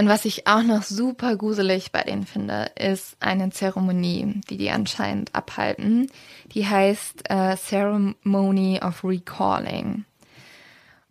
Und 0.00 0.08
was 0.08 0.24
ich 0.24 0.46
auch 0.46 0.62
noch 0.62 0.82
super 0.82 1.36
gruselig 1.36 1.92
bei 1.92 2.00
denen 2.00 2.24
finde, 2.24 2.70
ist 2.74 3.18
eine 3.20 3.50
Zeremonie, 3.50 4.40
die 4.48 4.56
die 4.56 4.70
anscheinend 4.70 5.34
abhalten. 5.34 6.10
Die 6.54 6.66
heißt 6.66 7.28
äh, 7.28 7.54
Ceremony 7.54 8.80
of 8.82 9.04
Recalling. 9.04 10.06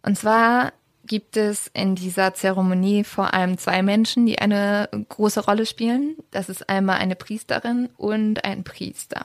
Und 0.01 0.17
zwar 0.17 0.73
gibt 1.05 1.37
es 1.37 1.69
in 1.75 1.93
dieser 1.93 2.33
Zeremonie 2.33 3.03
vor 3.03 3.35
allem 3.35 3.59
zwei 3.59 3.83
Menschen, 3.83 4.25
die 4.25 4.39
eine 4.39 4.89
große 5.09 5.45
Rolle 5.45 5.67
spielen. 5.67 6.15
Das 6.31 6.49
ist 6.49 6.67
einmal 6.67 6.97
eine 6.97 7.15
Priesterin 7.15 7.89
und 7.95 8.43
ein 8.43 8.63
Priester. 8.63 9.23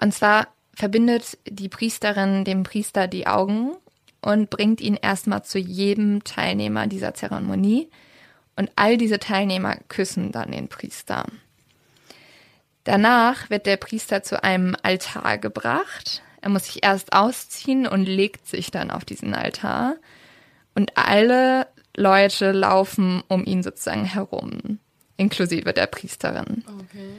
Und 0.00 0.14
zwar 0.14 0.48
verbindet 0.72 1.36
die 1.46 1.68
Priesterin 1.68 2.46
dem 2.46 2.62
Priester 2.62 3.08
die 3.08 3.26
Augen 3.26 3.72
und 4.22 4.48
bringt 4.48 4.80
ihn 4.80 4.94
erstmal 4.96 5.44
zu 5.44 5.58
jedem 5.58 6.24
Teilnehmer 6.24 6.86
dieser 6.86 7.12
Zeremonie. 7.12 7.90
Und 8.58 8.72
all 8.74 8.96
diese 8.96 9.20
Teilnehmer 9.20 9.76
küssen 9.86 10.32
dann 10.32 10.50
den 10.50 10.66
Priester. 10.66 11.26
Danach 12.82 13.50
wird 13.50 13.66
der 13.66 13.76
Priester 13.76 14.24
zu 14.24 14.42
einem 14.42 14.74
Altar 14.82 15.38
gebracht. 15.38 16.22
Er 16.40 16.48
muss 16.48 16.64
sich 16.64 16.82
erst 16.82 17.12
ausziehen 17.12 17.86
und 17.86 18.06
legt 18.06 18.48
sich 18.48 18.72
dann 18.72 18.90
auf 18.90 19.04
diesen 19.04 19.32
Altar. 19.32 19.94
Und 20.74 20.96
alle 20.96 21.68
Leute 21.96 22.50
laufen 22.50 23.22
um 23.28 23.44
ihn 23.44 23.62
sozusagen 23.62 24.04
herum, 24.04 24.80
inklusive 25.16 25.72
der 25.72 25.86
Priesterin. 25.86 26.64
Okay. 26.66 27.10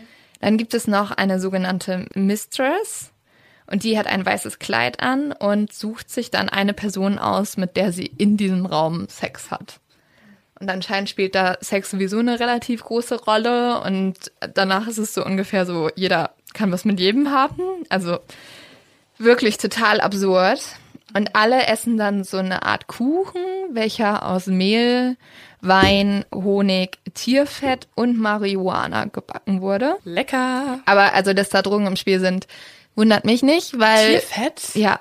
Dann 0.41 0.57
gibt 0.57 0.73
es 0.73 0.87
noch 0.87 1.11
eine 1.11 1.39
sogenannte 1.39 2.05
Mistress 2.15 3.11
und 3.65 3.85
die 3.85 3.97
hat 3.97 4.07
ein 4.07 4.25
weißes 4.25 4.59
Kleid 4.59 4.99
an 4.99 5.31
und 5.31 5.71
sucht 5.71 6.09
sich 6.09 6.31
dann 6.31 6.49
eine 6.49 6.73
Person 6.73 7.17
aus, 7.17 7.55
mit 7.55 7.77
der 7.77 7.93
sie 7.93 8.07
in 8.07 8.35
diesem 8.35 8.65
Raum 8.65 9.07
Sex 9.07 9.51
hat. 9.51 9.79
Und 10.59 10.69
anscheinend 10.69 11.09
spielt 11.09 11.35
da 11.35 11.57
Sex 11.61 11.91
sowieso 11.91 12.19
eine 12.19 12.39
relativ 12.39 12.83
große 12.83 13.23
Rolle 13.23 13.81
und 13.81 14.15
danach 14.53 14.87
ist 14.87 14.97
es 14.97 15.13
so 15.13 15.25
ungefähr 15.25 15.65
so, 15.65 15.89
jeder 15.95 16.31
kann 16.53 16.71
was 16.71 16.83
mit 16.85 16.99
jedem 16.99 17.31
haben. 17.31 17.63
Also 17.89 18.19
wirklich 19.17 19.57
total 19.57 20.01
absurd. 20.01 20.61
Und 21.15 21.35
alle 21.35 21.65
essen 21.67 21.97
dann 21.97 22.23
so 22.23 22.37
eine 22.37 22.63
Art 22.63 22.87
Kuchen, 22.87 23.41
welcher 23.71 24.25
aus 24.27 24.47
Mehl, 24.47 25.17
Wein, 25.61 26.23
Honig, 26.33 26.99
Tierfett 27.13 27.87
und 27.95 28.19
Marihuana 28.19 29.05
gebacken 29.05 29.61
wurde. 29.61 29.95
Lecker. 30.03 30.79
Aber 30.85 31.13
also, 31.13 31.33
dass 31.33 31.49
da 31.49 31.61
Drogen 31.61 31.87
im 31.87 31.95
Spiel 31.95 32.19
sind, 32.19 32.47
wundert 32.95 33.25
mich 33.25 33.43
nicht, 33.43 33.79
weil 33.79 34.19
Tierfett? 34.19 34.75
ja, 34.75 34.99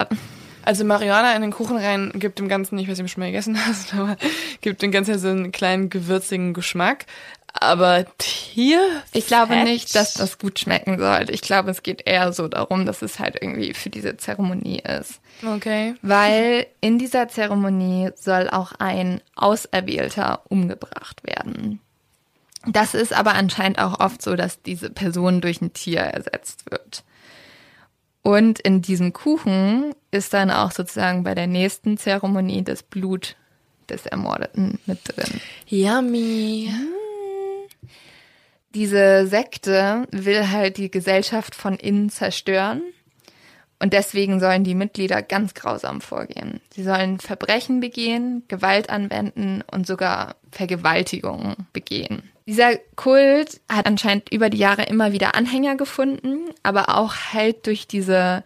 Also 0.68 0.84
Marihuana 0.84 1.34
in 1.34 1.40
den 1.40 1.50
Kuchen 1.50 1.78
rein 1.78 2.12
gibt 2.14 2.38
dem 2.38 2.46
Ganzen, 2.46 2.78
ich 2.78 2.86
weiß 2.86 2.98
nicht, 2.98 3.00
ob 3.00 3.06
du 3.06 3.12
schon 3.14 3.22
mal 3.22 3.28
gegessen 3.28 3.58
hast, 3.66 3.94
aber 3.98 4.18
gibt 4.60 4.82
dem 4.82 4.90
Ganzen 4.92 5.18
so 5.18 5.28
einen 5.28 5.50
kleinen 5.50 5.88
gewürzigen 5.88 6.52
Geschmack. 6.52 7.06
Aber 7.54 8.04
Tierfett? 8.18 9.06
ich 9.14 9.26
glaube 9.26 9.56
nicht, 9.64 9.94
dass 9.94 10.12
das 10.12 10.36
gut 10.36 10.58
schmecken 10.58 10.98
sollte. 10.98 11.32
Ich 11.32 11.40
glaube, 11.40 11.70
es 11.70 11.82
geht 11.82 12.06
eher 12.06 12.34
so 12.34 12.48
darum, 12.48 12.84
dass 12.84 13.00
es 13.00 13.18
halt 13.18 13.38
irgendwie 13.40 13.72
für 13.72 13.88
diese 13.88 14.18
Zeremonie 14.18 14.80
ist. 14.80 15.20
Okay. 15.42 15.94
Weil 16.02 16.66
in 16.82 16.98
dieser 16.98 17.28
Zeremonie 17.28 18.10
soll 18.14 18.50
auch 18.50 18.72
ein 18.78 19.22
Auserwählter 19.36 20.42
umgebracht 20.50 21.22
werden. 21.24 21.80
Das 22.66 22.92
ist 22.92 23.14
aber 23.14 23.32
anscheinend 23.32 23.78
auch 23.78 24.00
oft 24.00 24.20
so, 24.20 24.36
dass 24.36 24.60
diese 24.60 24.90
Person 24.90 25.40
durch 25.40 25.62
ein 25.62 25.72
Tier 25.72 26.00
ersetzt 26.00 26.70
wird. 26.70 27.04
Und 28.28 28.58
in 28.58 28.82
diesem 28.82 29.14
Kuchen 29.14 29.94
ist 30.10 30.34
dann 30.34 30.50
auch 30.50 30.70
sozusagen 30.70 31.24
bei 31.24 31.34
der 31.34 31.46
nächsten 31.46 31.96
Zeremonie 31.96 32.62
das 32.62 32.82
Blut 32.82 33.36
des 33.88 34.04
Ermordeten 34.04 34.78
mit 34.84 34.98
drin. 35.04 35.40
Yummy. 35.66 36.70
Diese 38.74 39.26
Sekte 39.26 40.06
will 40.10 40.50
halt 40.50 40.76
die 40.76 40.90
Gesellschaft 40.90 41.54
von 41.54 41.76
innen 41.76 42.10
zerstören. 42.10 42.82
Und 43.78 43.94
deswegen 43.94 44.40
sollen 44.40 44.62
die 44.62 44.74
Mitglieder 44.74 45.22
ganz 45.22 45.54
grausam 45.54 46.02
vorgehen. 46.02 46.60
Sie 46.74 46.82
sollen 46.82 47.20
Verbrechen 47.20 47.80
begehen, 47.80 48.42
Gewalt 48.46 48.90
anwenden 48.90 49.64
und 49.72 49.86
sogar 49.86 50.36
Vergewaltigungen 50.52 51.56
begehen. 51.72 52.30
Dieser 52.48 52.76
Kult 52.96 53.60
hat 53.68 53.84
anscheinend 53.84 54.32
über 54.32 54.48
die 54.48 54.56
Jahre 54.56 54.84
immer 54.84 55.12
wieder 55.12 55.34
Anhänger 55.34 55.76
gefunden, 55.76 56.48
aber 56.62 56.96
auch 56.96 57.14
halt 57.34 57.66
durch 57.66 57.86
diese, 57.86 58.42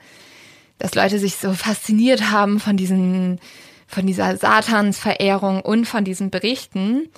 dass 0.80 0.96
Leute 0.96 1.20
sich 1.20 1.36
so 1.36 1.52
fasziniert 1.52 2.32
haben 2.32 2.58
von 2.58 2.76
diesen, 2.76 3.38
von 3.86 4.04
dieser 4.04 4.36
Satansverehrung 4.36 5.60
und 5.60 5.84
von 5.84 6.04
diesen 6.04 6.30
Berichten. 6.30 7.10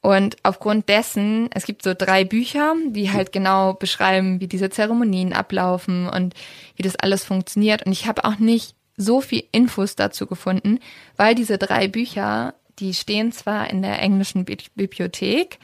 Und 0.00 0.38
aufgrund 0.42 0.88
dessen, 0.88 1.50
es 1.54 1.66
gibt 1.66 1.84
so 1.84 1.94
drei 1.96 2.24
Bücher, 2.24 2.74
die 2.88 3.12
halt 3.12 3.30
genau 3.30 3.74
beschreiben, 3.74 4.40
wie 4.40 4.48
diese 4.48 4.70
Zeremonien 4.70 5.32
ablaufen 5.32 6.08
und 6.08 6.34
wie 6.74 6.82
das 6.82 6.96
alles 6.96 7.24
funktioniert. 7.24 7.86
Und 7.86 7.92
ich 7.92 8.08
habe 8.08 8.24
auch 8.24 8.40
nicht 8.40 8.74
so 8.96 9.20
viel 9.20 9.44
Infos 9.52 9.94
dazu 9.94 10.26
gefunden, 10.26 10.80
weil 11.16 11.36
diese 11.36 11.58
drei 11.58 11.86
Bücher, 11.86 12.54
die 12.80 12.92
stehen 12.92 13.30
zwar 13.30 13.70
in 13.70 13.82
der 13.82 14.02
englischen 14.02 14.44
Bi 14.44 14.56
Bibliothek, 14.74 15.60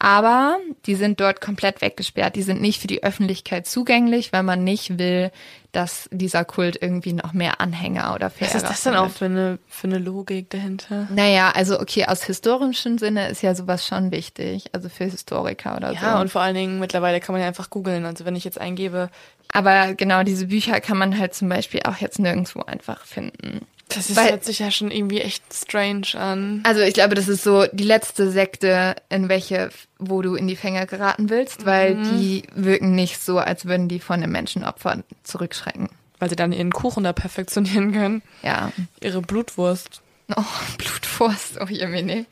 aber 0.00 0.58
die 0.86 0.94
sind 0.94 1.20
dort 1.20 1.42
komplett 1.42 1.82
weggesperrt. 1.82 2.34
Die 2.34 2.42
sind 2.42 2.60
nicht 2.60 2.80
für 2.80 2.86
die 2.86 3.02
Öffentlichkeit 3.04 3.66
zugänglich, 3.66 4.32
weil 4.32 4.42
man 4.42 4.64
nicht 4.64 4.98
will, 4.98 5.30
dass 5.72 6.08
dieser 6.10 6.44
Kult 6.44 6.78
irgendwie 6.80 7.12
noch 7.12 7.32
mehr 7.34 7.60
Anhänger 7.60 8.14
oder 8.14 8.26
Was 8.26 8.32
Verehrer 8.34 8.56
ist 8.56 8.66
das 8.66 8.82
denn 8.82 8.96
auch 8.96 9.10
für 9.10 9.26
eine, 9.26 9.58
für 9.68 9.86
eine 9.86 9.98
Logik 9.98 10.48
dahinter? 10.50 11.06
Naja, 11.14 11.52
also 11.54 11.78
okay, 11.78 12.06
aus 12.06 12.24
historischem 12.24 12.96
Sinne 12.98 13.28
ist 13.28 13.42
ja 13.42 13.54
sowas 13.54 13.86
schon 13.86 14.10
wichtig, 14.10 14.64
also 14.72 14.88
für 14.88 15.04
Historiker 15.04 15.76
oder 15.76 15.92
Ja, 15.92 16.16
so. 16.16 16.22
und 16.22 16.30
vor 16.30 16.40
allen 16.40 16.54
Dingen 16.54 16.80
mittlerweile 16.80 17.20
kann 17.20 17.34
man 17.34 17.42
ja 17.42 17.48
einfach 17.48 17.68
googeln. 17.70 18.06
Also 18.06 18.24
wenn 18.24 18.34
ich 18.34 18.44
jetzt 18.44 18.58
eingebe, 18.60 19.10
Aber 19.52 19.94
genau 19.94 20.22
diese 20.22 20.46
Bücher 20.46 20.80
kann 20.80 20.96
man 20.96 21.18
halt 21.18 21.34
zum 21.34 21.48
Beispiel 21.50 21.80
auch 21.84 21.96
jetzt 21.98 22.18
nirgendwo 22.18 22.62
einfach 22.62 23.04
finden. 23.04 23.66
Das 23.94 24.08
ist, 24.10 24.16
Weil- 24.16 24.30
hört 24.30 24.44
sich 24.44 24.60
ja 24.60 24.70
schon 24.70 24.90
irgendwie 24.90 25.20
echt 25.20 25.42
strange 25.52 26.06
an. 26.14 26.62
Also 26.64 26.80
ich 26.80 26.94
glaube, 26.94 27.14
das 27.14 27.28
ist 27.28 27.42
so 27.44 27.66
die 27.72 27.84
letzte 27.84 28.30
Sekte, 28.30 28.96
in 29.08 29.28
welche, 29.28 29.70
wo 29.98 30.22
du 30.22 30.34
in 30.36 30.46
die 30.48 30.56
Fänge 30.56 30.86
geraten 30.86 31.28
willst, 31.30 31.66
weil 31.66 31.96
die 31.96 32.44
wirken 32.54 32.94
nicht 32.94 33.20
so, 33.22 33.38
als 33.38 33.64
würden 33.66 33.88
die 33.88 34.00
von 34.00 34.22
einem 34.22 34.32
Menschenopfer 34.32 35.02
zurückschrecken. 35.24 35.88
Weil 36.18 36.28
sie 36.30 36.36
dann 36.36 36.52
ihren 36.52 36.70
Kuchen 36.72 37.02
da 37.04 37.12
perfektionieren 37.12 37.92
können. 37.92 38.22
Ja. 38.42 38.72
Ihre 39.00 39.22
Blutwurst. 39.22 40.02
Oh, 40.36 40.42
Blutwurst, 40.78 41.58
oh 41.60 41.66
Jemine. 41.66 42.26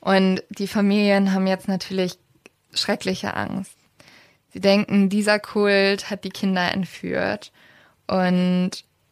Und 0.00 0.42
die 0.50 0.66
Familien 0.66 1.32
haben 1.32 1.46
jetzt 1.46 1.68
natürlich 1.68 2.16
schreckliche 2.72 3.34
Angst. 3.34 3.72
Sie 4.52 4.60
denken, 4.60 5.08
dieser 5.08 5.38
Kult 5.38 6.10
hat 6.10 6.24
die 6.24 6.30
Kinder 6.30 6.72
entführt. 6.72 7.52
Und 8.08 8.70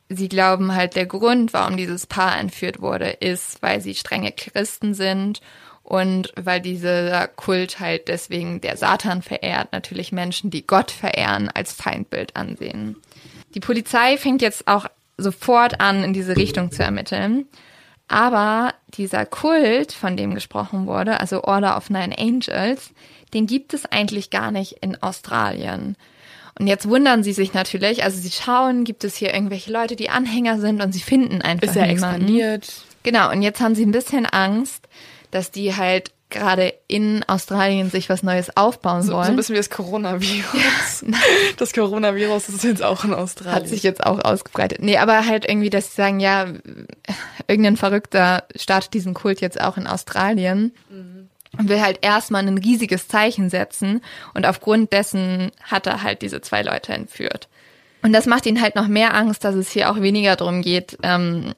sie 0.08 0.28
glauben 0.28 0.74
halt, 0.74 0.96
der 0.96 1.06
Grund, 1.06 1.52
warum 1.52 1.76
dieses 1.76 2.06
Paar 2.06 2.38
entführt 2.38 2.80
wurde, 2.80 3.10
ist, 3.10 3.62
weil 3.62 3.80
sie 3.80 3.94
strenge 3.94 4.32
Christen 4.32 4.94
sind 4.94 5.40
und 5.82 6.32
weil 6.36 6.60
dieser 6.60 7.28
Kult 7.28 7.80
halt 7.80 8.08
deswegen 8.08 8.60
der 8.60 8.76
Satan 8.76 9.22
verehrt, 9.22 9.72
natürlich 9.72 10.12
Menschen, 10.12 10.50
die 10.50 10.66
Gott 10.66 10.90
verehren, 10.90 11.50
als 11.52 11.72
Feindbild 11.72 12.36
ansehen. 12.36 12.96
Die 13.54 13.60
Polizei 13.60 14.18
fängt 14.18 14.42
jetzt 14.42 14.68
auch 14.68 14.86
sofort 15.16 15.80
an, 15.80 16.04
in 16.04 16.12
diese 16.12 16.36
Richtung 16.36 16.70
zu 16.70 16.82
ermitteln. 16.82 17.46
Aber 18.06 18.74
dieser 18.88 19.26
Kult, 19.26 19.92
von 19.92 20.16
dem 20.16 20.34
gesprochen 20.34 20.86
wurde, 20.86 21.20
also 21.20 21.44
Order 21.44 21.76
of 21.76 21.90
Nine 21.90 22.16
Angels, 22.18 22.90
den 23.34 23.46
gibt 23.46 23.74
es 23.74 23.84
eigentlich 23.84 24.30
gar 24.30 24.50
nicht 24.50 24.78
in 24.80 25.02
Australien. 25.02 25.96
Und 26.58 26.66
jetzt 26.66 26.88
wundern 26.88 27.22
sie 27.22 27.32
sich 27.32 27.54
natürlich, 27.54 28.02
also 28.04 28.18
sie 28.20 28.30
schauen, 28.30 28.84
gibt 28.84 29.04
es 29.04 29.16
hier 29.16 29.32
irgendwelche 29.32 29.72
Leute, 29.72 29.94
die 29.96 30.10
Anhänger 30.10 30.58
sind 30.60 30.82
und 30.82 30.92
sie 30.92 31.00
finden 31.00 31.40
einfach 31.42 31.68
Ist 31.68 31.76
ja 31.76 31.86
niemanden. 31.86 32.22
expandiert. 32.22 32.72
Genau, 33.04 33.30
und 33.30 33.42
jetzt 33.42 33.60
haben 33.60 33.74
sie 33.74 33.86
ein 33.86 33.92
bisschen 33.92 34.26
Angst, 34.26 34.88
dass 35.30 35.50
die 35.50 35.76
halt 35.76 36.10
gerade 36.30 36.74
in 36.88 37.24
Australien 37.26 37.90
sich 37.90 38.10
was 38.10 38.22
Neues 38.22 38.54
aufbauen 38.54 39.00
So, 39.02 39.12
so 39.12 39.16
wollen. 39.16 39.28
ein 39.28 39.36
bisschen 39.36 39.54
wie 39.54 39.58
das 39.60 39.70
Coronavirus. 39.70 41.04
das 41.56 41.72
Coronavirus 41.72 42.50
ist 42.50 42.64
jetzt 42.64 42.82
auch 42.82 43.04
in 43.04 43.14
Australien. 43.14 43.54
Hat 43.54 43.68
sich 43.68 43.82
jetzt 43.82 44.04
auch 44.04 44.18
ausgebreitet. 44.22 44.82
Nee, 44.82 44.98
aber 44.98 45.24
halt 45.26 45.48
irgendwie, 45.48 45.70
dass 45.70 45.86
sie 45.90 45.94
sagen, 46.02 46.20
ja, 46.20 46.46
irgendein 47.46 47.78
Verrückter 47.78 48.44
startet 48.56 48.92
diesen 48.92 49.14
Kult 49.14 49.40
jetzt 49.40 49.58
auch 49.58 49.78
in 49.78 49.86
Australien 49.86 50.74
und 51.56 51.68
will 51.68 51.80
halt 51.80 51.98
erstmal 52.02 52.46
ein 52.46 52.58
riesiges 52.58 53.08
Zeichen 53.08 53.50
setzen 53.50 54.02
und 54.34 54.46
aufgrund 54.46 54.92
dessen 54.92 55.50
hat 55.62 55.86
er 55.86 56.02
halt 56.02 56.22
diese 56.22 56.40
zwei 56.40 56.62
Leute 56.62 56.92
entführt. 56.92 57.48
Und 58.02 58.12
das 58.12 58.26
macht 58.26 58.46
ihn 58.46 58.60
halt 58.60 58.76
noch 58.76 58.88
mehr 58.88 59.14
Angst, 59.14 59.44
dass 59.44 59.54
es 59.54 59.70
hier 59.70 59.90
auch 59.90 60.00
weniger 60.00 60.36
darum 60.36 60.62
geht, 60.62 60.98
ähm, 61.02 61.54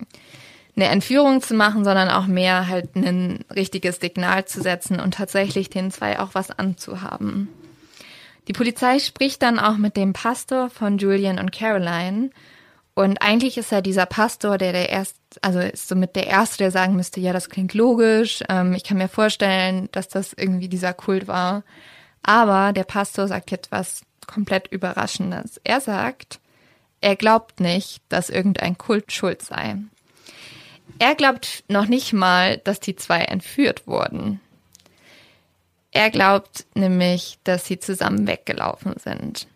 eine 0.77 0.87
Entführung 0.87 1.43
zu 1.43 1.55
machen, 1.55 1.85
sondern 1.85 2.09
auch 2.09 2.27
mehr 2.27 2.69
halt 2.69 2.95
ein 2.97 3.45
richtiges 3.55 3.97
Signal 3.97 4.47
zu 4.47 4.63
setzen 4.63 5.01
und 5.01 5.15
tatsächlich 5.15 5.69
den 5.69 5.91
zwei 5.91 6.19
auch 6.19 6.31
was 6.33 6.51
anzuhaben. 6.51 7.49
Die 8.49 8.53
Polizei 8.53 8.99
spricht 8.99 9.43
dann 9.43 9.59
auch 9.59 9.77
mit 9.77 9.97
dem 9.97 10.13
Pastor 10.13 10.71
von 10.71 10.99
Julian 10.99 11.39
und 11.39 11.53
Caroline. 11.53 12.31
Und 12.95 13.23
eigentlich 13.23 13.57
ist 13.57 13.73
er 13.73 13.83
dieser 13.83 14.07
Pastor, 14.07 14.59
der 14.59 14.73
der 14.73 14.89
erst, 14.91 15.17
also 15.43 15.61
ist 15.61 15.89
somit 15.89 16.17
der 16.17 16.27
Erste, 16.27 16.59
der 16.59 16.71
sagen 16.71 16.97
müsste, 16.97 17.21
ja, 17.21 17.33
das 17.33 17.49
klingt 17.49 17.75
logisch. 17.75 18.43
Ähm, 18.49 18.75
ich 18.75 18.85
kann 18.85 18.99
mir 18.99 19.09
vorstellen, 19.09 19.89
dass 19.93 20.09
das 20.09 20.33
irgendwie 20.33 20.69
dieser 20.69 20.93
Kult 20.93 21.29
war. 21.29 21.63
Aber 22.23 22.73
der 22.73 22.85
Pastor 22.85 23.29
sagt 23.29 23.51
jetzt 23.51 23.73
was 23.73 24.03
komplett 24.27 24.69
Überraschendes. 24.69 25.61
Er 25.65 25.81
sagt, 25.81 26.41
er 27.01 27.17
glaubt 27.17 27.61
nicht, 27.61 28.03
dass 28.09 28.29
irgendein 28.29 28.77
Kult 28.77 29.13
schuld 29.13 29.43
sei. 29.43 29.77
Er 30.99 31.15
glaubt 31.15 31.65
noch 31.69 31.87
nicht 31.87 32.13
mal, 32.13 32.59
dass 32.59 32.81
die 32.81 32.97
zwei 32.97 33.21
entführt 33.21 33.87
wurden. 33.87 34.41
Er 35.93 36.11
glaubt 36.11 36.67
nämlich, 36.75 37.39
dass 37.45 37.65
sie 37.65 37.79
zusammen 37.79 38.27
weggelaufen 38.27 38.95
sind. 38.99 39.49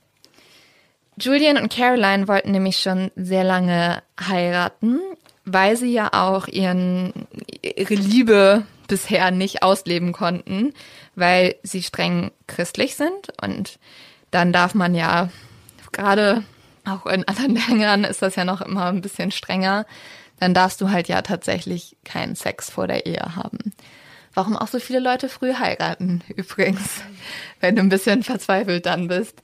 Julian 1.18 1.58
und 1.58 1.72
Caroline 1.72 2.28
wollten 2.28 2.50
nämlich 2.50 2.78
schon 2.78 3.10
sehr 3.16 3.44
lange 3.44 4.02
heiraten, 4.20 5.00
weil 5.44 5.76
sie 5.76 5.92
ja 5.92 6.10
auch 6.12 6.48
ihren, 6.48 7.26
ihre 7.62 7.94
Liebe 7.94 8.64
bisher 8.88 9.30
nicht 9.30 9.62
ausleben 9.62 10.12
konnten, 10.12 10.74
weil 11.14 11.56
sie 11.62 11.82
streng 11.82 12.32
christlich 12.46 12.96
sind 12.96 13.32
und 13.42 13.78
dann 14.30 14.52
darf 14.52 14.74
man 14.74 14.94
ja 14.94 15.30
gerade 15.92 16.42
auch 16.84 17.06
in 17.06 17.26
anderen 17.26 17.56
Ländern 17.68 18.04
ist 18.04 18.22
das 18.22 18.36
ja 18.36 18.44
noch 18.44 18.60
immer 18.60 18.86
ein 18.86 19.00
bisschen 19.00 19.30
strenger, 19.30 19.86
dann 20.40 20.54
darfst 20.54 20.80
du 20.80 20.90
halt 20.90 21.08
ja 21.08 21.22
tatsächlich 21.22 21.96
keinen 22.04 22.34
Sex 22.34 22.70
vor 22.70 22.86
der 22.86 23.06
Ehe 23.06 23.36
haben. 23.36 23.72
Warum 24.34 24.56
auch 24.56 24.66
so 24.66 24.80
viele 24.80 24.98
Leute 24.98 25.28
früh 25.28 25.54
heiraten, 25.54 26.22
übrigens, 26.36 27.02
wenn 27.60 27.76
du 27.76 27.82
ein 27.82 27.88
bisschen 27.88 28.22
verzweifelt 28.22 28.86
dann 28.86 29.08
bist. 29.08 29.42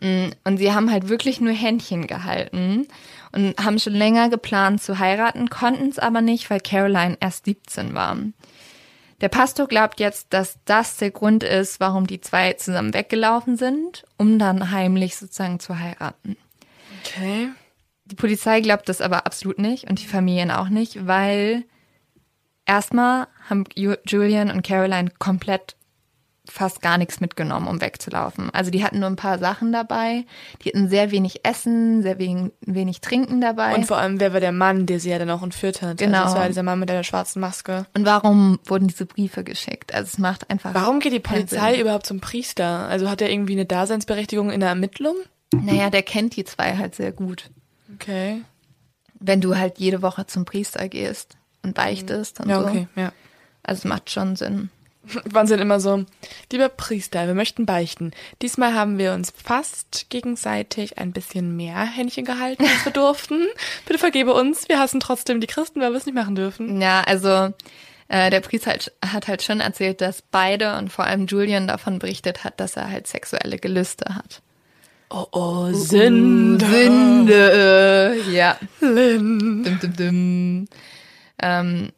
Mm, 0.00 0.28
Und 0.44 0.58
sie 0.58 0.72
haben 0.72 0.90
halt 0.90 1.08
wirklich 1.08 1.40
nur 1.40 1.52
Händchen 1.52 2.06
gehalten 2.06 2.86
und 3.32 3.56
haben 3.62 3.78
schon 3.78 3.94
länger 3.94 4.28
geplant 4.28 4.82
zu 4.82 4.98
heiraten, 4.98 5.48
konnten 5.50 5.88
es 5.88 5.98
aber 5.98 6.20
nicht, 6.20 6.50
weil 6.50 6.60
Caroline 6.60 7.16
erst 7.20 7.46
17 7.46 7.94
war. 7.94 8.16
Der 9.22 9.28
Pastor 9.30 9.66
glaubt 9.66 9.98
jetzt, 9.98 10.26
dass 10.34 10.58
das 10.66 10.98
der 10.98 11.10
Grund 11.10 11.42
ist, 11.42 11.80
warum 11.80 12.06
die 12.06 12.20
zwei 12.20 12.52
zusammen 12.52 12.92
weggelaufen 12.92 13.56
sind, 13.56 14.04
um 14.18 14.38
dann 14.38 14.70
heimlich 14.70 15.16
sozusagen 15.16 15.58
zu 15.58 15.78
heiraten. 15.78 16.36
Okay. 17.02 17.48
Die 18.04 18.14
Polizei 18.16 18.60
glaubt 18.60 18.88
das 18.90 19.00
aber 19.00 19.24
absolut 19.26 19.58
nicht 19.58 19.88
und 19.88 20.00
die 20.00 20.06
Familien 20.06 20.50
auch 20.50 20.68
nicht, 20.68 21.06
weil 21.06 21.64
erstmal 22.66 23.26
haben 23.48 23.64
Ju- 23.74 23.98
Julian 24.06 24.50
und 24.50 24.62
Caroline 24.66 25.10
komplett 25.18 25.75
fast 26.48 26.80
gar 26.82 26.98
nichts 26.98 27.20
mitgenommen, 27.20 27.68
um 27.68 27.80
wegzulaufen. 27.80 28.50
Also 28.50 28.70
die 28.70 28.84
hatten 28.84 28.98
nur 29.00 29.08
ein 29.08 29.16
paar 29.16 29.38
Sachen 29.38 29.72
dabei, 29.72 30.24
die 30.62 30.68
hatten 30.70 30.88
sehr 30.88 31.10
wenig 31.10 31.44
Essen, 31.44 32.02
sehr 32.02 32.18
wenig, 32.18 32.52
wenig 32.60 33.00
Trinken 33.00 33.40
dabei. 33.40 33.74
Und 33.74 33.86
vor 33.86 33.98
allem, 33.98 34.20
wer 34.20 34.32
war 34.32 34.40
der 34.40 34.52
Mann, 34.52 34.86
der 34.86 35.00
sie 35.00 35.10
ja 35.10 35.18
dann 35.18 35.30
auch 35.30 35.42
entführt 35.42 35.82
hat? 35.82 35.98
Genau. 35.98 36.18
Also 36.18 36.34
das 36.34 36.40
war 36.40 36.48
dieser 36.48 36.62
Mann 36.62 36.78
mit 36.78 36.88
der 36.88 37.02
schwarzen 37.02 37.40
Maske. 37.40 37.86
Und 37.94 38.06
warum 38.06 38.58
wurden 38.64 38.88
diese 38.88 39.06
Briefe 39.06 39.44
geschickt? 39.44 39.92
Also 39.94 40.08
es 40.12 40.18
macht 40.18 40.48
einfach. 40.50 40.72
Warum 40.74 41.00
geht 41.00 41.12
die 41.12 41.20
Polizei 41.20 41.72
Sinn. 41.72 41.80
überhaupt 41.80 42.06
zum 42.06 42.20
Priester? 42.20 42.88
Also 42.88 43.10
hat 43.10 43.20
er 43.20 43.30
irgendwie 43.30 43.52
eine 43.54 43.66
Daseinsberechtigung 43.66 44.50
in 44.50 44.60
der 44.60 44.70
Ermittlung? 44.70 45.16
Naja, 45.54 45.90
der 45.90 46.02
kennt 46.02 46.36
die 46.36 46.44
zwei 46.44 46.76
halt 46.76 46.94
sehr 46.94 47.12
gut. 47.12 47.50
Okay. 47.94 48.42
Wenn 49.18 49.40
du 49.40 49.56
halt 49.56 49.78
jede 49.78 50.02
Woche 50.02 50.26
zum 50.26 50.44
Priester 50.44 50.88
gehst 50.88 51.36
und 51.62 51.74
beichtest 51.74 52.40
und 52.40 52.48
Ja, 52.48 52.60
so. 52.60 52.66
okay, 52.68 52.88
ja. 52.96 53.12
Also 53.62 53.80
es 53.80 53.84
macht 53.84 54.10
schon 54.10 54.36
Sinn. 54.36 54.70
Wann 55.24 55.46
sind 55.46 55.60
immer 55.60 55.80
so, 55.80 56.04
lieber 56.50 56.68
Priester, 56.68 57.26
wir 57.26 57.34
möchten 57.34 57.66
beichten. 57.66 58.12
Diesmal 58.42 58.74
haben 58.74 58.98
wir 58.98 59.12
uns 59.12 59.32
fast 59.32 60.06
gegenseitig 60.10 60.98
ein 60.98 61.12
bisschen 61.12 61.56
mehr 61.56 61.80
Händchen 61.84 62.24
gehalten, 62.24 62.64
als 62.64 62.84
wir 62.84 62.92
durften. 62.92 63.46
Bitte 63.86 63.98
vergebe 63.98 64.34
uns, 64.34 64.68
wir 64.68 64.78
hassen 64.78 65.00
trotzdem 65.00 65.40
die 65.40 65.46
Christen, 65.46 65.80
weil 65.80 65.90
wir 65.90 65.98
es 65.98 66.06
nicht 66.06 66.14
machen 66.14 66.34
dürfen. 66.34 66.80
Ja, 66.80 67.02
also 67.02 67.52
äh, 68.08 68.30
der 68.30 68.40
Priester 68.40 68.72
hat, 68.72 68.92
hat 69.04 69.28
halt 69.28 69.42
schon 69.42 69.60
erzählt, 69.60 70.00
dass 70.00 70.22
beide 70.22 70.76
und 70.78 70.92
vor 70.92 71.04
allem 71.04 71.26
Julian 71.26 71.68
davon 71.68 71.98
berichtet 71.98 72.44
hat, 72.44 72.60
dass 72.60 72.76
er 72.76 72.90
halt 72.90 73.06
sexuelle 73.06 73.58
Gelüste 73.58 74.14
hat. 74.14 74.42
Oh, 75.08 75.26
oh, 75.32 75.72
Sünde. 75.72 76.66
Sünde. 76.66 78.16
Ja. 78.30 78.58
Lynn. 78.80 79.62
Dum, 79.62 79.78
dum, 79.80 79.96
dum. 79.96 80.68
Ähm, 81.40 81.90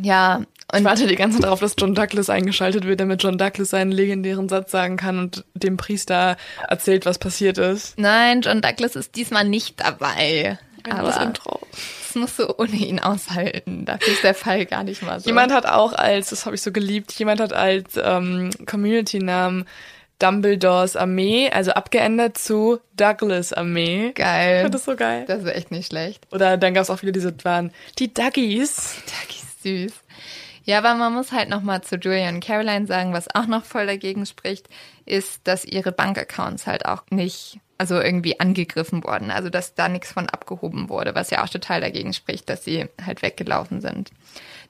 ja, 0.00 0.42
Ich 0.72 0.78
und 0.78 0.84
warte 0.84 1.06
die 1.06 1.16
ganze 1.16 1.38
Zeit 1.38 1.44
darauf, 1.44 1.60
dass 1.60 1.74
John 1.78 1.94
Douglas 1.94 2.30
eingeschaltet 2.30 2.86
wird, 2.86 3.00
damit 3.00 3.22
John 3.22 3.38
Douglas 3.38 3.70
seinen 3.70 3.92
legendären 3.92 4.48
Satz 4.48 4.70
sagen 4.70 4.96
kann 4.96 5.18
und 5.18 5.44
dem 5.54 5.76
Priester 5.76 6.36
erzählt, 6.68 7.04
was 7.06 7.18
passiert 7.18 7.58
ist. 7.58 7.98
nein, 7.98 8.40
John 8.42 8.60
Douglas 8.60 8.96
ist 8.96 9.16
diesmal 9.16 9.44
nicht 9.44 9.80
dabei. 9.80 10.58
Aber 10.90 11.06
das 11.06 11.16
Aber 11.16 11.26
Intro. 11.26 11.60
das 11.70 12.14
musst 12.16 12.38
du 12.38 12.58
ohne 12.58 12.72
ihn 12.72 12.98
aushalten. 12.98 13.84
Dafür 13.84 14.12
ist 14.12 14.24
der 14.24 14.34
Fall 14.34 14.66
gar 14.66 14.82
nicht 14.82 15.02
mal 15.02 15.20
so. 15.20 15.26
Jemand 15.26 15.52
hat 15.52 15.66
auch 15.66 15.92
als, 15.92 16.30
das 16.30 16.44
habe 16.44 16.56
ich 16.56 16.62
so 16.62 16.72
geliebt, 16.72 17.12
jemand 17.12 17.40
hat 17.40 17.52
als 17.52 17.92
ähm, 18.02 18.50
Community-Namen 18.66 19.66
Dumbledores 20.18 20.94
Armee, 20.96 21.50
also 21.50 21.72
abgeändert 21.72 22.38
zu 22.38 22.78
Douglas 22.96 23.52
Armee. 23.52 24.08
Ich 24.08 24.14
geil. 24.14 24.58
finde 24.62 24.70
das 24.70 24.84
so 24.84 24.94
geil. 24.94 25.24
Das 25.26 25.42
ist 25.42 25.48
echt 25.50 25.70
nicht 25.72 25.88
schlecht. 25.88 26.26
Oder 26.30 26.56
dann 26.56 26.74
gab 26.74 26.84
es 26.84 26.90
auch 26.90 27.02
wieder 27.02 27.12
diese, 27.12 27.34
waren 27.44 27.72
die 27.98 28.12
Duggies. 28.12 28.94
Ist 29.06 29.62
süß. 29.62 29.92
Ja, 30.64 30.78
aber 30.78 30.94
man 30.94 31.12
muss 31.12 31.32
halt 31.32 31.48
noch 31.48 31.62
mal 31.62 31.82
zu 31.82 31.96
Julian 31.96 32.36
und 32.36 32.44
Caroline 32.44 32.86
sagen, 32.86 33.12
was 33.12 33.34
auch 33.34 33.46
noch 33.46 33.64
voll 33.64 33.86
dagegen 33.86 34.26
spricht, 34.26 34.68
ist, 35.04 35.40
dass 35.44 35.64
ihre 35.64 35.92
Bankaccounts 35.92 36.66
halt 36.66 36.86
auch 36.86 37.02
nicht, 37.10 37.58
also 37.78 38.00
irgendwie 38.00 38.38
angegriffen 38.38 39.02
wurden. 39.02 39.30
Also, 39.30 39.50
dass 39.50 39.74
da 39.74 39.88
nichts 39.88 40.12
von 40.12 40.28
abgehoben 40.28 40.88
wurde, 40.88 41.14
was 41.14 41.30
ja 41.30 41.42
auch 41.42 41.48
total 41.48 41.80
dagegen 41.80 42.12
spricht, 42.12 42.48
dass 42.48 42.64
sie 42.64 42.86
halt 43.04 43.22
weggelaufen 43.22 43.80
sind. 43.80 44.10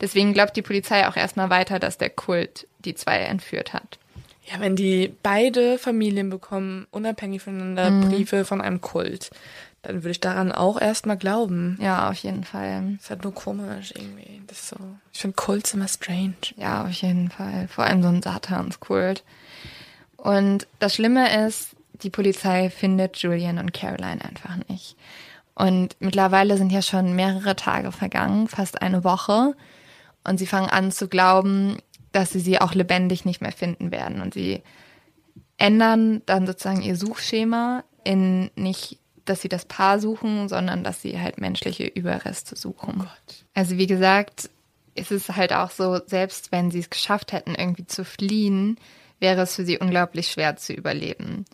Deswegen 0.01 0.33
glaubt 0.33 0.57
die 0.57 0.63
Polizei 0.63 1.07
auch 1.07 1.17
erstmal 1.17 1.51
weiter, 1.51 1.79
dass 1.79 1.99
der 1.99 2.11
Kult 2.11 2.67
die 2.85 2.95
zwei 2.95 3.19
entführt 3.19 3.73
hat. 3.73 3.99
Ja, 4.45 4.59
wenn 4.59 4.75
die 4.75 5.15
beide 5.23 5.79
Familien 5.79 6.29
bekommen, 6.29 6.87
unabhängig 6.91 7.43
voneinander, 7.43 8.09
Briefe 8.09 8.45
von 8.45 8.61
einem 8.61 8.81
Kult, 8.81 9.31
Dann 9.83 9.97
würde 9.97 10.11
ich 10.11 10.21
daran 10.21 10.53
auch 10.53 10.81
erstmal 10.81 11.17
glauben. 11.17 11.77
Ja, 11.81 12.09
auf 12.09 12.17
jeden 12.19 12.45
Fall. 12.45 12.97
Ist 13.01 13.11
halt 13.11 13.25
nur 13.25 13.35
komisch 13.35 13.93
irgendwie. 13.97 14.41
Das 14.47 14.61
ist 14.61 14.69
so. 14.69 14.77
Ich 15.13 15.21
finde 15.21 15.35
Kults 15.35 15.75
immer 15.75 15.89
strange. 15.89 16.35
Ja, 16.57 16.85
auf 16.85 16.93
jeden 16.93 17.31
Fall. 17.31 17.67
Vor 17.69 17.85
allem 17.85 18.03
so 18.03 18.09
ein 18.09 18.23
Satanskult. 18.23 19.25
Und 20.17 20.69
das 20.79 20.95
Schlimme 20.95 21.47
ist, 21.47 21.71
die 22.03 22.11
Polizei 22.11 22.71
findet 22.71 23.17
Julian 23.19 23.59
und 23.59 23.73
Caroline 23.73 24.25
einfach 24.25 24.57
nicht. 24.69 24.97
Und 25.55 25.97
mittlerweile 25.99 26.57
sind 26.57 26.71
ja 26.73 26.81
schon 26.81 27.15
mehrere 27.15 27.57
Tage 27.57 27.93
vergangen, 27.93 28.49
fast 28.49 28.81
eine 28.83 29.05
Woche. 29.05 29.55
Und 30.25 30.39
sie 30.39 30.47
fangen 30.47 30.71
an 30.71 30.93
zu 30.93 31.09
glauben, 31.09 31.79
dass 32.13 32.31
sie 32.31 32.41
sie 32.41 32.61
auch 32.61 32.75
lebendig 32.75 33.25
nicht 33.25 33.41
mehr 33.41 33.53
finden 33.53 33.91
werden. 33.91 34.21
Und 34.23 34.35
sie 34.35 34.63
ändern 35.59 36.23
dann 36.27 36.47
sozusagen 36.47 36.83
ihr 36.83 36.97
Suchschema 36.97 37.85
in 38.05 38.51
nicht, 38.55 38.99
dass 39.25 39.43
sie 39.43 39.49
das 39.49 39.65
Paar 39.65 39.99
suchen, 39.99 40.49
sondern 40.49 40.85
dass 40.85 41.03
sie 41.03 41.21
halt 41.21 41.41
menschliche 41.41 41.85
Überreste 41.87 42.57
suchen. 42.57 43.03
Oh 43.05 43.33
also 43.55 43.77
wie 43.77 43.87
gesagt, 43.87 44.51
es 44.95 45.11
ist 45.11 45.35
halt 45.37 45.53
auch 45.53 45.71
so, 45.71 46.01
selbst 46.07 46.53
wenn 46.53 46.71
sie 46.71 46.81
es 46.81 46.91
geschafft 46.91 47.33
hätten, 47.33 47.55
irgendwie 47.55 47.87
zu 47.87 48.05
fliehen, 48.05 48.79
wäre 49.21 49.43
es 49.43 49.55
für 49.55 49.65
sie 49.65 49.79
unglaublich 49.79 50.29
schwer 50.29 50.57
zu 50.57 50.73
überleben. 50.73 51.45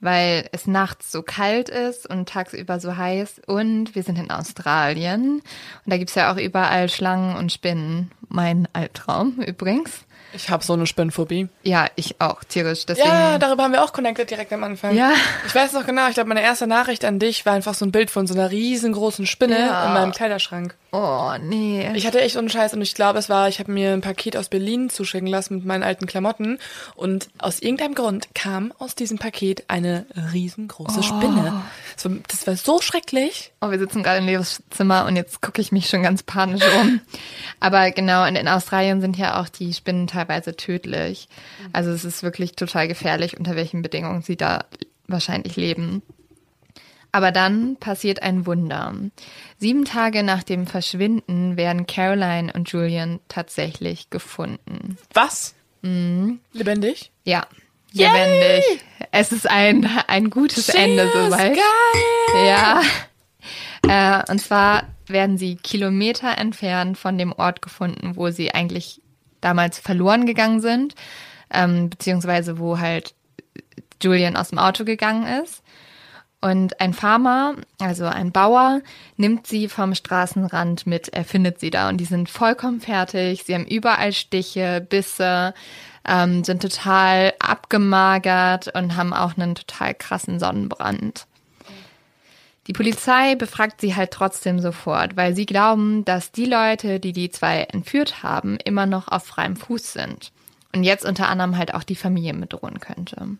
Weil 0.00 0.48
es 0.52 0.66
nachts 0.66 1.10
so 1.10 1.22
kalt 1.22 1.68
ist 1.68 2.08
und 2.08 2.28
tagsüber 2.28 2.78
so 2.78 2.96
heiß 2.96 3.40
und 3.46 3.96
wir 3.96 4.04
sind 4.04 4.16
in 4.16 4.30
Australien 4.30 5.40
und 5.40 5.42
da 5.86 5.98
gibt's 5.98 6.14
ja 6.14 6.32
auch 6.32 6.36
überall 6.36 6.88
Schlangen 6.88 7.36
und 7.36 7.52
Spinnen. 7.52 8.12
Mein 8.28 8.68
Albtraum 8.72 9.40
übrigens. 9.40 10.04
Ich 10.34 10.50
habe 10.50 10.62
so 10.62 10.74
eine 10.74 10.86
Spinnphobie. 10.86 11.48
Ja, 11.62 11.86
ich 11.96 12.20
auch, 12.20 12.44
tierisch. 12.44 12.84
Deswegen, 12.86 13.08
Ja, 13.08 13.38
darüber 13.38 13.64
haben 13.64 13.72
wir 13.72 13.82
auch 13.82 13.92
connected 13.92 14.30
direkt 14.30 14.52
am 14.52 14.62
Anfang. 14.64 14.94
Ja. 14.94 15.12
Ich 15.46 15.54
weiß 15.54 15.72
noch 15.72 15.86
genau, 15.86 16.06
ich 16.08 16.14
glaube, 16.14 16.28
meine 16.28 16.42
erste 16.42 16.66
Nachricht 16.66 17.04
an 17.04 17.18
dich 17.18 17.46
war 17.46 17.54
einfach 17.54 17.74
so 17.74 17.86
ein 17.86 17.92
Bild 17.92 18.10
von 18.10 18.26
so 18.26 18.34
einer 18.34 18.50
riesengroßen 18.50 19.26
Spinne 19.26 19.58
Ja. 19.58 19.86
in 19.86 19.94
meinem 19.94 20.12
Kleiderschrank. 20.12 20.74
Oh, 20.90 21.32
nee. 21.42 21.90
Ich 21.94 22.06
hatte 22.06 22.20
echt 22.20 22.34
so 22.34 22.38
einen 22.38 22.48
Scheiß 22.48 22.72
und 22.72 22.80
ich 22.80 22.94
glaube, 22.94 23.18
es 23.18 23.28
war, 23.28 23.48
ich 23.48 23.58
habe 23.58 23.70
mir 23.70 23.92
ein 23.92 24.00
Paket 24.00 24.36
aus 24.36 24.48
Berlin 24.48 24.88
zuschicken 24.88 25.28
lassen 25.28 25.56
mit 25.56 25.66
meinen 25.66 25.82
alten 25.82 26.06
Klamotten 26.06 26.58
und 26.94 27.28
aus 27.38 27.60
irgendeinem 27.60 27.94
Grund 27.94 28.34
kam 28.34 28.72
aus 28.78 28.94
diesem 28.94 29.18
Paket 29.18 29.64
eine 29.68 30.06
riesengroße 30.32 31.02
Spinne. 31.02 31.62
Das 31.94 32.04
war, 32.06 32.12
das 32.28 32.46
war 32.46 32.56
so 32.56 32.80
schrecklich. 32.80 33.52
Oh, 33.60 33.70
wir 33.70 33.78
sitzen 33.78 34.02
gerade 34.02 34.18
im 34.18 34.26
Leos 34.26 34.62
Zimmer 34.70 35.04
und 35.04 35.16
jetzt 35.16 35.42
gucke 35.42 35.60
ich 35.60 35.72
mich 35.72 35.90
schon 35.90 36.02
ganz 36.02 36.22
panisch 36.22 36.64
um. 36.80 37.00
Aber 37.60 37.90
genau, 37.90 38.26
und 38.26 38.36
in 38.36 38.48
Australien 38.48 39.02
sind 39.02 39.18
ja 39.18 39.40
auch 39.40 39.48
die 39.48 39.74
Spinnen 39.74 40.06
teilweise 40.06 40.56
tödlich. 40.56 41.28
Also 41.74 41.90
es 41.90 42.04
ist 42.06 42.22
wirklich 42.22 42.52
total 42.52 42.88
gefährlich, 42.88 43.38
unter 43.38 43.56
welchen 43.56 43.82
Bedingungen 43.82 44.22
sie 44.22 44.36
da 44.36 44.64
wahrscheinlich 45.06 45.56
leben. 45.56 46.02
Aber 47.10 47.32
dann 47.32 47.76
passiert 47.76 48.22
ein 48.22 48.46
Wunder. 48.46 48.94
Sieben 49.58 49.84
Tage 49.84 50.22
nach 50.22 50.42
dem 50.42 50.66
Verschwinden 50.66 51.56
werden 51.56 51.86
Caroline 51.86 52.52
und 52.52 52.70
Julian 52.70 53.20
tatsächlich 53.28 54.10
gefunden. 54.10 54.98
Was? 55.14 55.54
Lebendig? 56.52 57.10
Ja, 57.24 57.46
lebendig. 57.92 58.84
Es 59.10 59.32
ist 59.32 59.48
ein, 59.48 59.88
ein 60.06 60.30
gutes 60.30 60.68
Ende 60.68 61.08
soweit. 61.12 61.56
Geil! 61.56 62.46
Ja. 62.46 62.82
Äh, 63.86 64.30
und 64.30 64.38
zwar 64.38 64.84
werden 65.06 65.38
sie 65.38 65.56
Kilometer 65.56 66.36
entfernt 66.36 66.98
von 66.98 67.16
dem 67.16 67.32
Ort 67.32 67.62
gefunden, 67.62 68.16
wo 68.16 68.30
sie 68.30 68.52
eigentlich 68.52 69.00
damals 69.40 69.78
verloren 69.78 70.26
gegangen 70.26 70.60
sind, 70.60 70.94
ähm, 71.50 71.88
beziehungsweise 71.88 72.58
wo 72.58 72.78
halt 72.78 73.14
Julian 74.02 74.36
aus 74.36 74.50
dem 74.50 74.58
Auto 74.58 74.84
gegangen 74.84 75.42
ist. 75.42 75.62
Und 76.40 76.80
ein 76.80 76.94
Farmer, 76.94 77.56
also 77.80 78.04
ein 78.04 78.30
Bauer, 78.30 78.80
nimmt 79.16 79.48
sie 79.48 79.68
vom 79.68 79.96
Straßenrand 79.96 80.86
mit, 80.86 81.08
er 81.08 81.24
findet 81.24 81.58
sie 81.58 81.70
da 81.70 81.88
und 81.88 81.96
die 81.98 82.04
sind 82.04 82.28
vollkommen 82.30 82.80
fertig. 82.80 83.42
Sie 83.42 83.54
haben 83.54 83.66
überall 83.66 84.12
Stiche, 84.12 84.86
Bisse, 84.88 85.52
ähm, 86.06 86.44
sind 86.44 86.62
total 86.62 87.34
abgemagert 87.40 88.72
und 88.74 88.96
haben 88.96 89.12
auch 89.12 89.36
einen 89.36 89.56
total 89.56 89.94
krassen 89.94 90.38
Sonnenbrand. 90.38 91.26
Die 92.68 92.72
Polizei 92.72 93.34
befragt 93.34 93.80
sie 93.80 93.96
halt 93.96 94.12
trotzdem 94.12 94.60
sofort, 94.60 95.16
weil 95.16 95.34
sie 95.34 95.46
glauben, 95.46 96.04
dass 96.04 96.32
die 96.32 96.44
Leute, 96.44 97.00
die 97.00 97.12
die 97.12 97.30
zwei 97.30 97.62
entführt 97.62 98.22
haben, 98.22 98.58
immer 98.62 98.86
noch 98.86 99.08
auf 99.08 99.24
freiem 99.24 99.56
Fuß 99.56 99.94
sind. 99.94 100.32
Und 100.74 100.84
jetzt 100.84 101.04
unter 101.04 101.28
anderem 101.28 101.56
halt 101.56 101.74
auch 101.74 101.82
die 101.82 101.96
Familie 101.96 102.34
bedrohen 102.34 102.78
könnte. 102.78 103.38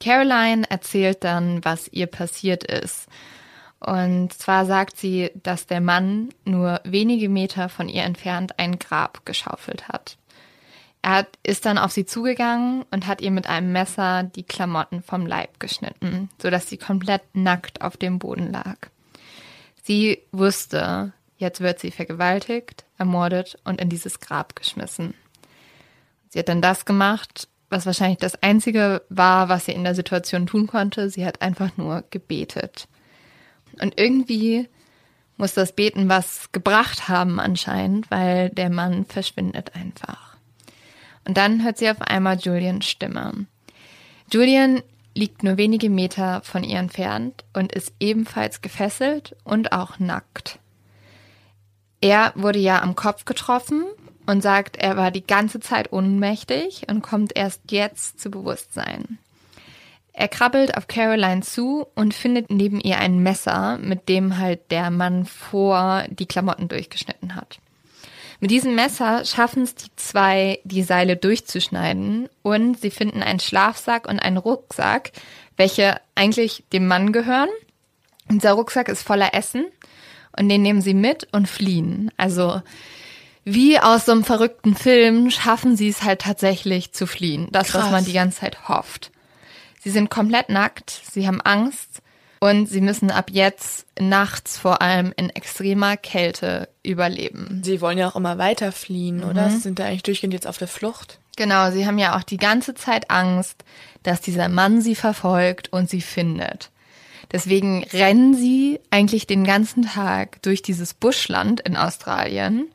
Caroline 0.00 0.68
erzählt 0.70 1.24
dann, 1.24 1.64
was 1.64 1.88
ihr 1.88 2.06
passiert 2.06 2.64
ist. 2.64 3.06
Und 3.80 4.32
zwar 4.32 4.66
sagt 4.66 4.96
sie, 4.96 5.30
dass 5.42 5.66
der 5.66 5.80
Mann 5.80 6.30
nur 6.44 6.80
wenige 6.84 7.28
Meter 7.28 7.68
von 7.68 7.88
ihr 7.88 8.02
entfernt 8.02 8.58
ein 8.58 8.78
Grab 8.78 9.24
geschaufelt 9.24 9.88
hat. 9.88 10.16
Er 11.02 11.26
ist 11.44 11.64
dann 11.64 11.78
auf 11.78 11.92
sie 11.92 12.04
zugegangen 12.04 12.84
und 12.90 13.06
hat 13.06 13.20
ihr 13.20 13.30
mit 13.30 13.46
einem 13.46 13.72
Messer 13.72 14.24
die 14.24 14.42
Klamotten 14.42 15.02
vom 15.02 15.26
Leib 15.26 15.60
geschnitten, 15.60 16.28
sodass 16.42 16.68
sie 16.68 16.76
komplett 16.76 17.22
nackt 17.34 17.82
auf 17.82 17.96
dem 17.96 18.18
Boden 18.18 18.50
lag. 18.50 18.76
Sie 19.84 20.22
wusste, 20.32 21.12
jetzt 21.38 21.60
wird 21.60 21.78
sie 21.78 21.92
vergewaltigt, 21.92 22.84
ermordet 22.98 23.58
und 23.64 23.80
in 23.80 23.88
dieses 23.88 24.18
Grab 24.18 24.56
geschmissen. 24.56 25.14
Sie 26.28 26.40
hat 26.40 26.48
dann 26.48 26.60
das 26.60 26.84
gemacht, 26.84 27.48
was 27.70 27.86
wahrscheinlich 27.86 28.18
das 28.18 28.42
Einzige 28.42 29.02
war, 29.08 29.48
was 29.48 29.66
sie 29.66 29.72
in 29.72 29.84
der 29.84 29.94
Situation 29.94 30.46
tun 30.46 30.66
konnte. 30.66 31.10
Sie 31.10 31.24
hat 31.24 31.42
einfach 31.42 31.76
nur 31.76 32.04
gebetet. 32.10 32.88
Und 33.80 34.00
irgendwie 34.00 34.68
muss 35.36 35.54
das 35.54 35.72
Beten 35.72 36.08
was 36.08 36.50
gebracht 36.52 37.08
haben 37.08 37.38
anscheinend, 37.38 38.10
weil 38.10 38.50
der 38.50 38.70
Mann 38.70 39.04
verschwindet 39.04 39.74
einfach. 39.74 40.36
Und 41.26 41.36
dann 41.36 41.62
hört 41.62 41.78
sie 41.78 41.90
auf 41.90 42.00
einmal 42.00 42.38
Julians 42.38 42.88
Stimme. 42.88 43.46
Julian 44.32 44.82
liegt 45.14 45.42
nur 45.42 45.56
wenige 45.56 45.90
Meter 45.90 46.40
von 46.42 46.64
ihr 46.64 46.78
entfernt 46.78 47.44
und 47.52 47.72
ist 47.72 47.92
ebenfalls 48.00 48.62
gefesselt 48.62 49.36
und 49.44 49.72
auch 49.72 49.98
nackt. 49.98 50.58
Er 52.00 52.32
wurde 52.36 52.58
ja 52.58 52.80
am 52.82 52.94
Kopf 52.94 53.24
getroffen 53.24 53.84
und 54.28 54.42
sagt, 54.42 54.76
er 54.76 54.98
war 54.98 55.10
die 55.10 55.26
ganze 55.26 55.58
Zeit 55.58 55.90
ohnmächtig 55.90 56.82
und 56.90 57.00
kommt 57.00 57.34
erst 57.34 57.72
jetzt 57.72 58.20
zu 58.20 58.30
Bewusstsein. 58.30 59.18
Er 60.12 60.28
krabbelt 60.28 60.76
auf 60.76 60.86
Caroline 60.86 61.40
zu 61.40 61.86
und 61.94 62.12
findet 62.12 62.50
neben 62.50 62.78
ihr 62.80 62.98
ein 62.98 63.22
Messer, 63.22 63.78
mit 63.78 64.08
dem 64.10 64.36
halt 64.36 64.70
der 64.70 64.90
Mann 64.90 65.24
vor 65.24 66.04
die 66.10 66.26
Klamotten 66.26 66.68
durchgeschnitten 66.68 67.36
hat. 67.36 67.58
Mit 68.40 68.50
diesem 68.50 68.74
Messer 68.74 69.24
schaffen 69.24 69.62
es 69.62 69.74
die 69.74 69.88
zwei, 69.96 70.60
die 70.64 70.82
Seile 70.82 71.16
durchzuschneiden 71.16 72.28
und 72.42 72.78
sie 72.78 72.90
finden 72.90 73.22
einen 73.22 73.40
Schlafsack 73.40 74.06
und 74.06 74.18
einen 74.18 74.36
Rucksack, 74.36 75.12
welche 75.56 76.00
eigentlich 76.14 76.64
dem 76.72 76.86
Mann 76.86 77.12
gehören. 77.12 77.48
Dieser 78.30 78.52
Rucksack 78.52 78.88
ist 78.88 79.02
voller 79.02 79.32
Essen 79.32 79.64
und 80.36 80.50
den 80.50 80.60
nehmen 80.60 80.82
sie 80.82 80.94
mit 80.94 81.26
und 81.32 81.48
fliehen. 81.48 82.10
Also 82.18 82.60
wie 83.54 83.78
aus 83.78 84.06
so 84.06 84.12
einem 84.12 84.24
verrückten 84.24 84.74
Film 84.74 85.30
schaffen 85.30 85.76
sie 85.76 85.88
es 85.88 86.02
halt 86.02 86.20
tatsächlich 86.22 86.92
zu 86.92 87.06
fliehen. 87.06 87.48
Das, 87.50 87.74
was 87.74 87.82
Krass. 87.82 87.90
man 87.90 88.04
die 88.04 88.12
ganze 88.12 88.40
Zeit 88.40 88.68
hofft. 88.68 89.10
Sie 89.80 89.90
sind 89.90 90.10
komplett 90.10 90.48
nackt, 90.48 90.90
sie 90.90 91.26
haben 91.26 91.40
Angst 91.40 92.02
und 92.40 92.68
sie 92.68 92.80
müssen 92.80 93.10
ab 93.10 93.30
jetzt 93.30 93.86
nachts 93.98 94.58
vor 94.58 94.82
allem 94.82 95.12
in 95.16 95.30
extremer 95.30 95.96
Kälte 95.96 96.68
überleben. 96.82 97.62
Sie 97.64 97.80
wollen 97.80 97.98
ja 97.98 98.08
auch 98.08 98.16
immer 98.16 98.38
weiter 98.38 98.72
fliehen, 98.72 99.24
oder? 99.24 99.50
Sie 99.50 99.58
sind 99.58 99.78
da 99.78 99.86
eigentlich 99.86 100.02
durchgehend 100.02 100.34
jetzt 100.34 100.46
auf 100.46 100.58
der 100.58 100.68
Flucht. 100.68 101.18
Genau, 101.36 101.70
sie 101.70 101.86
haben 101.86 101.98
ja 101.98 102.16
auch 102.16 102.22
die 102.22 102.36
ganze 102.36 102.74
Zeit 102.74 103.10
Angst, 103.10 103.64
dass 104.02 104.20
dieser 104.20 104.48
Mann 104.48 104.82
sie 104.82 104.94
verfolgt 104.94 105.72
und 105.72 105.88
sie 105.88 106.00
findet. 106.00 106.70
Deswegen 107.30 107.84
rennen 107.92 108.34
sie 108.34 108.80
eigentlich 108.90 109.26
den 109.26 109.44
ganzen 109.44 109.82
Tag 109.82 110.42
durch 110.42 110.62
dieses 110.62 110.94
Buschland 110.94 111.60
in 111.60 111.76
Australien. 111.76 112.68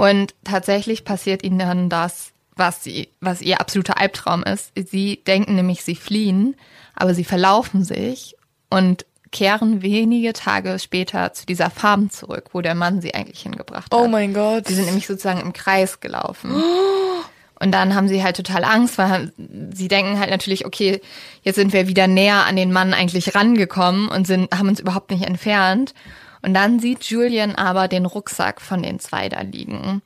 Und 0.00 0.34
tatsächlich 0.44 1.04
passiert 1.04 1.42
ihnen 1.42 1.58
dann 1.58 1.90
das, 1.90 2.32
was 2.56 2.82
sie, 2.82 3.10
was 3.20 3.42
ihr 3.42 3.60
absoluter 3.60 4.00
Albtraum 4.00 4.42
ist. 4.42 4.72
Sie 4.74 5.22
denken 5.26 5.56
nämlich, 5.56 5.84
sie 5.84 5.94
fliehen, 5.94 6.56
aber 6.94 7.12
sie 7.12 7.22
verlaufen 7.22 7.84
sich 7.84 8.34
und 8.70 9.04
kehren 9.30 9.82
wenige 9.82 10.32
Tage 10.32 10.78
später 10.78 11.34
zu 11.34 11.44
dieser 11.44 11.68
Farm 11.68 12.08
zurück, 12.08 12.46
wo 12.54 12.62
der 12.62 12.74
Mann 12.74 13.02
sie 13.02 13.12
eigentlich 13.14 13.42
hingebracht 13.42 13.92
hat. 13.92 13.94
Oh 13.94 14.08
mein 14.08 14.32
Gott. 14.32 14.68
Sie 14.68 14.74
sind 14.74 14.86
nämlich 14.86 15.06
sozusagen 15.06 15.42
im 15.42 15.52
Kreis 15.52 16.00
gelaufen. 16.00 16.50
Und 17.58 17.72
dann 17.72 17.94
haben 17.94 18.08
sie 18.08 18.24
halt 18.24 18.36
total 18.36 18.64
Angst, 18.64 18.96
weil 18.96 19.34
sie 19.74 19.88
denken 19.88 20.18
halt 20.18 20.30
natürlich, 20.30 20.64
okay, 20.64 21.02
jetzt 21.42 21.56
sind 21.56 21.74
wir 21.74 21.88
wieder 21.88 22.06
näher 22.06 22.46
an 22.46 22.56
den 22.56 22.72
Mann 22.72 22.94
eigentlich 22.94 23.34
rangekommen 23.34 24.08
und 24.08 24.26
sind, 24.26 24.50
haben 24.50 24.70
uns 24.70 24.80
überhaupt 24.80 25.10
nicht 25.10 25.26
entfernt. 25.26 25.92
Und 26.42 26.54
dann 26.54 26.80
sieht 26.80 27.04
Julian 27.04 27.54
aber 27.54 27.88
den 27.88 28.06
Rucksack 28.06 28.60
von 28.60 28.82
den 28.82 28.98
zwei 28.98 29.28
da 29.28 29.42
liegen. 29.42 30.02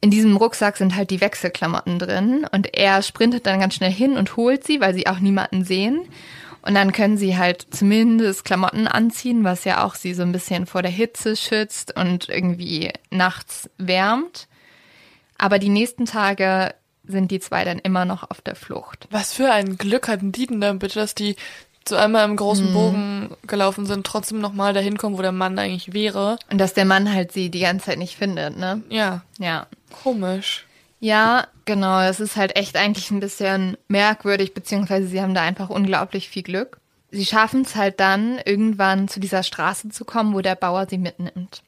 In 0.00 0.10
diesem 0.10 0.36
Rucksack 0.36 0.76
sind 0.76 0.94
halt 0.94 1.10
die 1.10 1.20
Wechselklamotten 1.20 1.98
drin 1.98 2.46
und 2.52 2.74
er 2.74 3.02
sprintet 3.02 3.46
dann 3.46 3.60
ganz 3.60 3.74
schnell 3.74 3.90
hin 3.90 4.16
und 4.16 4.36
holt 4.36 4.64
sie, 4.64 4.80
weil 4.80 4.94
sie 4.94 5.06
auch 5.06 5.18
niemanden 5.18 5.64
sehen. 5.64 6.06
Und 6.62 6.74
dann 6.74 6.92
können 6.92 7.16
sie 7.16 7.36
halt 7.36 7.66
zumindest 7.70 8.44
Klamotten 8.44 8.88
anziehen, 8.88 9.44
was 9.44 9.64
ja 9.64 9.84
auch 9.84 9.94
sie 9.94 10.14
so 10.14 10.22
ein 10.22 10.32
bisschen 10.32 10.66
vor 10.66 10.82
der 10.82 10.90
Hitze 10.90 11.36
schützt 11.36 11.96
und 11.96 12.28
irgendwie 12.28 12.92
nachts 13.10 13.70
wärmt. 13.78 14.48
Aber 15.38 15.58
die 15.58 15.68
nächsten 15.68 16.06
Tage 16.06 16.74
sind 17.04 17.30
die 17.30 17.40
zwei 17.40 17.64
dann 17.64 17.78
immer 17.78 18.04
noch 18.04 18.28
auf 18.30 18.40
der 18.40 18.56
Flucht. 18.56 19.06
Was 19.10 19.32
für 19.32 19.50
ein 19.52 19.76
Glück 19.76 20.08
hatten 20.08 20.32
die 20.32 20.46
denn 20.46 20.60
dann 20.60 20.78
bitte, 20.80 20.98
dass 20.98 21.14
die 21.14 21.36
so 21.88 21.96
einmal 21.96 22.24
im 22.28 22.36
großen 22.36 22.72
Bogen 22.72 23.30
gelaufen 23.46 23.86
sind, 23.86 24.06
trotzdem 24.06 24.40
nochmal 24.40 24.72
dahin 24.74 24.96
kommen, 24.98 25.16
wo 25.18 25.22
der 25.22 25.32
Mann 25.32 25.58
eigentlich 25.58 25.92
wäre. 25.92 26.38
Und 26.50 26.58
dass 26.58 26.74
der 26.74 26.84
Mann 26.84 27.12
halt 27.12 27.32
sie 27.32 27.50
die 27.50 27.60
ganze 27.60 27.86
Zeit 27.86 27.98
nicht 27.98 28.16
findet, 28.16 28.56
ne? 28.56 28.82
Ja, 28.88 29.22
Ja. 29.38 29.66
komisch. 30.02 30.64
Ja, 30.98 31.46
genau. 31.66 32.00
Es 32.00 32.20
ist 32.20 32.36
halt 32.36 32.56
echt 32.56 32.76
eigentlich 32.76 33.10
ein 33.10 33.20
bisschen 33.20 33.76
merkwürdig, 33.88 34.54
beziehungsweise 34.54 35.06
sie 35.06 35.20
haben 35.20 35.34
da 35.34 35.42
einfach 35.42 35.68
unglaublich 35.68 36.28
viel 36.28 36.42
Glück. 36.42 36.78
Sie 37.10 37.26
schaffen 37.26 37.62
es 37.62 37.76
halt 37.76 38.00
dann, 38.00 38.38
irgendwann 38.44 39.06
zu 39.08 39.20
dieser 39.20 39.42
Straße 39.42 39.90
zu 39.90 40.04
kommen, 40.04 40.34
wo 40.34 40.40
der 40.40 40.54
Bauer 40.56 40.86
sie 40.88 40.98
mitnimmt. 40.98 41.62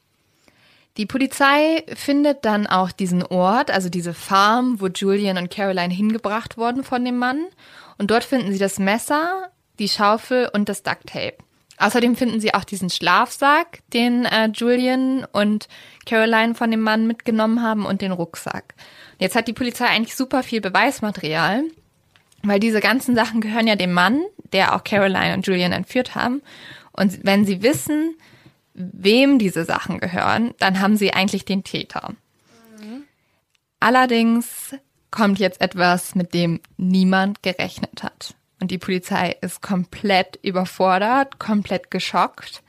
Die 0.97 1.05
Polizei 1.05 1.85
findet 1.93 2.43
dann 2.43 2.67
auch 2.67 2.91
diesen 2.91 3.23
Ort, 3.23 3.71
also 3.71 3.87
diese 3.89 4.13
Farm, 4.13 4.81
wo 4.81 4.87
Julian 4.87 5.37
und 5.37 5.49
Caroline 5.51 5.93
hingebracht 5.93 6.57
wurden 6.57 6.83
von 6.83 7.05
dem 7.05 7.17
Mann. 7.17 7.45
Und 7.97 8.11
dort 8.11 8.23
finden 8.25 8.51
sie 8.51 8.57
das 8.59 8.79
Messer, 8.79 9.49
die 9.79 9.89
Schaufel 9.89 10.49
und 10.53 10.69
das 10.69 10.83
Ducktape. 10.83 11.37
Außerdem 11.77 12.17
finden 12.17 12.41
sie 12.41 12.53
auch 12.53 12.65
diesen 12.65 12.89
Schlafsack, 12.89 13.79
den 13.93 14.25
äh, 14.25 14.49
Julian 14.53 15.25
und 15.31 15.69
Caroline 16.05 16.53
von 16.53 16.69
dem 16.69 16.81
Mann 16.81 17.07
mitgenommen 17.07 17.63
haben 17.63 17.85
und 17.85 18.01
den 18.01 18.11
Rucksack. 18.11 18.75
Jetzt 19.17 19.35
hat 19.35 19.47
die 19.47 19.53
Polizei 19.53 19.85
eigentlich 19.85 20.15
super 20.15 20.43
viel 20.43 20.59
Beweismaterial, 20.59 21.63
weil 22.43 22.59
diese 22.59 22.81
ganzen 22.81 23.15
Sachen 23.15 23.39
gehören 23.39 23.67
ja 23.67 23.77
dem 23.77 23.93
Mann, 23.93 24.21
der 24.51 24.75
auch 24.75 24.83
Caroline 24.83 25.33
und 25.33 25.47
Julian 25.47 25.71
entführt 25.71 26.15
haben. 26.15 26.41
Und 26.91 27.23
wenn 27.23 27.45
sie 27.45 27.63
wissen, 27.63 28.15
wem 28.73 29.39
diese 29.39 29.63
Sachen 29.63 29.99
gehören, 29.99 30.53
dann 30.59 30.81
haben 30.81 30.97
sie 30.97 31.13
eigentlich 31.13 31.45
den 31.45 31.63
Täter. 31.63 32.13
Allerdings 33.79 34.75
kommt 35.11 35.39
jetzt 35.39 35.61
etwas, 35.61 36.15
mit 36.15 36.33
dem 36.33 36.59
niemand 36.77 37.41
gerechnet 37.41 38.03
hat. 38.03 38.35
Und 38.59 38.71
die 38.71 38.77
Polizei 38.77 39.37
ist 39.41 39.61
komplett 39.61 40.37
überfordert, 40.41 41.39
komplett 41.39 41.91
geschockt, 41.91 42.61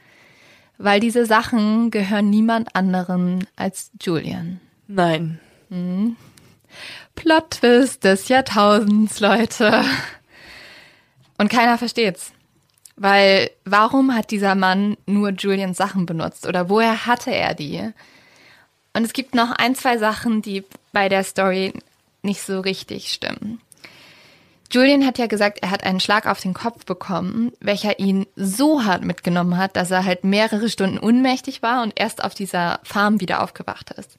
weil 0.79 1.01
diese 1.01 1.27
Sachen 1.27 1.91
gehören 1.91 2.31
niemand 2.31 2.75
anderen 2.75 3.47
als 3.57 3.91
Julian. 4.01 4.61
Nein. 4.87 5.41
Plot-Twist 7.17 8.05
des 8.05 8.29
Jahrtausends, 8.29 9.21
Leute. 9.21 9.85
Und 11.39 11.51
keiner 11.51 11.77
versteht's. 11.77 12.33
Weil 12.97 13.51
warum 13.65 14.15
hat 14.15 14.31
dieser 14.31 14.55
Mann 14.55 14.97
nur 15.07 15.31
Julians 15.31 15.79
Sachen 15.79 16.07
benutzt? 16.07 16.47
Oder 16.47 16.69
woher 16.69 17.07
hatte 17.07 17.35
er 17.35 17.55
die? 17.55 17.93
Und 18.93 19.05
es 19.05 19.13
gibt 19.13 19.35
noch 19.35 19.51
ein, 19.53 19.75
zwei 19.75 19.99
Sachen, 19.99 20.43
die 20.43 20.65
bei 20.93 21.09
der 21.09 21.25
Story 21.25 21.73
nicht 22.23 22.43
so 22.43 22.61
richtig 22.61 23.13
stimmen. 23.13 23.61
Julian 24.73 25.05
hat 25.05 25.19
ja 25.19 25.27
gesagt, 25.27 25.59
er 25.63 25.71
hat 25.71 25.83
einen 25.83 25.99
Schlag 25.99 26.27
auf 26.27 26.41
den 26.41 26.55
Kopf 26.55 26.85
bekommen, 26.85 27.53
welcher 27.61 27.99
ihn 27.99 28.27
so 28.37 28.85
hart 28.85 29.05
mitgenommen 29.05 29.57
hat, 29.57 29.75
dass 29.75 29.91
er 29.91 30.05
halt 30.05 30.23
mehrere 30.23 30.69
Stunden 30.69 30.99
unmächtig 30.99 31.61
war 31.63 31.83
und 31.83 31.93
erst 31.97 32.23
auf 32.23 32.35
dieser 32.35 32.79
Farm 32.85 33.21
wieder 33.21 33.43
aufgewacht 33.43 33.91
ist. 33.91 34.17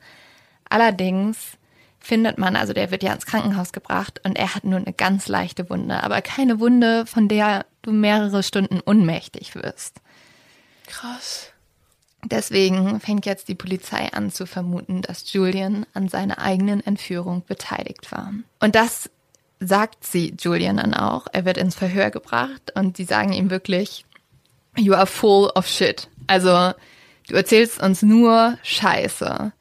Allerdings 0.69 1.57
findet 1.99 2.37
man, 2.37 2.55
also 2.55 2.73
der 2.73 2.91
wird 2.91 3.03
ja 3.03 3.13
ins 3.13 3.25
Krankenhaus 3.25 3.71
gebracht 3.71 4.19
und 4.25 4.37
er 4.37 4.53
hat 4.53 4.65
nur 4.65 4.79
eine 4.79 4.91
ganz 4.91 5.27
leichte 5.29 5.69
Wunde, 5.69 6.03
aber 6.03 6.21
keine 6.21 6.59
Wunde, 6.59 7.05
von 7.05 7.27
der 7.27 7.65
du 7.81 7.91
mehrere 7.91 8.43
Stunden 8.43 8.81
unmächtig 8.81 9.55
wirst. 9.55 10.01
Krass. 10.87 11.51
Deswegen 12.23 12.99
fängt 12.99 13.25
jetzt 13.25 13.47
die 13.47 13.55
Polizei 13.55 14.11
an 14.13 14.31
zu 14.31 14.45
vermuten, 14.45 15.01
dass 15.01 15.31
Julian 15.31 15.85
an 15.93 16.07
seiner 16.07 16.39
eigenen 16.39 16.85
Entführung 16.85 17.43
beteiligt 17.45 18.11
war. 18.11 18.33
Und 18.59 18.75
das 18.75 19.09
sagt 19.61 20.03
sie 20.03 20.35
Julian 20.37 20.77
dann 20.77 20.93
auch. 20.93 21.27
Er 21.31 21.45
wird 21.45 21.57
ins 21.57 21.75
Verhör 21.75 22.09
gebracht 22.09 22.73
und 22.75 22.97
sie 22.97 23.05
sagen 23.05 23.31
ihm 23.31 23.49
wirklich, 23.49 24.05
you 24.75 24.93
are 24.93 25.05
full 25.05 25.49
of 25.55 25.67
shit. 25.67 26.09
Also, 26.27 26.73
du 27.27 27.35
erzählst 27.35 27.81
uns 27.81 28.01
nur 28.01 28.57
Scheiße. 28.63 29.53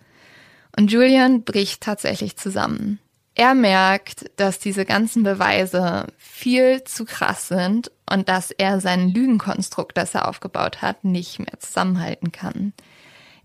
Und 0.77 0.91
Julian 0.91 1.45
bricht 1.45 1.83
tatsächlich 1.83 2.37
zusammen. 2.37 2.99
Er 3.35 3.55
merkt, 3.55 4.31
dass 4.37 4.59
diese 4.59 4.85
ganzen 4.85 5.23
Beweise 5.23 6.07
viel 6.19 6.83
zu 6.85 7.05
krass 7.05 7.49
sind 7.49 7.91
und 8.09 8.29
dass 8.29 8.51
er 8.51 8.81
sein 8.81 9.09
Lügenkonstrukt, 9.09 9.97
das 9.97 10.15
er 10.15 10.29
aufgebaut 10.29 10.83
hat, 10.83 11.05
nicht 11.05 11.39
mehr 11.39 11.59
zusammenhalten 11.59 12.33
kann. 12.33 12.73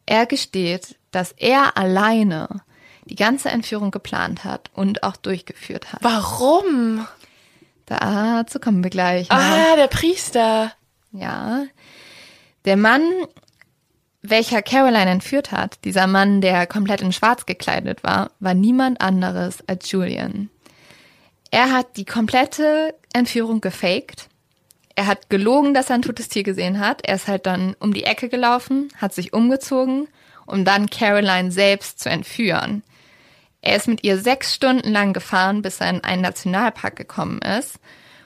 Er 0.05 0.25
gesteht, 0.25 0.95
dass 1.11 1.33
er 1.33 1.77
alleine 1.77 2.61
die 3.05 3.15
ganze 3.15 3.49
Entführung 3.49 3.91
geplant 3.91 4.43
hat 4.43 4.69
und 4.73 5.03
auch 5.03 5.15
durchgeführt 5.15 5.93
hat. 5.93 6.03
Warum? 6.03 7.05
Dazu 7.85 8.59
kommen 8.59 8.83
wir 8.83 8.89
gleich. 8.89 9.29
ne? 9.29 9.35
Ah, 9.35 9.75
der 9.75 9.87
Priester. 9.87 10.71
Ja. 11.11 11.65
Der 12.65 12.77
Mann, 12.77 13.03
welcher 14.23 14.61
Caroline 14.63 15.11
entführt 15.11 15.51
hat, 15.51 15.77
dieser 15.83 16.07
Mann, 16.07 16.41
der 16.41 16.65
komplett 16.65 17.01
in 17.01 17.13
Schwarz 17.13 17.45
gekleidet 17.45 18.03
war, 18.03 18.31
war 18.39 18.55
niemand 18.55 19.01
anderes 19.01 19.59
als 19.67 19.91
Julian. 19.91 20.49
Er 21.51 21.71
hat 21.71 21.95
die 21.97 22.05
komplette 22.05 22.95
Entführung 23.13 23.61
gefaked. 23.61 24.27
Er 24.95 25.05
hat 25.07 25.29
gelogen, 25.29 25.73
dass 25.73 25.89
er 25.89 25.95
ein 25.95 26.01
totes 26.01 26.27
Tier 26.29 26.43
gesehen 26.43 26.79
hat. 26.79 27.05
Er 27.05 27.15
ist 27.15 27.27
halt 27.27 27.45
dann 27.45 27.75
um 27.79 27.93
die 27.93 28.05
Ecke 28.05 28.29
gelaufen, 28.29 28.89
hat 28.97 29.13
sich 29.13 29.31
umgezogen, 29.33 30.07
um 30.47 30.65
dann 30.65 30.89
Caroline 30.89 31.51
selbst 31.51 31.99
zu 31.99 32.09
entführen. 32.09 32.81
Er 33.65 33.75
ist 33.75 33.87
mit 33.87 34.03
ihr 34.03 34.19
sechs 34.19 34.53
Stunden 34.53 34.91
lang 34.91 35.11
gefahren, 35.13 35.61
bis 35.63 35.81
er 35.81 35.89
in 35.89 36.03
einen 36.03 36.21
Nationalpark 36.21 36.95
gekommen 36.95 37.39
ist 37.39 37.79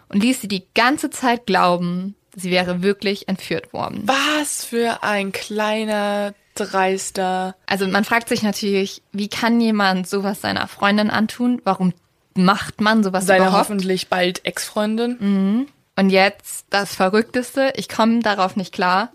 und 0.09 0.21
ließ 0.21 0.41
sie 0.41 0.49
die 0.49 0.65
ganze 0.75 1.09
Zeit 1.09 1.45
glauben, 1.45 2.15
sie 2.35 2.51
wäre 2.51 2.83
wirklich 2.83 3.29
entführt 3.29 3.71
worden. 3.71 4.01
Was 4.05 4.65
für 4.65 5.01
ein 5.01 5.31
kleiner, 5.31 6.33
dreister. 6.55 7.55
Also 7.67 7.87
man 7.87 8.03
fragt 8.03 8.27
sich 8.27 8.43
natürlich, 8.43 9.01
wie 9.13 9.29
kann 9.29 9.61
jemand 9.61 10.09
sowas 10.09 10.41
seiner 10.41 10.67
Freundin 10.67 11.09
antun? 11.09 11.61
Warum 11.63 11.93
macht 12.35 12.81
man 12.81 13.01
sowas 13.03 13.25
Seine 13.25 13.45
überhaupt? 13.45 13.69
hoffentlich 13.69 14.09
bald 14.09 14.45
Ex-Freundin. 14.45 15.67
Und 15.95 16.09
jetzt 16.09 16.65
das 16.69 16.95
Verrückteste, 16.95 17.71
ich 17.77 17.87
komme 17.87 18.19
darauf 18.19 18.57
nicht 18.57 18.73
klar. 18.73 19.13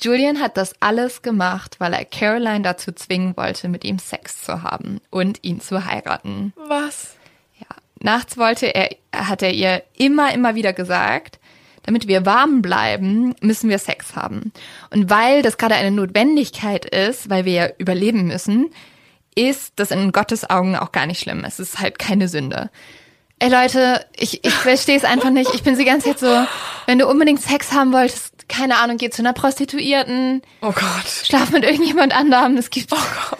Julian 0.00 0.40
hat 0.40 0.56
das 0.56 0.74
alles 0.80 1.22
gemacht, 1.22 1.76
weil 1.78 1.92
er 1.92 2.04
Caroline 2.04 2.62
dazu 2.62 2.92
zwingen 2.92 3.36
wollte, 3.36 3.68
mit 3.68 3.84
ihm 3.84 3.98
Sex 3.98 4.42
zu 4.42 4.62
haben 4.62 5.00
und 5.10 5.38
ihn 5.42 5.60
zu 5.60 5.86
heiraten. 5.86 6.52
Was? 6.56 7.16
Ja. 7.58 7.66
Nachts 8.00 8.36
wollte 8.36 8.66
er, 8.74 8.90
hat 9.14 9.42
er 9.42 9.52
ihr 9.52 9.82
immer, 9.96 10.32
immer 10.34 10.54
wieder 10.54 10.72
gesagt, 10.72 11.38
damit 11.84 12.08
wir 12.08 12.26
warm 12.26 12.62
bleiben, 12.62 13.34
müssen 13.40 13.70
wir 13.70 13.78
Sex 13.78 14.16
haben. 14.16 14.52
Und 14.90 15.08
weil 15.08 15.42
das 15.42 15.56
gerade 15.56 15.76
eine 15.76 15.92
Notwendigkeit 15.92 16.84
ist, 16.84 17.30
weil 17.30 17.44
wir 17.44 17.52
ja 17.52 17.68
überleben 17.78 18.26
müssen, 18.26 18.70
ist 19.34 19.74
das 19.76 19.90
in 19.90 20.12
Gottes 20.12 20.48
Augen 20.50 20.76
auch 20.76 20.92
gar 20.92 21.06
nicht 21.06 21.20
schlimm. 21.20 21.44
Es 21.44 21.60
ist 21.60 21.78
halt 21.78 21.98
keine 21.98 22.28
Sünde. 22.28 22.70
Ey 23.38 23.50
Leute, 23.50 24.04
ich, 24.16 24.44
ich 24.44 24.54
verstehe 24.54 24.96
es 24.96 25.04
einfach 25.04 25.30
nicht. 25.30 25.54
Ich 25.54 25.62
bin 25.62 25.76
die 25.76 25.84
ganze 25.84 26.08
Zeit 26.08 26.18
so, 26.18 26.46
wenn 26.86 26.98
du 26.98 27.06
unbedingt 27.06 27.42
Sex 27.42 27.72
haben 27.72 27.92
wolltest, 27.92 28.35
keine 28.48 28.78
Ahnung, 28.78 28.96
geh 28.96 29.10
zu 29.10 29.22
einer 29.22 29.32
Prostituierten, 29.32 30.42
Oh 30.62 30.72
Gott. 30.72 31.06
schlaf 31.24 31.50
mit 31.50 31.64
irgendjemand 31.64 32.14
anderem. 32.16 32.56
Es 32.56 32.70
gibt 32.70 32.92
Oh 32.92 32.96
Gott. 33.30 33.38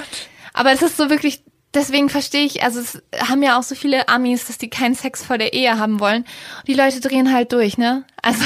aber 0.53 0.73
es 0.73 0.83
ist 0.83 0.97
so 0.97 1.11
wirklich, 1.11 1.43
deswegen 1.75 2.09
verstehe 2.09 2.45
ich, 2.45 2.63
also 2.63 2.81
es 2.81 3.03
haben 3.29 3.43
ja 3.43 3.59
auch 3.59 3.63
so 3.63 3.75
viele 3.75 4.09
Amis, 4.09 4.47
dass 4.47 4.59
die 4.59 4.71
keinen 4.71 4.95
Sex 4.95 5.25
vor 5.25 5.39
der 5.39 5.53
Ehe 5.53 5.79
haben 5.79 6.01
wollen. 6.01 6.23
Und 6.59 6.69
die 6.69 6.75
Leute 6.75 7.01
drehen 7.01 7.33
halt 7.33 7.53
durch, 7.53 7.79
ne? 7.79 8.05
Also, 8.23 8.43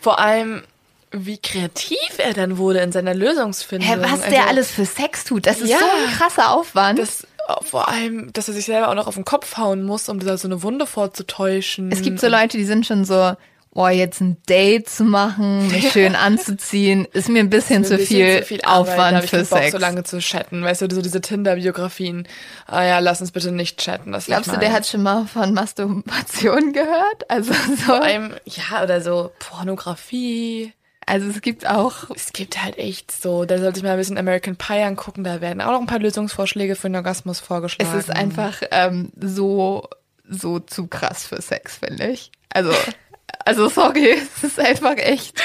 Vor 0.00 0.18
allem, 0.20 0.62
wie 1.10 1.38
kreativ 1.38 1.98
er 2.18 2.32
dann 2.34 2.58
wurde 2.58 2.80
in 2.80 2.92
seiner 2.92 3.14
Lösungsfindung. 3.14 3.88
hä, 3.88 3.96
was 4.00 4.20
Also, 4.22 4.30
der 4.30 4.46
alles 4.48 4.70
für 4.70 4.84
Sex 4.86 5.24
tut, 5.24 5.46
das 5.46 5.60
ist 5.60 5.70
Ja. 5.70 5.78
so 5.78 5.84
ein 5.84 6.12
krasser 6.16 6.50
Aufwand. 6.52 6.98
Das, 6.98 7.26
vor 7.62 7.88
allem, 7.88 8.32
dass 8.32 8.48
er 8.48 8.54
sich 8.54 8.66
selber 8.66 8.88
auch 8.88 8.94
noch 8.94 9.06
auf 9.06 9.14
den 9.14 9.24
Kopf 9.24 9.56
hauen 9.56 9.82
muss, 9.84 10.08
um 10.08 10.18
da 10.20 10.36
so 10.36 10.46
eine 10.48 10.62
Wunde 10.62 10.86
vorzutäuschen. 10.86 11.90
es 11.92 12.02
gibt 12.02 12.20
so 12.20 12.28
Leute, 12.28 12.56
die 12.58 12.64
sind 12.64 12.86
schon 12.86 13.04
so, 13.04 13.34
boah, 13.76 13.90
jetzt 13.90 14.20
ein 14.22 14.38
Date 14.48 14.88
zu 14.88 15.04
machen, 15.04 15.68
mich 15.68 15.92
schön 15.92 16.14
anzuziehen, 16.16 17.06
ist 17.12 17.28
mir 17.28 17.40
ein 17.40 17.50
bisschen, 17.50 17.82
Ein 17.82 17.84
zu, 17.84 17.96
bisschen 17.98 18.42
viel 18.42 18.60
Arbeit, 18.62 18.88
da 18.88 18.92
Aufwand 18.94 19.24
ich 19.24 19.30
für 19.30 19.36
keinen 19.36 19.46
Bock, 19.48 19.58
Sex. 19.58 19.72
so 19.72 19.78
lange 19.78 20.02
zu 20.04 20.18
chatten. 20.18 20.64
Weißt 20.64 20.80
du, 20.80 20.88
so 20.90 21.02
diese 21.02 21.20
Tinder-Biografien. 21.20 22.26
Ah 22.66 22.82
ja, 22.84 22.98
lass 23.00 23.20
uns 23.20 23.32
bitte 23.32 23.52
nicht 23.52 23.78
chatten. 23.78 24.12
Das 24.12 24.26
Glaubst 24.26 24.50
du, 24.50 24.56
der 24.56 24.72
hat 24.72 24.86
schon 24.86 25.02
mal 25.02 25.26
von 25.26 25.52
Masturbation 25.52 26.72
gehört? 26.72 27.30
Also 27.30 27.52
so, 27.52 27.76
vor 27.76 28.02
allem, 28.02 28.32
ja, 28.46 28.82
oder 28.82 29.02
so 29.02 29.30
Pornografie. 29.38 30.72
also 31.04 31.28
es 31.28 31.42
gibt 31.42 31.68
auch 31.68 32.08
Es 32.14 32.32
gibt 32.32 32.62
halt 32.64 32.78
echt 32.78 33.12
so, 33.12 33.44
da 33.44 33.58
sollte 33.58 33.78
ich 33.78 33.84
mal 33.84 33.90
ein 33.92 33.98
bisschen 33.98 34.16
American 34.16 34.56
Pie 34.56 34.82
angucken, 34.82 35.22
da 35.22 35.42
werden 35.42 35.60
auch 35.60 35.72
noch 35.72 35.80
ein 35.80 35.86
paar 35.86 35.98
Lösungsvorschläge 35.98 36.76
für 36.76 36.88
den 36.88 36.96
Orgasmus 36.96 37.40
Es 37.40 37.46
vorgeschlagen. 37.46 37.98
ist 37.98 38.10
einfach 38.10 38.62
ähm, 38.70 39.12
so, 39.20 39.86
so 40.28 40.60
zu 40.60 40.86
krass 40.86 41.26
für 41.26 41.42
Sex, 41.42 41.76
finde 41.76 42.08
ich. 42.08 42.32
Also 42.48 42.72
Also 43.46 43.68
sorry, 43.68 44.16
es 44.36 44.44
ist 44.44 44.60
einfach 44.60 44.96
echt. 44.96 45.40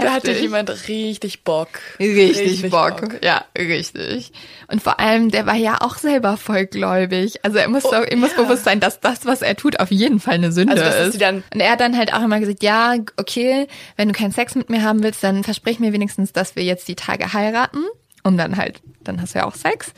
Da 0.00 0.12
hatte 0.14 0.28
heftig. 0.30 0.40
jemand 0.42 0.70
richtig 0.88 1.44
Bock. 1.44 1.68
Richtig, 2.00 2.70
Bock. 2.70 3.18
Ja, 3.22 3.44
richtig. 3.56 4.32
Und 4.68 4.82
vor 4.82 4.98
allem, 4.98 5.30
der 5.30 5.44
war 5.46 5.54
ja 5.54 5.76
auch 5.82 5.96
selber 5.98 6.36
vollgläubig. 6.38 7.44
Also 7.44 7.58
er 7.58 7.68
muss, 7.68 7.84
Oh, 7.84 7.94
auch, 7.94 8.06
ihm 8.10 8.20
muss 8.20 8.30
ja. 8.36 8.42
bewusst 8.42 8.64
sein, 8.64 8.80
dass 8.80 9.00
das, 9.00 9.26
was 9.26 9.42
er 9.42 9.54
tut, 9.54 9.80
auf 9.80 9.90
jeden 9.90 10.18
Fall 10.18 10.34
eine 10.34 10.50
Sünde 10.50 10.82
Also, 10.82 11.10
ist. 11.10 11.20
dann- 11.20 11.44
Und 11.52 11.60
er 11.60 11.72
hat 11.72 11.80
dann 11.80 11.96
halt 11.96 12.14
auch 12.14 12.22
immer 12.22 12.40
gesagt, 12.40 12.62
ja, 12.62 12.94
okay, 13.18 13.66
wenn 13.96 14.08
du 14.08 14.14
keinen 14.14 14.32
Sex 14.32 14.54
mit 14.54 14.70
mir 14.70 14.82
haben 14.82 15.02
willst, 15.02 15.22
dann 15.22 15.44
versprich 15.44 15.78
mir 15.78 15.92
wenigstens, 15.92 16.32
dass 16.32 16.56
wir 16.56 16.64
jetzt 16.64 16.88
die 16.88 16.96
Tage 16.96 17.32
heiraten. 17.34 17.84
Um 18.24 18.36
dann 18.38 18.56
halt, 18.56 18.80
dann 19.04 19.20
hast 19.20 19.34
du 19.34 19.40
ja 19.40 19.46
auch 19.46 19.54
Sex. 19.56 19.92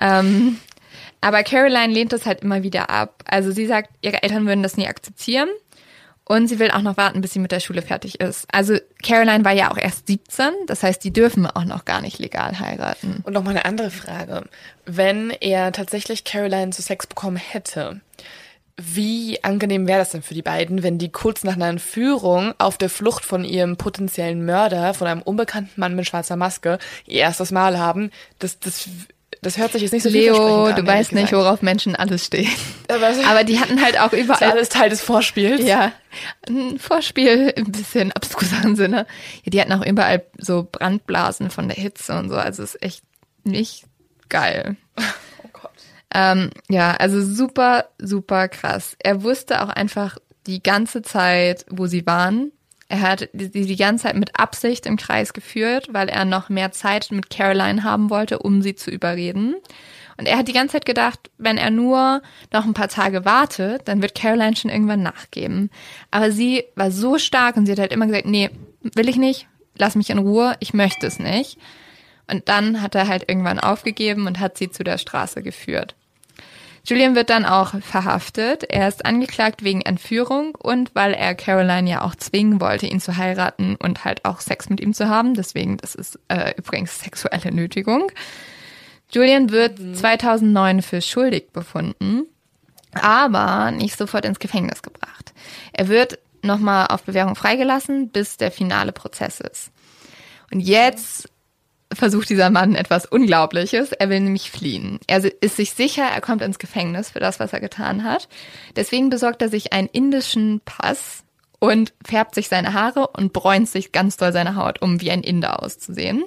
Ähm, 0.00 0.58
aber 1.20 1.42
Caroline 1.42 1.92
lehnt 1.92 2.12
das 2.12 2.26
halt 2.26 2.40
immer 2.42 2.62
wieder 2.62 2.90
ab. 2.90 3.22
Also 3.26 3.50
sie 3.52 3.66
sagt, 3.66 3.90
ihre 4.00 4.22
Eltern 4.22 4.46
würden 4.46 4.62
das 4.62 4.76
nie 4.76 4.88
akzeptieren. 4.88 5.48
Und 6.28 6.46
sie 6.46 6.58
will 6.58 6.70
auch 6.70 6.82
noch 6.82 6.98
warten, 6.98 7.22
bis 7.22 7.32
sie 7.32 7.38
mit 7.38 7.52
der 7.52 7.60
Schule 7.60 7.80
fertig 7.80 8.20
ist. 8.20 8.46
Also 8.52 8.76
Caroline 9.02 9.44
war 9.44 9.52
ja 9.52 9.70
auch 9.70 9.78
erst 9.78 10.06
17, 10.06 10.52
das 10.66 10.82
heißt, 10.82 11.02
die 11.02 11.12
dürfen 11.12 11.46
auch 11.46 11.64
noch 11.64 11.86
gar 11.86 12.02
nicht 12.02 12.18
legal 12.18 12.60
heiraten. 12.60 13.22
Und 13.24 13.32
noch 13.32 13.42
mal 13.42 13.50
eine 13.50 13.64
andere 13.64 13.90
Frage. 13.90 14.44
Wenn 14.84 15.30
er 15.30 15.72
tatsächlich 15.72 16.24
Caroline 16.24 16.70
zu 16.70 16.82
Sex 16.82 17.06
bekommen 17.06 17.36
hätte, 17.36 18.02
wie 18.76 19.42
angenehm 19.42 19.88
wäre 19.88 19.98
das 19.98 20.10
denn 20.10 20.22
für 20.22 20.34
die 20.34 20.42
beiden, 20.42 20.82
wenn 20.82 20.98
die 20.98 21.10
kurz 21.10 21.42
nach 21.44 21.54
einer 21.54 21.68
Entführung 21.68 22.54
auf 22.58 22.78
der 22.78 22.90
Flucht 22.90 23.24
von 23.24 23.44
ihrem 23.44 23.76
potenziellen 23.76 24.44
Mörder, 24.44 24.94
von 24.94 25.08
einem 25.08 25.22
unbekannten 25.22 25.80
Mann 25.80 25.96
mit 25.96 26.06
schwarzer 26.06 26.36
Maske, 26.36 26.78
ihr 27.06 27.20
erstes 27.20 27.50
Mal 27.50 27.78
haben? 27.78 28.10
Das, 28.38 28.60
das, 28.60 28.88
das 29.48 29.56
hört 29.56 29.72
sich 29.72 29.80
jetzt 29.80 29.92
nicht 29.92 30.02
so 30.02 30.10
Leo, 30.10 30.66
an, 30.66 30.76
du 30.76 30.86
weißt 30.86 31.12
nicht, 31.12 31.30
gesagt. 31.30 31.42
worauf 31.42 31.62
Menschen 31.62 31.96
alles 31.96 32.26
stehen. 32.26 32.52
Aber, 32.88 33.08
Aber 33.26 33.44
die 33.44 33.58
hatten 33.58 33.82
halt 33.82 33.98
auch 33.98 34.10
das 34.10 34.20
ist 34.20 34.24
überall 34.26 34.50
alles 34.50 34.68
Teil 34.68 34.90
des 34.90 35.00
Vorspiels. 35.00 35.62
Ja, 35.66 35.92
ein 36.46 36.78
Vorspiel 36.78 37.54
im 37.56 37.72
bisschen 37.72 38.12
abstruseren 38.12 38.76
Sinne. 38.76 39.06
Ja, 39.44 39.50
die 39.50 39.60
hatten 39.60 39.72
auch 39.72 39.86
überall 39.86 40.22
so 40.36 40.68
Brandblasen 40.70 41.48
von 41.48 41.66
der 41.66 41.78
Hitze 41.78 42.18
und 42.18 42.28
so. 42.28 42.36
Also 42.36 42.62
ist 42.62 42.82
echt 42.82 43.02
nicht 43.42 43.84
geil. 44.28 44.76
Oh 44.98 45.48
Gott. 45.54 45.72
Ähm, 46.14 46.50
ja, 46.68 46.94
also 46.96 47.22
super, 47.22 47.86
super 47.98 48.48
krass. 48.48 48.96
Er 48.98 49.22
wusste 49.22 49.62
auch 49.62 49.70
einfach 49.70 50.18
die 50.46 50.62
ganze 50.62 51.00
Zeit, 51.00 51.64
wo 51.70 51.86
sie 51.86 52.06
waren. 52.06 52.52
Er 52.90 53.02
hat 53.02 53.28
die, 53.34 53.50
die 53.50 53.76
ganze 53.76 54.04
Zeit 54.04 54.16
mit 54.16 54.38
Absicht 54.38 54.86
im 54.86 54.96
Kreis 54.96 55.34
geführt, 55.34 55.88
weil 55.92 56.08
er 56.08 56.24
noch 56.24 56.48
mehr 56.48 56.72
Zeit 56.72 57.08
mit 57.10 57.28
Caroline 57.28 57.84
haben 57.84 58.08
wollte, 58.08 58.38
um 58.38 58.62
sie 58.62 58.74
zu 58.74 58.90
überreden. 58.90 59.56
Und 60.16 60.26
er 60.26 60.38
hat 60.38 60.48
die 60.48 60.54
ganze 60.54 60.72
Zeit 60.72 60.86
gedacht, 60.86 61.30
wenn 61.36 61.58
er 61.58 61.70
nur 61.70 62.22
noch 62.52 62.64
ein 62.64 62.74
paar 62.74 62.88
Tage 62.88 63.24
wartet, 63.24 63.86
dann 63.86 64.00
wird 64.00 64.14
Caroline 64.14 64.56
schon 64.56 64.70
irgendwann 64.70 65.02
nachgeben. 65.02 65.70
Aber 66.10 66.32
sie 66.32 66.64
war 66.76 66.90
so 66.90 67.18
stark 67.18 67.56
und 67.56 67.66
sie 67.66 67.72
hat 67.72 67.78
halt 67.78 67.92
immer 67.92 68.06
gesagt, 68.06 68.26
nee, 68.26 68.50
will 68.80 69.08
ich 69.08 69.16
nicht, 69.16 69.46
lass 69.76 69.94
mich 69.94 70.10
in 70.10 70.18
Ruhe, 70.18 70.56
ich 70.60 70.72
möchte 70.72 71.06
es 71.06 71.18
nicht. 71.18 71.58
Und 72.26 72.48
dann 72.48 72.82
hat 72.82 72.94
er 72.94 73.06
halt 73.06 73.28
irgendwann 73.28 73.60
aufgegeben 73.60 74.26
und 74.26 74.40
hat 74.40 74.58
sie 74.58 74.70
zu 74.70 74.82
der 74.82 74.98
Straße 74.98 75.42
geführt. 75.42 75.94
Julian 76.84 77.14
wird 77.14 77.30
dann 77.30 77.44
auch 77.44 77.78
verhaftet. 77.80 78.64
Er 78.64 78.88
ist 78.88 79.04
angeklagt 79.04 79.62
wegen 79.62 79.82
Entführung 79.82 80.54
und 80.54 80.94
weil 80.94 81.12
er 81.12 81.34
Caroline 81.34 81.88
ja 81.88 82.02
auch 82.02 82.14
zwingen 82.14 82.60
wollte, 82.60 82.86
ihn 82.86 83.00
zu 83.00 83.16
heiraten 83.16 83.76
und 83.76 84.04
halt 84.04 84.24
auch 84.24 84.40
Sex 84.40 84.68
mit 84.68 84.80
ihm 84.80 84.94
zu 84.94 85.08
haben. 85.08 85.34
Deswegen, 85.34 85.76
das 85.76 85.94
ist 85.94 86.18
äh, 86.28 86.54
übrigens 86.56 86.98
sexuelle 87.00 87.52
Nötigung. 87.52 88.10
Julian 89.10 89.50
wird 89.50 89.78
2009 89.96 90.82
für 90.82 91.00
schuldig 91.00 91.50
befunden, 91.52 92.26
aber 92.92 93.70
nicht 93.70 93.96
sofort 93.96 94.24
ins 94.24 94.38
Gefängnis 94.38 94.82
gebracht. 94.82 95.32
Er 95.72 95.88
wird 95.88 96.18
nochmal 96.42 96.88
auf 96.88 97.02
Bewährung 97.04 97.34
freigelassen, 97.34 98.10
bis 98.10 98.36
der 98.36 98.50
finale 98.50 98.92
Prozess 98.92 99.40
ist. 99.40 99.70
Und 100.50 100.60
jetzt 100.60 101.28
versucht 101.92 102.28
dieser 102.28 102.50
Mann 102.50 102.74
etwas 102.74 103.06
Unglaubliches. 103.06 103.92
Er 103.92 104.10
will 104.10 104.20
nämlich 104.20 104.50
fliehen. 104.50 105.00
Er 105.06 105.24
ist 105.42 105.56
sich 105.56 105.72
sicher, 105.72 106.04
er 106.04 106.20
kommt 106.20 106.42
ins 106.42 106.58
Gefängnis 106.58 107.10
für 107.10 107.20
das, 107.20 107.40
was 107.40 107.52
er 107.52 107.60
getan 107.60 108.04
hat. 108.04 108.28
Deswegen 108.76 109.10
besorgt 109.10 109.42
er 109.42 109.48
sich 109.48 109.72
einen 109.72 109.88
indischen 109.88 110.60
Pass 110.64 111.24
und 111.58 111.92
färbt 112.06 112.34
sich 112.34 112.48
seine 112.48 112.72
Haare 112.72 113.08
und 113.08 113.32
bräunt 113.32 113.68
sich 113.68 113.92
ganz 113.92 114.16
doll 114.16 114.32
seine 114.32 114.54
Haut, 114.54 114.80
um 114.82 115.00
wie 115.00 115.10
ein 115.10 115.22
Inder 115.22 115.62
auszusehen. 115.62 116.24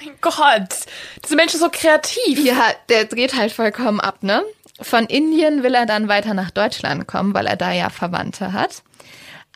Mein 0.00 0.14
Gott, 0.20 0.86
diese 1.24 1.36
Menschen 1.36 1.60
so 1.60 1.68
kreativ. 1.70 2.44
Ja, 2.44 2.72
der 2.88 3.04
dreht 3.04 3.36
halt 3.36 3.52
vollkommen 3.52 4.00
ab, 4.00 4.22
ne? 4.22 4.42
Von 4.80 5.06
Indien 5.06 5.62
will 5.62 5.74
er 5.74 5.86
dann 5.86 6.08
weiter 6.08 6.34
nach 6.34 6.50
Deutschland 6.50 7.06
kommen, 7.06 7.32
weil 7.32 7.46
er 7.46 7.56
da 7.56 7.72
ja 7.72 7.88
Verwandte 7.88 8.52
hat. 8.52 8.82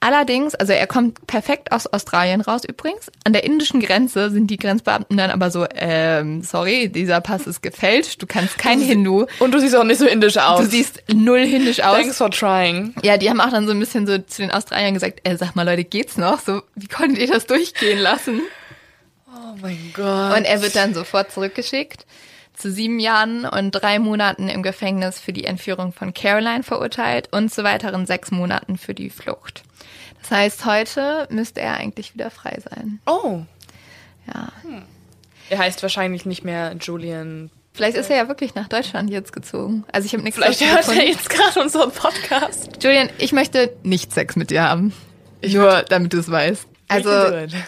Allerdings, 0.02 0.54
also 0.54 0.72
er 0.72 0.86
kommt 0.86 1.26
perfekt 1.26 1.72
aus 1.72 1.86
Australien 1.86 2.40
raus 2.40 2.62
übrigens. 2.64 3.10
An 3.24 3.34
der 3.34 3.44
indischen 3.44 3.80
Grenze 3.80 4.30
sind 4.30 4.46
die 4.46 4.56
Grenzbeamten 4.56 5.14
dann 5.18 5.30
aber 5.30 5.50
so, 5.50 5.66
ähm, 5.74 6.42
sorry, 6.42 6.88
dieser 6.88 7.20
Pass 7.20 7.46
ist 7.46 7.62
gefälscht, 7.62 8.22
du 8.22 8.26
kannst 8.26 8.56
kein 8.56 8.80
Hindu. 8.80 9.26
Und 9.40 9.52
du 9.52 9.60
siehst 9.60 9.76
auch 9.76 9.84
nicht 9.84 9.98
so 9.98 10.06
indisch 10.06 10.38
aus. 10.38 10.60
Du 10.60 10.66
siehst 10.66 11.02
null 11.12 11.44
hindisch 11.44 11.80
aus. 11.80 11.98
Thanks 11.98 12.16
for 12.16 12.30
trying. 12.30 12.94
Ja, 13.02 13.18
die 13.18 13.28
haben 13.28 13.42
auch 13.42 13.50
dann 13.50 13.66
so 13.66 13.72
ein 13.72 13.78
bisschen 13.78 14.06
so 14.06 14.16
zu 14.16 14.40
den 14.40 14.50
Australiern 14.50 14.94
gesagt, 14.94 15.20
äh, 15.24 15.36
sag 15.36 15.54
mal 15.54 15.64
Leute, 15.66 15.84
geht's 15.84 16.16
noch? 16.16 16.40
So, 16.40 16.62
wie 16.74 16.88
konntet 16.88 17.18
ihr 17.18 17.28
das 17.28 17.46
durchgehen 17.46 17.98
lassen? 17.98 18.40
Oh 19.28 19.56
mein 19.60 19.90
Gott. 19.92 20.38
Und 20.38 20.44
er 20.44 20.62
wird 20.62 20.76
dann 20.76 20.94
sofort 20.94 21.30
zurückgeschickt, 21.30 22.06
zu 22.60 22.70
sieben 22.70 22.98
Jahren 23.00 23.44
und 23.44 23.72
drei 23.72 23.98
Monaten 23.98 24.48
im 24.48 24.62
Gefängnis 24.62 25.18
für 25.18 25.32
die 25.32 25.44
Entführung 25.44 25.92
von 25.92 26.14
Caroline 26.14 26.62
verurteilt 26.62 27.28
und 27.32 27.52
zu 27.52 27.64
weiteren 27.64 28.06
sechs 28.06 28.30
Monaten 28.30 28.76
für 28.78 28.94
die 28.94 29.10
Flucht. 29.10 29.62
Das 30.22 30.30
heißt, 30.30 30.64
heute 30.66 31.26
müsste 31.30 31.60
er 31.60 31.74
eigentlich 31.78 32.14
wieder 32.14 32.30
frei 32.30 32.58
sein. 32.70 33.00
oh. 33.06 33.40
Ja. 34.32 34.52
Er 35.48 35.58
heißt 35.58 35.82
wahrscheinlich 35.82 36.26
nicht 36.26 36.44
mehr 36.44 36.76
Julian. 36.80 37.50
Vielleicht 37.72 37.96
ist 37.96 38.10
er 38.10 38.16
ja 38.16 38.28
wirklich 38.28 38.54
nach 38.54 38.68
Deutschland 38.68 39.10
jetzt 39.10 39.32
gezogen. 39.32 39.84
Also 39.90 40.06
ich 40.06 40.12
habe 40.12 40.22
nichts 40.22 40.38
Vielleicht 40.38 40.60
hört 40.60 40.72
er 40.72 40.76
gefunden. 40.78 41.00
jetzt 41.06 41.30
gerade 41.30 41.60
unseren 41.60 41.90
Podcast. 41.90 42.82
Julian, 42.82 43.08
ich 43.18 43.32
möchte 43.32 43.72
nicht 43.82 44.12
Sex 44.12 44.36
mit 44.36 44.50
dir 44.50 44.62
haben. 44.62 44.92
Nur 45.44 45.82
damit 45.88 46.12
du 46.12 46.18
es 46.18 46.30
weißt. 46.30 46.66
Also, 46.88 47.10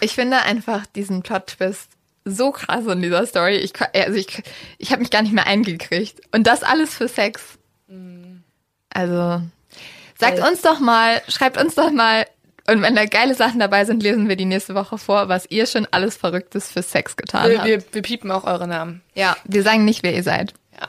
ich 0.01 0.13
finde 0.13 0.43
einfach 0.43 0.85
diesen 0.87 1.23
Plot-Twist 1.23 1.89
so 2.25 2.51
krass 2.53 2.87
in 2.87 3.03
dieser 3.03 3.27
Story. 3.27 3.57
Ich, 3.57 3.73
also 3.81 4.19
ich, 4.19 4.43
ich 4.79 4.91
habe 4.93 5.01
mich 5.01 5.11
gar 5.11 5.23
nicht 5.23 5.33
mehr 5.33 5.47
eingekriegt. 5.47 6.21
Und 6.33 6.47
das 6.47 6.63
alles 6.63 6.95
für 6.95 7.09
Sex. 7.09 7.59
Also, 8.91 9.43
sagt 10.19 10.39
uns 10.41 10.63
doch 10.63 10.81
mal, 10.81 11.23
schreibt 11.29 11.57
uns 11.57 11.75
doch 11.75 11.91
mal, 11.91 12.27
und 12.69 12.81
wenn 12.81 12.95
da 12.95 13.07
geile 13.07 13.35
Sachen 13.35 13.59
dabei 13.59 13.85
sind, 13.85 14.03
lesen 14.03 14.29
wir 14.29 14.37
die 14.37 14.45
nächste 14.45 14.75
Woche 14.75 14.97
vor, 14.97 15.29
was 15.29 15.47
ihr 15.51 15.67
schon 15.67 15.87
alles 15.91 16.17
Verrücktes 16.17 16.71
für 16.71 16.83
Sex 16.83 17.17
getan 17.17 17.51
Wir, 17.51 17.59
habt. 17.59 17.69
wir, 17.69 17.83
wir 17.93 18.03
piepen 18.03 18.31
auch 18.31 18.45
eure 18.45 18.69
Namen. 18.69 19.03
ja, 19.15 19.37
wir 19.45 19.63
sagen 19.63 19.85
nicht, 19.85 20.03
wer 20.03 20.15
ihr 20.15 20.23
seid. 20.23 20.55
Ja. 20.81 20.89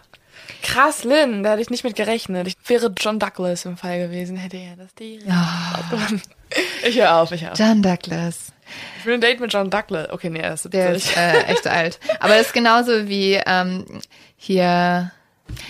Krass, 0.62 1.04
Lynn, 1.04 1.44
da 1.44 1.52
hätte 1.52 1.62
ich 1.62 1.72
nicht 1.72 1.84
mit 1.84 1.96
gerechnet. 1.96 2.48
Ich 2.48 2.58
wäre 2.68 2.94
John 2.98 3.18
Douglas 3.20 3.66
im 3.66 3.76
Fall 3.78 4.00
gewesen, 4.00 4.38
hätte 4.38 4.58
er 4.58 4.76
das 4.76 4.94
direkt 4.94 5.26
rausgefunden. 5.28 6.22
Ich 6.88 7.00
höre 7.00 7.16
auf, 7.16 7.32
ich 7.32 7.42
höre 7.42 7.54
auf. 7.54 7.60
John 7.60 7.82
Douglas. 7.82 8.53
Ich 9.00 9.06
will 9.06 9.16
ein 9.16 9.22
Date 9.22 9.40
mit 9.40 9.52
John 9.52 9.70
Douglas. 9.70 10.10
Okay, 10.12 10.30
nee, 10.30 10.40
er 10.40 10.54
ist 10.54 10.64
70. 10.64 10.72
Der 10.82 10.96
ist 10.96 11.18
äh, 11.18 11.44
echt 11.52 11.68
alt. 11.68 12.00
Aber 12.20 12.36
das 12.36 12.48
ist 12.48 12.54
genauso 12.54 13.08
wie 13.10 13.40
ähm, 13.46 13.86
hier. 14.38 15.12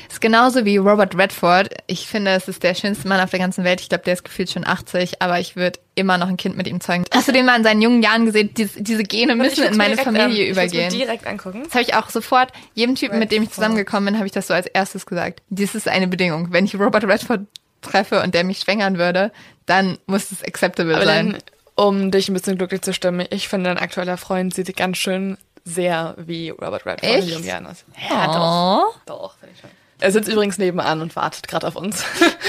Ist 0.07 0.21
genauso 0.21 0.65
wie 0.65 0.77
Robert 0.77 1.17
Redford. 1.17 1.69
Ich 1.87 2.07
finde, 2.07 2.31
es 2.31 2.47
ist 2.47 2.61
der 2.61 2.75
schönste 2.75 3.07
Mann 3.07 3.19
auf 3.19 3.31
der 3.31 3.39
ganzen 3.39 3.63
Welt. 3.63 3.81
Ich 3.81 3.89
glaube, 3.89 4.03
der 4.03 4.13
ist 4.13 4.23
gefühlt 4.23 4.49
schon 4.51 4.65
80, 4.65 5.21
aber 5.21 5.39
ich 5.39 5.55
würde 5.55 5.79
immer 5.95 6.17
noch 6.19 6.27
ein 6.27 6.37
Kind 6.37 6.55
mit 6.55 6.67
ihm 6.67 6.79
zeugen. 6.79 7.05
Hast 7.11 7.27
du 7.27 7.31
den 7.31 7.45
mal 7.45 7.57
in 7.57 7.63
seinen 7.63 7.81
jungen 7.81 8.03
Jahren 8.03 8.25
gesehen? 8.27 8.53
Diese, 8.55 8.81
diese 8.81 9.03
Gene 9.03 9.33
Ich 9.33 9.37
müssen 9.39 9.63
in 9.63 9.75
meine 9.75 9.97
Familie 9.97 10.27
ich 10.27 10.37
mir 10.37 10.63
übergehen. 10.63 10.89
direkt 10.91 11.25
angucken. 11.25 11.63
Das 11.63 11.73
habe 11.73 11.81
ich 11.83 11.95
auch 11.95 12.09
sofort 12.11 12.51
jedem 12.75 12.95
Typen, 12.95 13.17
mit 13.19 13.31
dem 13.31 13.37
ich 13.43 13.49
Redford. 13.49 13.55
zusammengekommen 13.55 14.05
bin, 14.05 14.15
habe 14.17 14.27
ich 14.27 14.31
das 14.31 14.47
so 14.47 14.53
als 14.53 14.67
erstes 14.67 15.05
gesagt. 15.07 15.41
Dies 15.49 15.73
ist 15.75 15.87
eine 15.87 16.07
Bedingung. 16.07 16.49
Wenn 16.53 16.65
ich 16.65 16.75
Robert 16.75 17.03
Redford 17.05 17.41
treffe 17.81 18.21
und 18.21 18.35
der 18.35 18.43
mich 18.43 18.59
schwängern 18.59 18.97
würde, 18.99 19.31
dann 19.65 19.97
muss 20.05 20.31
es 20.31 20.43
acceptable 20.43 20.95
Aber 20.95 21.05
sein. 21.05 21.31
Lynn, 21.31 21.37
um 21.75 22.11
dich 22.11 22.29
ein 22.29 22.33
bisschen 22.33 22.57
glücklich 22.57 22.81
zu 22.81 22.93
stimmen, 22.93 23.25
ich 23.29 23.47
finde, 23.47 23.69
dein 23.69 23.77
aktueller 23.77 24.17
Freund 24.17 24.53
sieht 24.53 24.75
ganz 24.75 24.97
schön 24.97 25.37
sehr 25.65 26.15
wie 26.17 26.49
Robert 26.49 26.85
Redford 26.85 27.03
Echt? 27.03 27.35
aus. 27.35 27.85
Ja, 28.09 28.27
doch. 28.27 28.95
Doch, 29.05 29.37
finde 29.37 29.53
ich 29.55 29.61
schon. 29.61 29.69
Er 29.99 30.11
sitzt 30.11 30.27
übrigens 30.27 30.57
nebenan 30.57 31.01
und 31.01 31.15
wartet 31.15 31.47
gerade 31.47 31.65
auf 31.67 31.75
uns. 31.75 32.03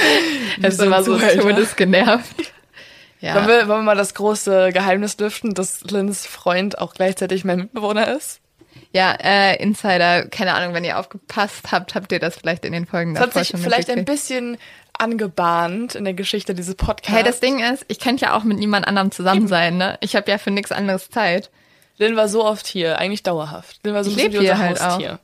er 0.60 0.68
ist 0.68 0.82
immer 0.82 1.04
so 1.04 1.14
ist 1.14 1.76
genervt. 1.76 2.52
Ja. 3.20 3.36
Wollen 3.36 3.46
wir, 3.46 3.68
wollen 3.68 3.80
wir 3.80 3.82
mal 3.84 3.96
das 3.96 4.14
große 4.14 4.72
Geheimnis 4.72 5.16
lüften, 5.18 5.54
dass 5.54 5.82
Lynns 5.82 6.26
Freund 6.26 6.78
auch 6.78 6.94
gleichzeitig 6.94 7.44
mein 7.44 7.58
Mitbewohner 7.58 8.14
ist? 8.14 8.40
Ja, 8.92 9.12
äh, 9.12 9.56
Insider, 9.62 10.26
keine 10.26 10.54
Ahnung, 10.54 10.74
wenn 10.74 10.84
ihr 10.84 10.98
aufgepasst 10.98 11.72
habt, 11.72 11.94
habt 11.94 12.12
ihr 12.12 12.18
das 12.18 12.36
vielleicht 12.36 12.64
in 12.64 12.72
den 12.72 12.86
Folgen 12.86 13.14
Das 13.14 13.22
hat 13.22 13.28
davor 13.30 13.42
sich 13.42 13.50
schon 13.50 13.60
vielleicht 13.60 13.88
ein 13.88 14.04
bisschen 14.04 14.58
angebahnt 15.04 15.94
in 15.94 16.04
der 16.04 16.14
Geschichte 16.14 16.54
dieses 16.54 16.74
Podcasts. 16.74 17.12
Hey, 17.12 17.22
das 17.22 17.40
Ding 17.40 17.60
ist, 17.60 17.84
ich 17.88 18.00
könnte 18.00 18.24
ja 18.24 18.36
auch 18.36 18.42
mit 18.42 18.58
niemand 18.58 18.88
anderem 18.88 19.10
zusammen 19.10 19.46
sein, 19.46 19.76
ne? 19.76 19.98
Ich 20.00 20.16
habe 20.16 20.30
ja 20.30 20.38
für 20.38 20.50
nichts 20.50 20.72
anderes 20.72 21.10
Zeit. 21.10 21.50
Lynn 21.98 22.16
war 22.16 22.28
so 22.28 22.44
oft 22.44 22.66
hier, 22.66 22.98
eigentlich 22.98 23.22
dauerhaft. 23.22 23.80
Lynn 23.84 23.94
war 23.94 24.02
so 24.02 24.10
Ich 24.10 24.16
ein 24.16 24.30
bisschen 24.30 24.40
unser 24.40 24.56
hier 24.56 24.58
halt 24.58 24.80
Haustier. 24.80 25.20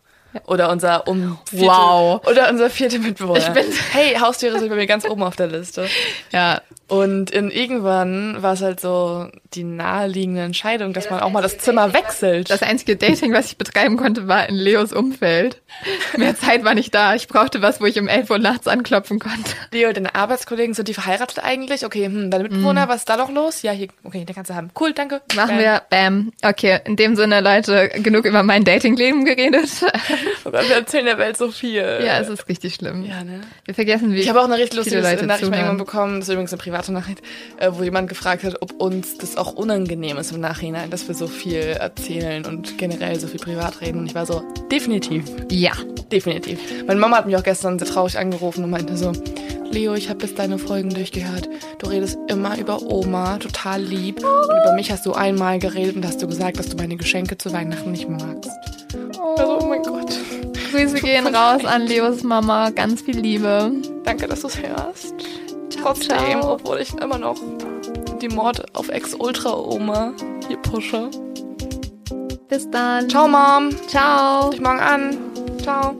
Oder 0.47 0.71
unser 0.71 1.07
um 1.09 1.39
vierte, 1.49 1.67
Wow. 1.67 2.27
Oder 2.27 2.49
unser 2.51 2.71
vierter 2.71 2.99
Mitbewohner. 2.99 3.39
Ich 3.39 3.49
bin- 3.49 3.67
hey, 3.93 4.15
Haustiere 4.21 4.59
sind 4.59 4.69
bei 4.69 4.77
mir 4.77 4.87
ganz 4.87 5.05
oben 5.09 5.23
auf 5.23 5.37
der 5.37 5.47
Liste. 5.49 5.87
Ja, 6.33 6.61
Und 6.89 7.31
in 7.31 7.51
irgendwann 7.51 8.41
war 8.43 8.53
es 8.55 8.63
halt 8.63 8.81
so 8.81 9.29
die 9.55 9.65
naheliegende 9.65 10.43
Entscheidung, 10.43 10.93
dass 10.93 11.11
man 11.11 11.21
auch 11.21 11.31
mal 11.31 11.43
das 11.43 11.59
Zimmer 11.59 11.93
wechselt. 11.93 12.51
das 12.51 12.63
einzige 12.63 12.97
Dating, 12.97 13.33
was 13.33 13.47
ich 13.47 13.57
betreiben 13.57 13.97
konnte, 13.97 14.29
war 14.29 14.49
in 14.49 14.55
Leos 14.55 14.93
Umfeld. 14.93 15.61
Mehr 16.17 16.37
Zeit 16.37 16.65
war 16.65 16.75
nicht 16.75 16.95
da. 16.95 17.15
Ich 17.15 17.27
brauchte 17.29 17.63
was, 17.63 17.81
wo 17.81 17.87
ich 17.87 17.99
um 17.99 18.07
11 18.09 18.31
Uhr 18.31 18.39
nachts 18.39 18.69
anklopfen 18.69 19.19
konnte. 19.19 19.51
Leo, 19.73 19.93
deine 19.93 20.15
Arbeitskollegen, 20.15 20.75
sind 20.75 20.87
die 20.89 20.95
verheiratet 20.95 21.43
eigentlich? 21.43 21.85
Okay, 21.85 22.07
hm, 22.07 22.31
deine 22.31 22.45
Mitbewohner, 22.45 22.89
was 22.89 22.99
ist 22.99 23.09
da 23.09 23.17
noch 23.17 23.31
los? 23.31 23.63
Ja, 23.63 23.73
hier, 23.73 23.89
okay, 24.05 24.25
den 24.25 24.35
kannst 24.35 24.51
du 24.51 24.55
haben. 24.55 24.71
Cool, 24.79 24.93
danke. 24.93 25.21
Machen 25.35 25.57
Bam. 25.57 25.59
wir, 25.59 25.83
bam. 25.91 26.33
Okay, 26.45 26.81
in 26.85 26.95
dem 26.97 27.17
Sinne, 27.17 27.41
Leute, 27.41 27.89
genug 28.03 28.25
über 28.25 28.43
mein 28.45 28.65
Datingleben 28.65 29.25
geredet. 29.25 29.69
Oh 30.45 30.51
Gott, 30.51 30.69
wir 30.69 30.77
erzählen 30.77 31.05
der 31.05 31.19
Welt 31.19 31.37
so 31.37 31.51
viel. 31.51 31.75
ja, 31.75 32.19
es 32.21 32.29
ist 32.29 32.49
richtig 32.49 32.75
schlimm. 32.75 33.05
Ja, 33.05 33.23
ne? 33.25 33.41
Wir 33.65 33.75
vergessen, 33.75 34.13
wie 34.13 34.21
Ich 34.21 34.29
habe 34.29 34.41
auch 34.41 34.45
eine 34.45 34.57
richtig 34.57 34.77
lustige 34.79 35.01
Leute 35.01 35.27
Nachricht 35.27 35.29
mal 35.29 35.39
zuhören. 35.39 35.55
irgendwann 35.55 35.77
bekommen, 35.79 36.21
das 36.21 36.29
ist 36.29 36.33
übrigens 36.33 36.53
eine 36.53 36.63
private 36.63 36.93
Nachricht, 36.93 37.21
äh, 37.59 37.71
wo 37.73 37.83
jemand 37.83 38.09
gefragt 38.09 38.45
hat, 38.45 38.57
ob 38.61 38.73
uns 38.81 39.19
das 39.19 39.37
auch 39.37 39.53
unangenehm 39.53 40.17
ist 40.17 40.33
im 40.33 40.41
Nachhinein, 40.41 40.91
dass 40.91 41.07
wir 41.09 41.15
so 41.15 41.27
viel 41.27 41.57
erzählen 41.61 42.45
und 42.47 42.79
generell 42.79 43.19
so 43.21 43.27
viel 43.29 43.41
privat 43.41 43.81
reden. 43.81 43.99
Und 44.01 44.07
ich 44.07 44.15
war 44.15 44.27
so, 44.27 44.43
definitiv, 44.71 45.25
Ja. 45.51 45.73
definitiv. 46.11 46.59
Meine 46.87 46.99
Mama 47.01 47.19
hat 47.19 47.27
mich 47.27 47.37
auch 47.37 47.43
gestern 47.45 47.79
sehr 47.79 47.89
traurig 47.89 48.19
angerufen 48.19 48.65
und 48.65 48.71
meinte 48.71 48.97
so, 48.97 49.13
Leo, 49.71 49.95
ich 49.95 50.09
habe 50.09 50.19
bis 50.19 50.35
deine 50.35 50.59
Folgen 50.59 50.91
durchgehört. 50.91 51.49
Du 51.79 51.89
redest 51.89 52.19
immer 52.29 52.59
über 52.59 52.83
Oma, 52.83 53.37
total 53.39 53.81
lieb. 53.81 54.19
Und 54.25 54.57
über 54.63 54.73
mich 54.75 54.91
hast 54.91 55.07
du 55.07 55.13
einmal 55.13 55.61
geredet 55.61 55.95
und 55.95 56.05
hast 56.05 56.21
du 56.21 56.27
gesagt, 56.27 56.59
dass 56.59 56.69
du 56.71 56.77
meine 56.77 56.97
Geschenke 56.97 57.39
zu 57.39 57.53
Weihnachten 57.53 57.93
nicht 57.93 58.09
magst. 58.09 58.51
Also, 58.95 59.59
oh 59.61 59.67
mein 59.67 59.83
Gott. 59.83 60.13
Grüße 60.71 61.01
gehen 61.01 61.27
raus 61.35 61.65
an 61.65 61.83
Leos 61.83 62.23
Mama. 62.23 62.71
Ganz 62.71 63.03
viel 63.03 63.19
Liebe. 63.19 63.73
Danke, 64.05 64.27
dass 64.27 64.43
du 64.43 64.49
es 64.49 64.63
hörst. 64.63 65.15
Trotzdem, 65.81 66.41
ciao. 66.41 66.55
obwohl 66.55 66.79
ich 66.81 66.93
immer 66.95 67.19
noch 67.19 67.37
die 68.21 68.29
Mord 68.29 68.65
auf 68.77 68.89
Ex-Ultra-Oma 68.89 70.13
hier 70.47 70.59
pushe. 70.59 71.11
Bis 72.49 72.69
dann. 72.71 73.09
Ciao, 73.09 73.29
Mom. 73.29 73.71
Ciao. 73.87 74.51
Ich 74.53 74.61
morgen 74.61 74.81
an. 74.81 75.17
Ciao. 75.63 75.95